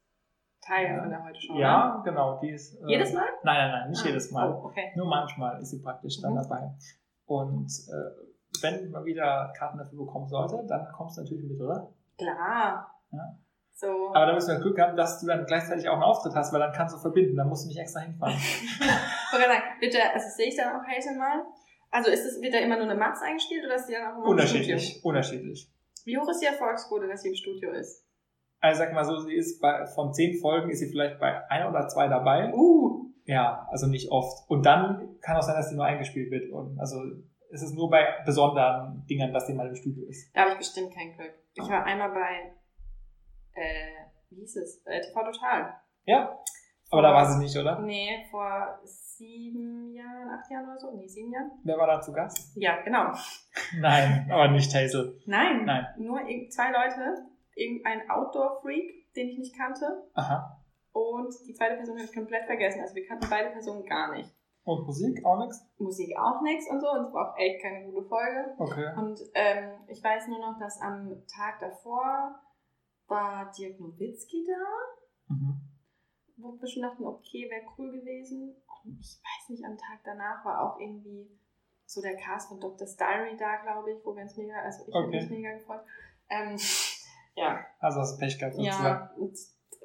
Teil 0.62 0.86
Ja. 0.96 1.00
von 1.02 1.10
der 1.10 1.24
Heute 1.24 1.42
Show. 1.42 1.58
Ja, 1.58 2.02
genau, 2.06 2.40
die 2.40 2.52
ist. 2.52 2.80
Ne? 2.82 2.88
Äh, 2.88 2.92
Jedes 2.94 3.14
Mal? 3.14 3.26
Nein, 3.44 3.58
nein, 3.58 3.72
nein, 3.72 3.90
nicht 3.90 4.04
Ah, 4.04 4.08
jedes 4.08 4.32
Mal. 4.32 4.52
Oh, 4.52 4.66
okay. 4.66 4.92
Nur 4.96 5.08
manchmal 5.08 5.60
ist 5.62 5.72
sie 5.72 5.82
praktisch 5.82 6.22
dann 6.22 6.34
Mhm. 6.34 6.38
dabei. 6.44 6.72
Und 7.26 7.72
äh, 7.90 8.62
wenn 8.62 8.92
man 8.92 9.06
wieder 9.06 9.52
Karten 9.58 9.78
dafür 9.78 9.98
bekommen 10.06 10.28
sollte, 10.28 10.64
dann 10.68 10.88
kommst 10.94 11.18
du 11.18 11.22
natürlich 11.22 11.50
mit, 11.50 11.60
oder? 11.60 11.90
Klar. 12.18 12.94
Ja. 13.12 13.38
So. 13.74 14.10
Aber 14.14 14.28
da 14.28 14.34
müssen 14.34 14.50
wir 14.56 14.60
Glück 14.62 14.80
haben, 14.80 14.96
dass 14.96 15.20
du 15.20 15.26
dann 15.26 15.46
gleichzeitig 15.46 15.90
auch 15.90 15.94
einen 15.94 16.04
Auftritt 16.04 16.36
hast, 16.36 16.54
weil 16.54 16.60
dann 16.60 16.74
kannst 16.74 16.94
du 16.94 17.00
verbinden, 17.00 17.36
dann 17.36 17.48
musst 17.48 17.64
du 17.64 17.70
nicht 17.70 17.80
extra 17.80 18.02
hinfahren. 18.02 18.36
Ich 19.82 19.90
der, 19.90 20.14
also 20.14 20.28
sehe 20.36 20.48
ich 20.50 20.56
dann 20.56 20.76
auch 20.76 20.86
Hazel 20.86 21.18
mal? 21.18 21.44
Also 21.90 22.12
ist 22.12 22.24
es, 22.26 22.40
wird 22.42 22.54
da 22.54 22.60
immer 22.60 22.76
nur 22.76 22.86
eine 22.86 22.96
Matz 22.96 23.20
eingespielt 23.24 23.66
oder 23.66 23.76
ist 23.76 23.88
die 23.88 23.94
dann 23.94 24.12
auch 24.12 24.16
immer 24.18 24.26
im 24.26 24.32
unterschiedlich, 24.32 25.04
unterschiedlich. 25.04 25.72
Wie 26.06 26.18
hoch 26.18 26.30
ist 26.30 26.40
die 26.40 26.46
Erfolgsquote, 26.46 27.08
dass 27.08 27.22
sie 27.22 27.30
im 27.30 27.36
Studio 27.36 27.72
ist? 27.72 28.06
Also 28.60 28.80
sag 28.80 28.94
mal 28.94 29.06
so, 29.06 29.18
sie 29.20 29.34
ist 29.34 29.60
bei, 29.60 29.86
von 29.88 30.14
zehn 30.14 30.40
Folgen 30.40 30.70
ist 30.70 30.80
sie 30.80 30.90
vielleicht 30.90 31.20
bei 31.20 31.50
einer 31.50 31.70
oder 31.70 31.88
zwei 31.88 32.08
dabei. 32.08 32.54
Uh. 32.54 33.12
Ja, 33.26 33.68
also 33.72 33.88
nicht 33.88 34.12
oft. 34.12 34.50
Und 34.50 34.66
dann 34.66 35.18
kann 35.22 35.38
auch 35.38 35.42
sein, 35.42 35.56
dass 35.56 35.70
die 35.70 35.76
nur 35.76 35.86
eingespielt 35.86 36.32
wird. 36.32 36.52
Und 36.52 36.80
also 36.80 36.98
es 37.52 37.62
ist 37.62 37.74
nur 37.74 37.90
bei 37.90 38.06
besonderen 38.26 39.06
Dingern, 39.10 39.34
dass 39.34 39.46
die 39.46 39.54
mal 39.54 39.68
im 39.68 39.76
Studio 39.76 40.06
ist. 40.08 40.34
Da 40.36 40.42
habe 40.42 40.52
ich 40.52 40.58
bestimmt 40.58 40.94
kein 40.94 41.14
Glück. 41.14 41.34
Ich 41.54 41.68
war 41.68 41.84
einmal 41.84 42.12
bei, 42.12 42.54
äh, 43.54 44.06
wie 44.30 44.42
hieß 44.42 44.58
es? 44.58 44.82
Äh, 44.86 45.02
TV 45.02 45.24
Total. 45.24 45.74
Ja. 46.06 46.38
Aber 46.92 47.02
da 47.02 47.14
war 47.14 47.26
sie 47.26 47.40
nicht, 47.40 47.56
oder? 47.58 47.80
Nee, 47.80 48.26
vor 48.30 48.80
sieben 48.84 49.94
Jahren, 49.94 50.30
acht 50.30 50.52
Jahren 50.52 50.66
oder 50.66 50.80
so. 50.80 50.92
Nee, 50.92 51.08
sieben 51.08 51.32
Jahren. 51.32 51.52
Wer 51.64 51.78
war 51.78 51.88
da 51.88 52.02
zu 52.02 52.12
Gast? 52.12 52.52
Ja, 52.56 52.82
genau. 52.82 53.14
Nein, 53.80 54.30
aber 54.30 54.50
nicht 54.50 54.74
Hazel. 54.76 55.20
Nein, 55.26 55.66
Nein. 55.66 55.86
nur 55.98 56.20
zwei 56.50 56.72
Leute. 56.72 57.26
Irgendein 57.56 58.10
Outdoor-Freak, 58.10 59.14
den 59.16 59.30
ich 59.30 59.38
nicht 59.38 59.58
kannte. 59.58 60.04
Aha. 60.14 60.62
Und 60.94 61.34
die 61.48 61.54
zweite 61.54 61.76
Person 61.76 61.96
habe 61.96 62.06
ich 62.06 62.14
komplett 62.14 62.46
vergessen. 62.46 62.82
Also 62.82 62.96
wir 62.96 63.06
kannten 63.06 63.28
beide 63.30 63.52
Personen 63.52 63.86
gar 63.86 64.14
nicht. 64.14 64.30
Und 64.64 64.86
Musik 64.86 65.26
auch 65.26 65.40
nichts? 65.40 65.66
Musik 65.78 66.16
auch 66.18 66.42
nichts 66.42 66.70
und 66.70 66.80
so. 66.80 66.90
Und 66.92 67.08
es 67.08 67.14
war 67.14 67.32
auch 67.32 67.38
echt 67.38 67.62
keine 67.62 67.86
gute 67.86 68.08
Folge. 68.08 68.54
Okay. 68.58 68.94
Und 68.98 69.20
ähm, 69.34 69.72
ich 69.88 70.04
weiß 70.04 70.28
nur 70.28 70.40
noch, 70.40 70.60
dass 70.60 70.80
am 70.82 71.10
Tag 71.28 71.60
davor 71.60 72.36
war 73.08 73.52
Dirk 73.58 73.80
Nowitzki 73.80 74.46
da. 74.48 75.34
Mhm. 75.34 75.71
Wo 76.42 76.60
wir 76.60 76.68
schon 76.68 76.84
dachten, 76.84 77.06
okay, 77.06 77.50
wäre 77.50 77.64
cool 77.78 77.92
gewesen. 77.92 78.56
Und 78.84 79.00
ich 79.00 79.20
weiß 79.22 79.50
nicht, 79.50 79.64
am 79.66 79.78
Tag 79.78 80.00
danach 80.04 80.44
war 80.46 80.62
auch 80.62 80.80
irgendwie 80.80 81.30
so 81.86 82.02
der 82.02 82.16
Cast 82.16 82.48
von 82.50 82.60
Dr. 82.60 82.88
Diary 82.98 83.36
da, 83.38 83.58
glaube 83.58 83.92
ich, 83.92 84.06
wo 84.06 84.16
wir 84.16 84.24
uns 84.24 84.36
mega, 84.38 84.56
also 84.62 84.84
ich 84.88 84.94
habe 84.96 85.08
Okay. 85.08 85.20
mich 85.22 85.30
mega 85.30 85.54
gefreut. 85.54 85.82
Ähm, 86.30 86.58
ja, 87.36 87.66
Also 87.80 88.00
hast 88.00 88.16
du 88.16 88.20
Pech 88.20 88.40
gehabt 88.40 88.56
ja, 88.58 89.12
und 89.18 89.38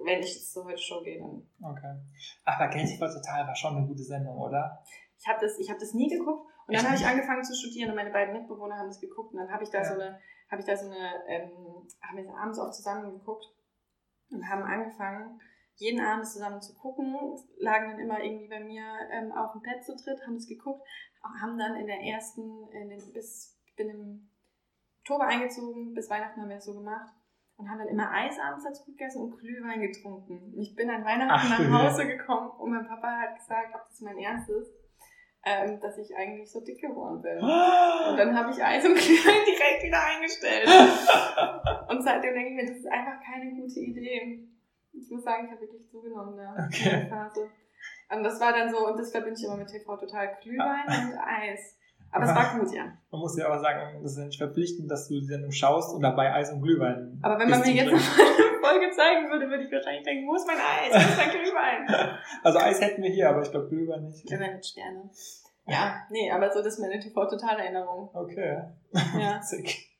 wenn 0.04 0.20
ich 0.20 0.34
jetzt 0.34 0.52
so 0.52 0.64
heute 0.64 0.78
Show 0.78 1.02
gehe, 1.02 1.18
dann. 1.18 1.46
Okay. 1.62 1.96
Aber 2.44 2.68
Geld 2.68 3.00
war 3.00 3.09
total, 3.12 3.46
war 3.46 3.54
schon 3.57 3.76
eine 3.76 3.86
gute 3.86 4.02
Sendung, 4.04 4.36
oder? 4.38 4.82
Ich 5.18 5.26
habe 5.26 5.40
das, 5.40 5.59
ich 5.59 5.70
hab 5.70 5.78
das 5.78 5.94
nie 5.94 6.09
geguckt 6.09 6.46
und 6.66 6.76
dann 6.76 6.84
habe 6.86 6.94
ich 6.96 7.04
angefangen 7.07 7.42
zu 7.42 7.54
studieren 7.54 7.90
und 7.90 7.96
meine 7.96 8.11
beiden 8.11 8.34
Mitbewohner 8.34 8.76
haben 8.76 8.88
das 8.88 9.00
geguckt 9.00 9.32
und 9.32 9.38
dann 9.40 9.50
habe 9.50 9.64
ich 9.64 9.70
da 9.70 9.78
Ja. 9.78 9.84
so 9.84 9.94
eine, 9.94 10.20
habe 10.50 10.61
ich 10.61 10.66
da 10.66 10.76
so 10.76 10.86
eine, 10.86 11.24
ähm, 11.28 11.50
haben 12.02 12.16
wir 12.18 12.34
abends 12.38 12.59
auch 12.59 12.70
zusammen 12.70 13.11
geguckt 13.18 13.46
und 14.30 14.48
haben 14.48 14.62
angefangen, 14.62 15.40
jeden 15.77 16.01
Abend 16.01 16.27
zusammen 16.27 16.61
zu 16.61 16.74
gucken, 16.74 17.14
lagen 17.59 17.91
dann 17.91 18.01
immer 18.01 18.22
irgendwie 18.22 18.49
bei 18.49 18.61
mir 18.61 18.85
ähm, 19.12 19.33
auf 19.33 19.53
dem 19.53 19.62
Bett 19.62 19.85
zu 19.85 19.95
dritt, 19.95 20.20
haben 20.27 20.37
es 20.37 20.49
geguckt, 20.49 20.87
haben 21.41 21.59
dann 21.59 21.77
in 21.77 21.87
der 21.87 22.01
ersten, 22.01 22.68
in 22.72 22.89
den, 22.89 23.12
bis, 23.12 23.59
ich 23.66 23.77
bin 23.77 23.91
im 23.91 24.31
Oktober 25.01 25.27
eingezogen, 25.27 25.95
bis 25.95 26.11
Weihnachten 26.11 26.41
haben 26.41 26.49
wir 26.49 26.57
es 26.57 26.64
so 26.64 26.74
gemacht 26.74 27.12
und 27.57 27.70
haben 27.70 27.79
dann 27.79 27.89
immer 27.89 28.11
Eis 28.11 28.39
abends 28.39 28.64
dazu 28.64 28.85
gegessen 28.87 29.22
und 29.22 29.39
Glühwein 29.39 29.81
getrunken. 29.81 30.53
Und 30.55 30.61
ich 30.61 30.74
bin 30.74 30.91
an 30.91 31.05
Weihnachten 31.05 31.53
Ach, 31.53 31.68
nach. 31.68 31.85
Hause 31.85 32.07
gekommen 32.07 32.51
und 32.59 32.70
mein 32.70 32.87
Papa 32.87 33.20
hat 33.20 33.37
gesagt, 33.37 33.74
ob 33.74 33.85
das 33.87 34.01
mein 34.01 34.18
Ernst 34.18 34.49
ist, 34.51 34.72
ähm, 35.45 35.79
dass 35.81 35.97
ich 35.99 36.14
eigentlich 36.16 36.51
so 36.51 36.61
dick 36.61 36.81
geworden 36.81 37.22
bin. 37.22 37.39
Und 37.39 38.16
dann 38.16 38.37
habe 38.37 38.51
ich 38.51 38.62
Eis 38.62 38.85
und 38.85 38.95
Glühwein 38.95 39.45
direkt 39.47 39.85
wieder 39.85 40.03
eingestellt. 40.05 40.68
Und 41.89 42.03
seitdem 42.03 42.35
denke 42.35 42.51
ich 42.51 42.57
mir, 42.57 42.66
das 42.66 42.79
ist 42.79 42.91
einfach 42.91 43.22
keine 43.22 43.55
gute 43.55 43.79
Idee. 43.79 44.49
Ich 44.99 45.11
muss 45.11 45.22
sagen, 45.24 45.44
ich 45.47 45.51
habe 45.53 45.61
wirklich 45.62 45.88
zugenommen 45.90 46.36
da 46.36 46.55
Okay. 46.66 46.90
in 46.90 47.01
der 47.01 47.09
Phase. 47.09 47.49
Und 48.11 48.22
das 48.22 48.40
war 48.40 48.53
dann 48.53 48.70
so, 48.70 48.86
und 48.86 48.99
das 48.99 49.11
verbinde 49.11 49.38
ich 49.38 49.44
immer 49.47 49.57
mit 49.57 49.68
TV 49.68 49.97
total 49.97 50.36
Glühwein 50.42 50.86
und 50.86 51.18
Eis. 51.18 51.76
Aber 52.12 52.24
es 52.24 52.34
war 52.34 52.59
gut, 52.59 52.72
ja. 52.72 52.84
Man 53.11 53.20
muss 53.20 53.36
ja 53.36 53.47
aber 53.47 53.61
sagen, 53.61 54.01
das 54.03 54.12
ist 54.12 54.18
ja 54.18 54.24
nicht 54.26 54.38
verpflichtend, 54.38 54.90
dass 54.90 55.09
du 55.09 55.14
die 55.14 55.26
Sendung 55.26 55.51
schaust 55.53 55.94
und 55.94 56.01
dabei 56.03 56.32
Eis 56.32 56.53
und 56.53 56.62
Glühwein. 56.62 57.18
Aber 57.22 57.38
wenn 57.38 57.51
man 57.51 57.61
mir 57.61 57.72
jetzt 57.72 57.88
eine 57.88 57.99
Folge 57.99 58.90
zeigen 58.92 59.28
würde, 59.30 59.49
würde 59.51 59.64
ich 59.64 59.72
wahrscheinlich 59.72 60.05
denken, 60.05 60.26
wo 60.28 60.34
ist 60.34 60.47
mein 60.47 60.57
Eis? 60.57 60.92
Wo 60.94 60.99
ist 60.99 61.16
mein 61.18 61.30
Glühwein? 61.30 62.16
Also 62.42 62.59
Eis 62.61 62.80
hätten 62.80 63.03
wir 63.03 63.11
hier, 63.11 63.28
aber 63.30 63.42
ich 63.42 63.51
glaube 63.51 63.68
Glühwein 63.68 64.05
nicht. 64.05 64.24
Glühwein 64.26 64.55
mit 64.55 64.64
Sterne. 64.64 65.11
Ja, 65.66 65.97
nee, 66.11 66.30
aber 66.30 66.49
so, 66.53 66.61
das 66.62 66.74
ist 66.74 66.78
meine 66.78 67.01
TV-Total-Erinnerung. 67.01 68.09
Okay. 68.14 68.62
Ja. 68.94 69.38
Witzig. 69.38 69.92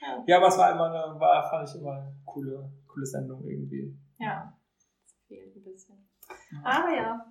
Ja. 0.00 0.24
Ja, 0.26 0.36
aber 0.38 0.48
es 0.48 0.58
war 0.58 0.72
immer 0.72 0.86
eine, 0.86 1.20
war, 1.20 1.48
fand 1.48 1.68
ich 1.68 1.80
immer 1.80 1.92
eine 1.92 2.12
coole, 2.24 2.68
coole 2.88 3.06
Sendung 3.06 3.44
irgendwie. 3.46 3.96
Ja. 4.22 4.56
Das 5.04 5.14
fehlt 5.28 5.56
ein 5.56 5.62
bisschen. 5.64 6.08
Aber 6.64 6.94
ja. 6.94 7.26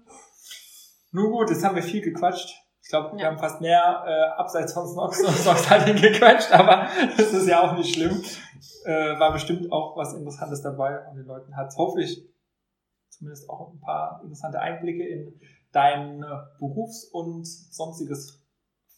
Nun 1.11 1.31
gut, 1.31 1.49
jetzt 1.49 1.63
haben 1.63 1.75
wir 1.75 1.83
viel 1.83 2.01
gequatscht. 2.01 2.55
Ich 2.83 2.89
glaube, 2.89 3.15
wir 3.15 3.23
Ja. 3.23 3.27
haben 3.27 3.37
fast 3.37 3.61
mehr 3.61 4.03
äh, 4.07 4.39
abseits 4.39 4.73
von 4.73 4.87
Snox 4.87 5.21
und 5.23 5.33
Snoxhalting 5.33 5.95
gequatscht, 5.95 6.51
aber 6.51 6.87
das 7.17 7.31
ist 7.33 7.47
ja 7.47 7.61
auch 7.61 7.77
nicht 7.77 7.93
schlimm. 7.95 8.21
Äh, 8.85 9.19
war 9.19 9.31
bestimmt 9.31 9.71
auch 9.71 9.95
was 9.95 10.13
Interessantes 10.13 10.61
dabei 10.61 11.07
und 11.07 11.15
den 11.15 11.25
Leuten 11.25 11.55
hat 11.55 11.73
hoffentlich 11.77 12.27
zumindest 13.09 13.49
auch 13.49 13.71
ein 13.73 13.79
paar 13.79 14.19
interessante 14.23 14.59
Einblicke 14.59 15.05
in 15.07 15.39
dein 15.71 16.25
Berufs- 16.59 17.05
und 17.05 17.45
sonstiges 17.45 18.43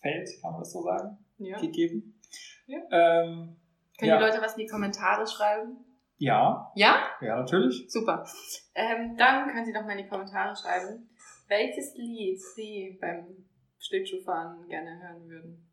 Feld, 0.02 0.30
kann 0.42 0.52
man 0.54 0.62
das 0.62 0.72
so 0.72 0.82
sagen, 0.84 1.18
ja. 1.38 1.60
gegeben. 1.60 2.20
Ja. 2.66 2.80
Ähm, 2.92 3.58
Können 4.00 4.10
Ja. 4.10 4.18
die 4.18 4.24
Leute 4.24 4.42
was 4.42 4.54
in 4.54 4.60
die 4.60 4.68
Kommentare 4.68 5.28
schreiben? 5.28 5.78
Ja, 6.24 6.72
Ja? 6.76 7.10
ja, 7.22 7.36
natürlich. 7.38 7.86
Super. 7.90 8.26
Ähm, 8.76 9.16
dann 9.18 9.50
können 9.50 9.66
Sie 9.66 9.74
doch 9.74 9.84
mal 9.84 9.92
in 9.92 10.04
die 10.06 10.08
Kommentare 10.08 10.56
schreiben, 10.56 11.10
welches 11.48 11.96
Lied 11.96 12.42
Sie 12.42 12.98
beim 13.02 13.46
Schlittschuhfahren 13.78 14.68
gerne 14.68 15.02
hören 15.02 15.28
würden. 15.28 15.70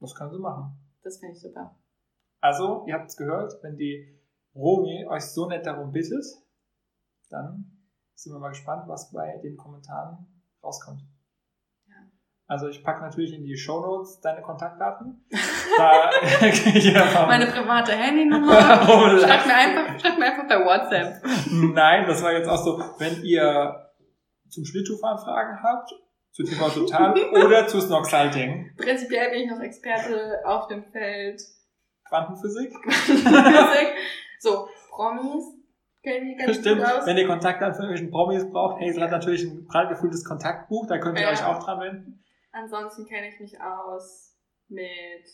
Das 0.00 0.14
können 0.14 0.32
sie 0.32 0.40
machen. 0.40 0.76
Das 1.02 1.18
finde 1.18 1.34
ich 1.34 1.40
super. 1.40 1.78
Also, 2.40 2.84
ihr 2.86 2.94
habt 2.94 3.08
es 3.08 3.16
gehört, 3.16 3.62
wenn 3.62 3.76
die 3.76 4.18
Romi 4.54 5.06
euch 5.08 5.22
so 5.22 5.46
nett 5.46 5.64
darum 5.64 5.92
bittet, 5.92 6.24
dann 7.30 7.80
sind 8.14 8.32
wir 8.32 8.40
mal 8.40 8.50
gespannt, 8.50 8.88
was 8.88 9.12
bei 9.12 9.38
den 9.42 9.56
Kommentaren 9.56 10.26
rauskommt. 10.62 11.02
Also 12.46 12.68
ich 12.68 12.84
packe 12.84 13.00
natürlich 13.02 13.32
in 13.32 13.44
die 13.44 13.56
Shownotes 13.56 14.20
deine 14.20 14.42
Kontaktdaten. 14.42 15.26
Da 15.76 16.10
ja, 16.74 17.26
Meine 17.26 17.46
private 17.46 17.92
Handynummer. 17.92 18.52
Oh, 18.86 19.18
schreibt, 19.18 19.46
mir 19.46 19.54
einfach, 19.54 19.98
schreibt 19.98 20.18
mir 20.18 20.26
einfach 20.26 20.46
bei 20.46 20.64
WhatsApp. 20.64 21.22
Nein, 21.50 22.06
das 22.06 22.22
war 22.22 22.32
jetzt 22.32 22.48
auch 22.48 22.62
so, 22.62 22.78
wenn 22.98 23.24
ihr 23.24 23.90
zum 24.50 24.64
Schlittschuhfahren 24.64 25.18
Fragen 25.18 25.58
habt, 25.62 25.90
zu 26.32 26.44
TV 26.44 26.68
Total 26.68 27.14
oder 27.44 27.66
zu 27.66 27.80
Snoxhalting, 27.80 28.72
Prinzipiell 28.76 29.30
bin 29.30 29.40
ich 29.40 29.50
noch 29.50 29.60
Experte 29.60 30.42
auf 30.44 30.68
dem 30.68 30.84
Feld 30.84 31.40
Quantenphysik. 32.08 32.72
Physik. 32.92 33.94
So, 34.38 34.68
Promis 34.90 35.44
Stimmt, 36.52 36.82
wenn 37.06 37.16
ihr 37.16 37.26
Kontaktdaten 37.26 37.74
von 37.74 37.84
irgendwelchen 37.86 38.10
Promis 38.10 38.50
braucht, 38.50 38.78
Hazel 38.80 39.02
hat 39.02 39.10
natürlich 39.10 39.42
ein 39.44 39.66
prall 39.66 39.88
gefülltes 39.88 40.22
Kontaktbuch, 40.22 40.86
da 40.86 40.98
könnt 40.98 41.18
ihr 41.18 41.24
Ja. 41.24 41.32
euch 41.32 41.42
auch 41.42 41.64
dran 41.64 41.80
wenden. 41.80 42.23
Ansonsten 42.54 43.06
kenne 43.06 43.28
ich 43.28 43.40
mich 43.40 43.60
aus 43.60 44.36
mit 44.68 45.26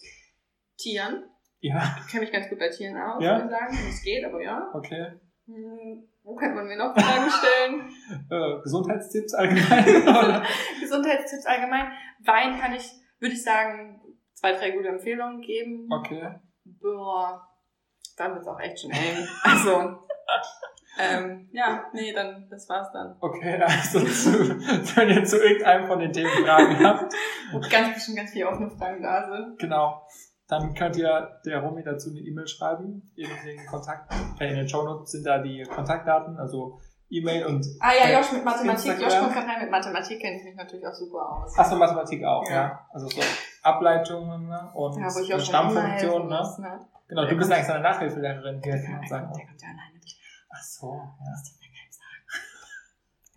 Tieren. 0.78 1.24
Ja, 1.60 1.96
Ich 2.00 2.10
kenne 2.10 2.22
mich 2.24 2.32
ganz 2.32 2.48
gut 2.48 2.58
bei 2.58 2.68
Tieren 2.70 2.96
aus, 2.96 3.22
Ja? 3.22 3.32
würde 3.38 3.44
ich 3.44 3.50
sagen. 3.50 3.88
Es 3.90 4.02
geht, 4.02 4.24
aber 4.24 4.42
ja. 4.42 4.70
okay. 4.72 5.12
Hm, 5.46 6.08
wo 6.22 6.34
könnte 6.34 6.54
man 6.54 6.66
mir 6.66 6.76
noch 6.76 6.94
Fragen 6.94 7.30
stellen? 7.30 7.90
Äh, 8.30 8.62
Gesundheitstipps 8.62 9.34
allgemein. 9.34 9.84
Gesundheitstipps 10.80 11.46
allgemein. 11.46 11.92
Wein 12.24 12.58
kann 12.58 12.72
ich, 12.74 12.90
würde 13.18 13.34
ich 13.34 13.42
sagen, 13.42 14.00
zwei, 14.34 14.52
drei 14.52 14.70
gute 14.70 14.88
Empfehlungen 14.88 15.40
geben. 15.42 15.88
okay. 15.92 16.34
Boah, 16.64 17.46
dann 18.16 18.34
wird's 18.34 18.46
auch 18.48 18.58
echt 18.60 18.80
schon 18.80 18.90
eng. 18.92 19.28
Also, 19.42 19.98
ähm, 21.01 21.48
ja, 21.53 21.84
nee, 21.92 22.12
dann, 22.12 22.46
das 22.51 22.68
war's 22.68 22.90
dann. 22.92 23.16
Okay, 23.20 23.57
also 23.62 24.01
zu, 24.01 24.96
wenn 24.96 25.09
ihr 25.11 25.24
zu 25.24 25.42
irgendeinem 25.42 25.86
von 25.86 25.98
den 25.98 26.12
Themen 26.12 26.30
Fragen 26.44 26.78
habt, 26.84 27.12
Wo 27.53 27.61
ganz 27.61 27.94
bestimmt 27.94 28.16
ganz 28.18 28.30
viele 28.30 28.48
offene 28.48 28.70
Fragen 28.70 29.03
da 29.03 29.28
sind. 29.30 29.59
genau, 29.59 30.07
dann 30.48 30.74
könnt 30.74 30.96
ihr 30.96 31.40
der 31.46 31.61
Romy 31.61 31.82
dazu 31.84 32.11
eine 32.11 32.20
E-Mail 32.20 32.46
schreiben. 32.46 33.12
In 33.16 33.28
den 33.46 33.66
Kontakt, 33.66 34.12
äh, 34.40 34.48
in 34.51 34.57
den 34.57 34.68
Shownotes 34.68 35.12
sind 35.12 35.24
da 35.26 35.38
die 35.38 35.62
Kontaktdaten, 35.62 36.36
also 36.38 36.80
E-Mail 37.12 37.46
und 37.46 37.66
Ah 37.80 37.90
ja, 37.92 38.18
Josh 38.18 38.32
mit 38.32 38.44
Mathematik. 38.44 38.86
Instagram. 38.92 39.03
Josh 39.11 39.18
kommt 39.20 39.32
gerade 39.34 39.46
rein 39.48 39.61
mit 39.62 39.70
Mathematik, 39.70 40.20
kenne 40.20 40.36
ich 40.38 40.44
mich 40.44 40.55
natürlich 40.57 40.86
auch 40.86 40.92
super 40.94 41.18
aus. 41.42 41.59
Achso, 41.59 41.76
Mathematik 41.76 42.24
auch, 42.24 42.48
ja. 42.48 42.55
Ja. 42.55 42.86
Also 42.92 43.09
so 43.09 43.20
Ableitungen 43.62 44.48
ne? 44.48 44.70
und 44.74 44.98
Ja, 45.28 45.38
Stammfunktionen. 45.38 46.28
Ne? 46.28 46.55
ne? 46.61 46.80
Genau, 47.09 47.22
du 47.22 47.28
Der 47.30 47.34
bist 47.36 47.51
kommt- 47.51 47.59
eigentlich 47.61 47.74
eine 47.74 47.82
Nachhilfelehrerin 47.82 48.61
hier, 48.62 48.72
Der 48.74 48.82
kann 48.84 48.94
man 48.98 49.09
sagen. 49.09 49.32
der 49.36 49.46
kommt 49.46 49.62
ja 49.62 49.68
alleine. 49.68 50.01
Ach 50.51 50.62
so, 50.62 50.92
ja. 50.94 51.30
Das 51.30 51.44
darf 51.44 51.61
mir 51.61 51.68
keinem 51.68 51.92
sagen. 51.92 52.24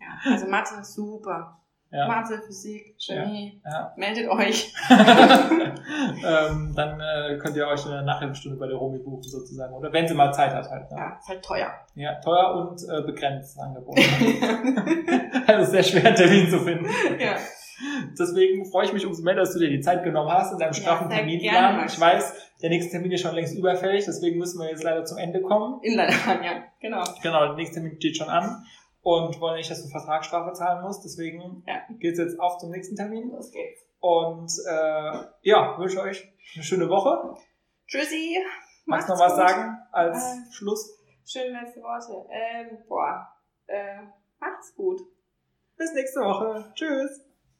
Ja, 0.00 0.32
also 0.32 0.46
Mathe 0.46 0.74
ist 0.80 0.94
super. 0.94 1.60
Ja. 1.90 2.08
Mathe, 2.08 2.42
Physik, 2.44 2.96
Chemie. 2.98 3.62
ja. 3.64 3.92
Meldet 3.96 4.28
euch. 4.28 4.74
ähm, 4.90 6.72
dann 6.74 7.00
äh, 7.00 7.38
könnt 7.38 7.56
ihr 7.56 7.68
euch 7.68 7.86
eine 7.86 8.02
Nachhilfestunde 8.02 8.58
bei 8.58 8.66
der 8.66 8.76
Romy 8.76 8.98
buchen 8.98 9.22
sozusagen. 9.22 9.72
Oder 9.74 9.92
wenn 9.92 10.08
sie 10.08 10.14
mal 10.14 10.32
Zeit 10.32 10.52
hat 10.52 10.68
halt. 10.68 10.90
Ne? 10.90 10.96
Ja, 10.98 11.16
ist 11.20 11.28
halt 11.28 11.44
teuer. 11.44 11.72
Ja, 11.94 12.14
teuer 12.20 12.54
und 12.56 12.82
äh, 12.88 13.00
begrenzt 13.02 13.56
angeboten. 13.60 14.02
also 15.46 15.70
sehr 15.70 15.84
schwer, 15.84 16.06
einen 16.06 16.16
Termin 16.16 16.50
zu 16.50 16.58
finden. 16.58 16.86
ja. 17.20 17.36
Deswegen 18.18 18.64
freue 18.70 18.86
ich 18.86 18.92
mich 18.92 19.06
umso 19.06 19.22
mehr, 19.22 19.34
dass 19.34 19.52
du 19.52 19.58
dir 19.58 19.68
die 19.70 19.80
Zeit 19.80 20.04
genommen 20.04 20.30
hast 20.30 20.52
in 20.52 20.58
deinem 20.58 20.72
Ja, 20.72 20.74
straffen 20.74 21.08
sehr 21.08 21.18
Terminplan. 21.18 21.86
Ich 21.86 22.00
weiß, 22.00 22.34
der 22.62 22.70
nächste 22.70 22.92
Termin 22.92 23.12
ist 23.12 23.20
schon 23.20 23.34
längst 23.34 23.54
überfällig, 23.56 24.04
deswegen 24.04 24.38
müssen 24.38 24.60
wir 24.60 24.70
jetzt 24.70 24.82
leider 24.84 25.04
zum 25.04 25.18
Ende 25.18 25.42
kommen. 25.42 25.80
Inleinerbahn, 25.82 26.42
ja, 26.44 26.64
genau. 26.80 27.02
Genau, 27.22 27.46
der 27.46 27.54
nächste 27.54 27.76
Termin 27.80 27.96
steht 27.96 28.16
schon 28.16 28.28
an. 28.28 28.64
und 29.02 29.38
wollen 29.40 29.56
nicht, 29.56 29.70
dass 29.70 29.82
du 29.82 29.88
Vertragsstrafe 29.90 30.52
zahlen 30.54 30.82
musst. 30.82 31.04
Deswegen 31.04 31.62
Ja. 31.66 31.74
geht's 31.98 32.18
jetzt 32.18 32.40
auf 32.40 32.56
zum 32.58 32.70
nächsten 32.70 32.96
Termin. 32.96 33.28
Los 33.30 33.50
geht's. 33.52 33.82
Und 34.00 34.50
äh, 34.66 35.18
ja, 35.42 35.76
wünsche 35.78 36.00
euch 36.00 36.26
eine 36.54 36.64
schöne 36.64 36.88
Woche. 36.88 37.34
Tschüssi. 37.86 38.38
Magst 38.86 39.08
du 39.08 39.12
noch 39.12 39.20
was 39.20 39.34
gut. 39.36 39.46
sagen 39.48 39.78
als 39.92 40.16
Äh. 40.18 40.52
Schluss? 40.52 40.98
Schöne 41.26 41.60
letzte 41.60 41.80
Worte. 41.82 42.28
Ähm, 42.32 42.78
boah. 42.88 43.28
Äh, 43.66 44.02
macht's 44.40 44.74
gut. 44.74 45.00
Bis 45.76 45.92
nächste 45.94 46.20
Woche. 46.20 46.72
Tschüss. 46.74 47.23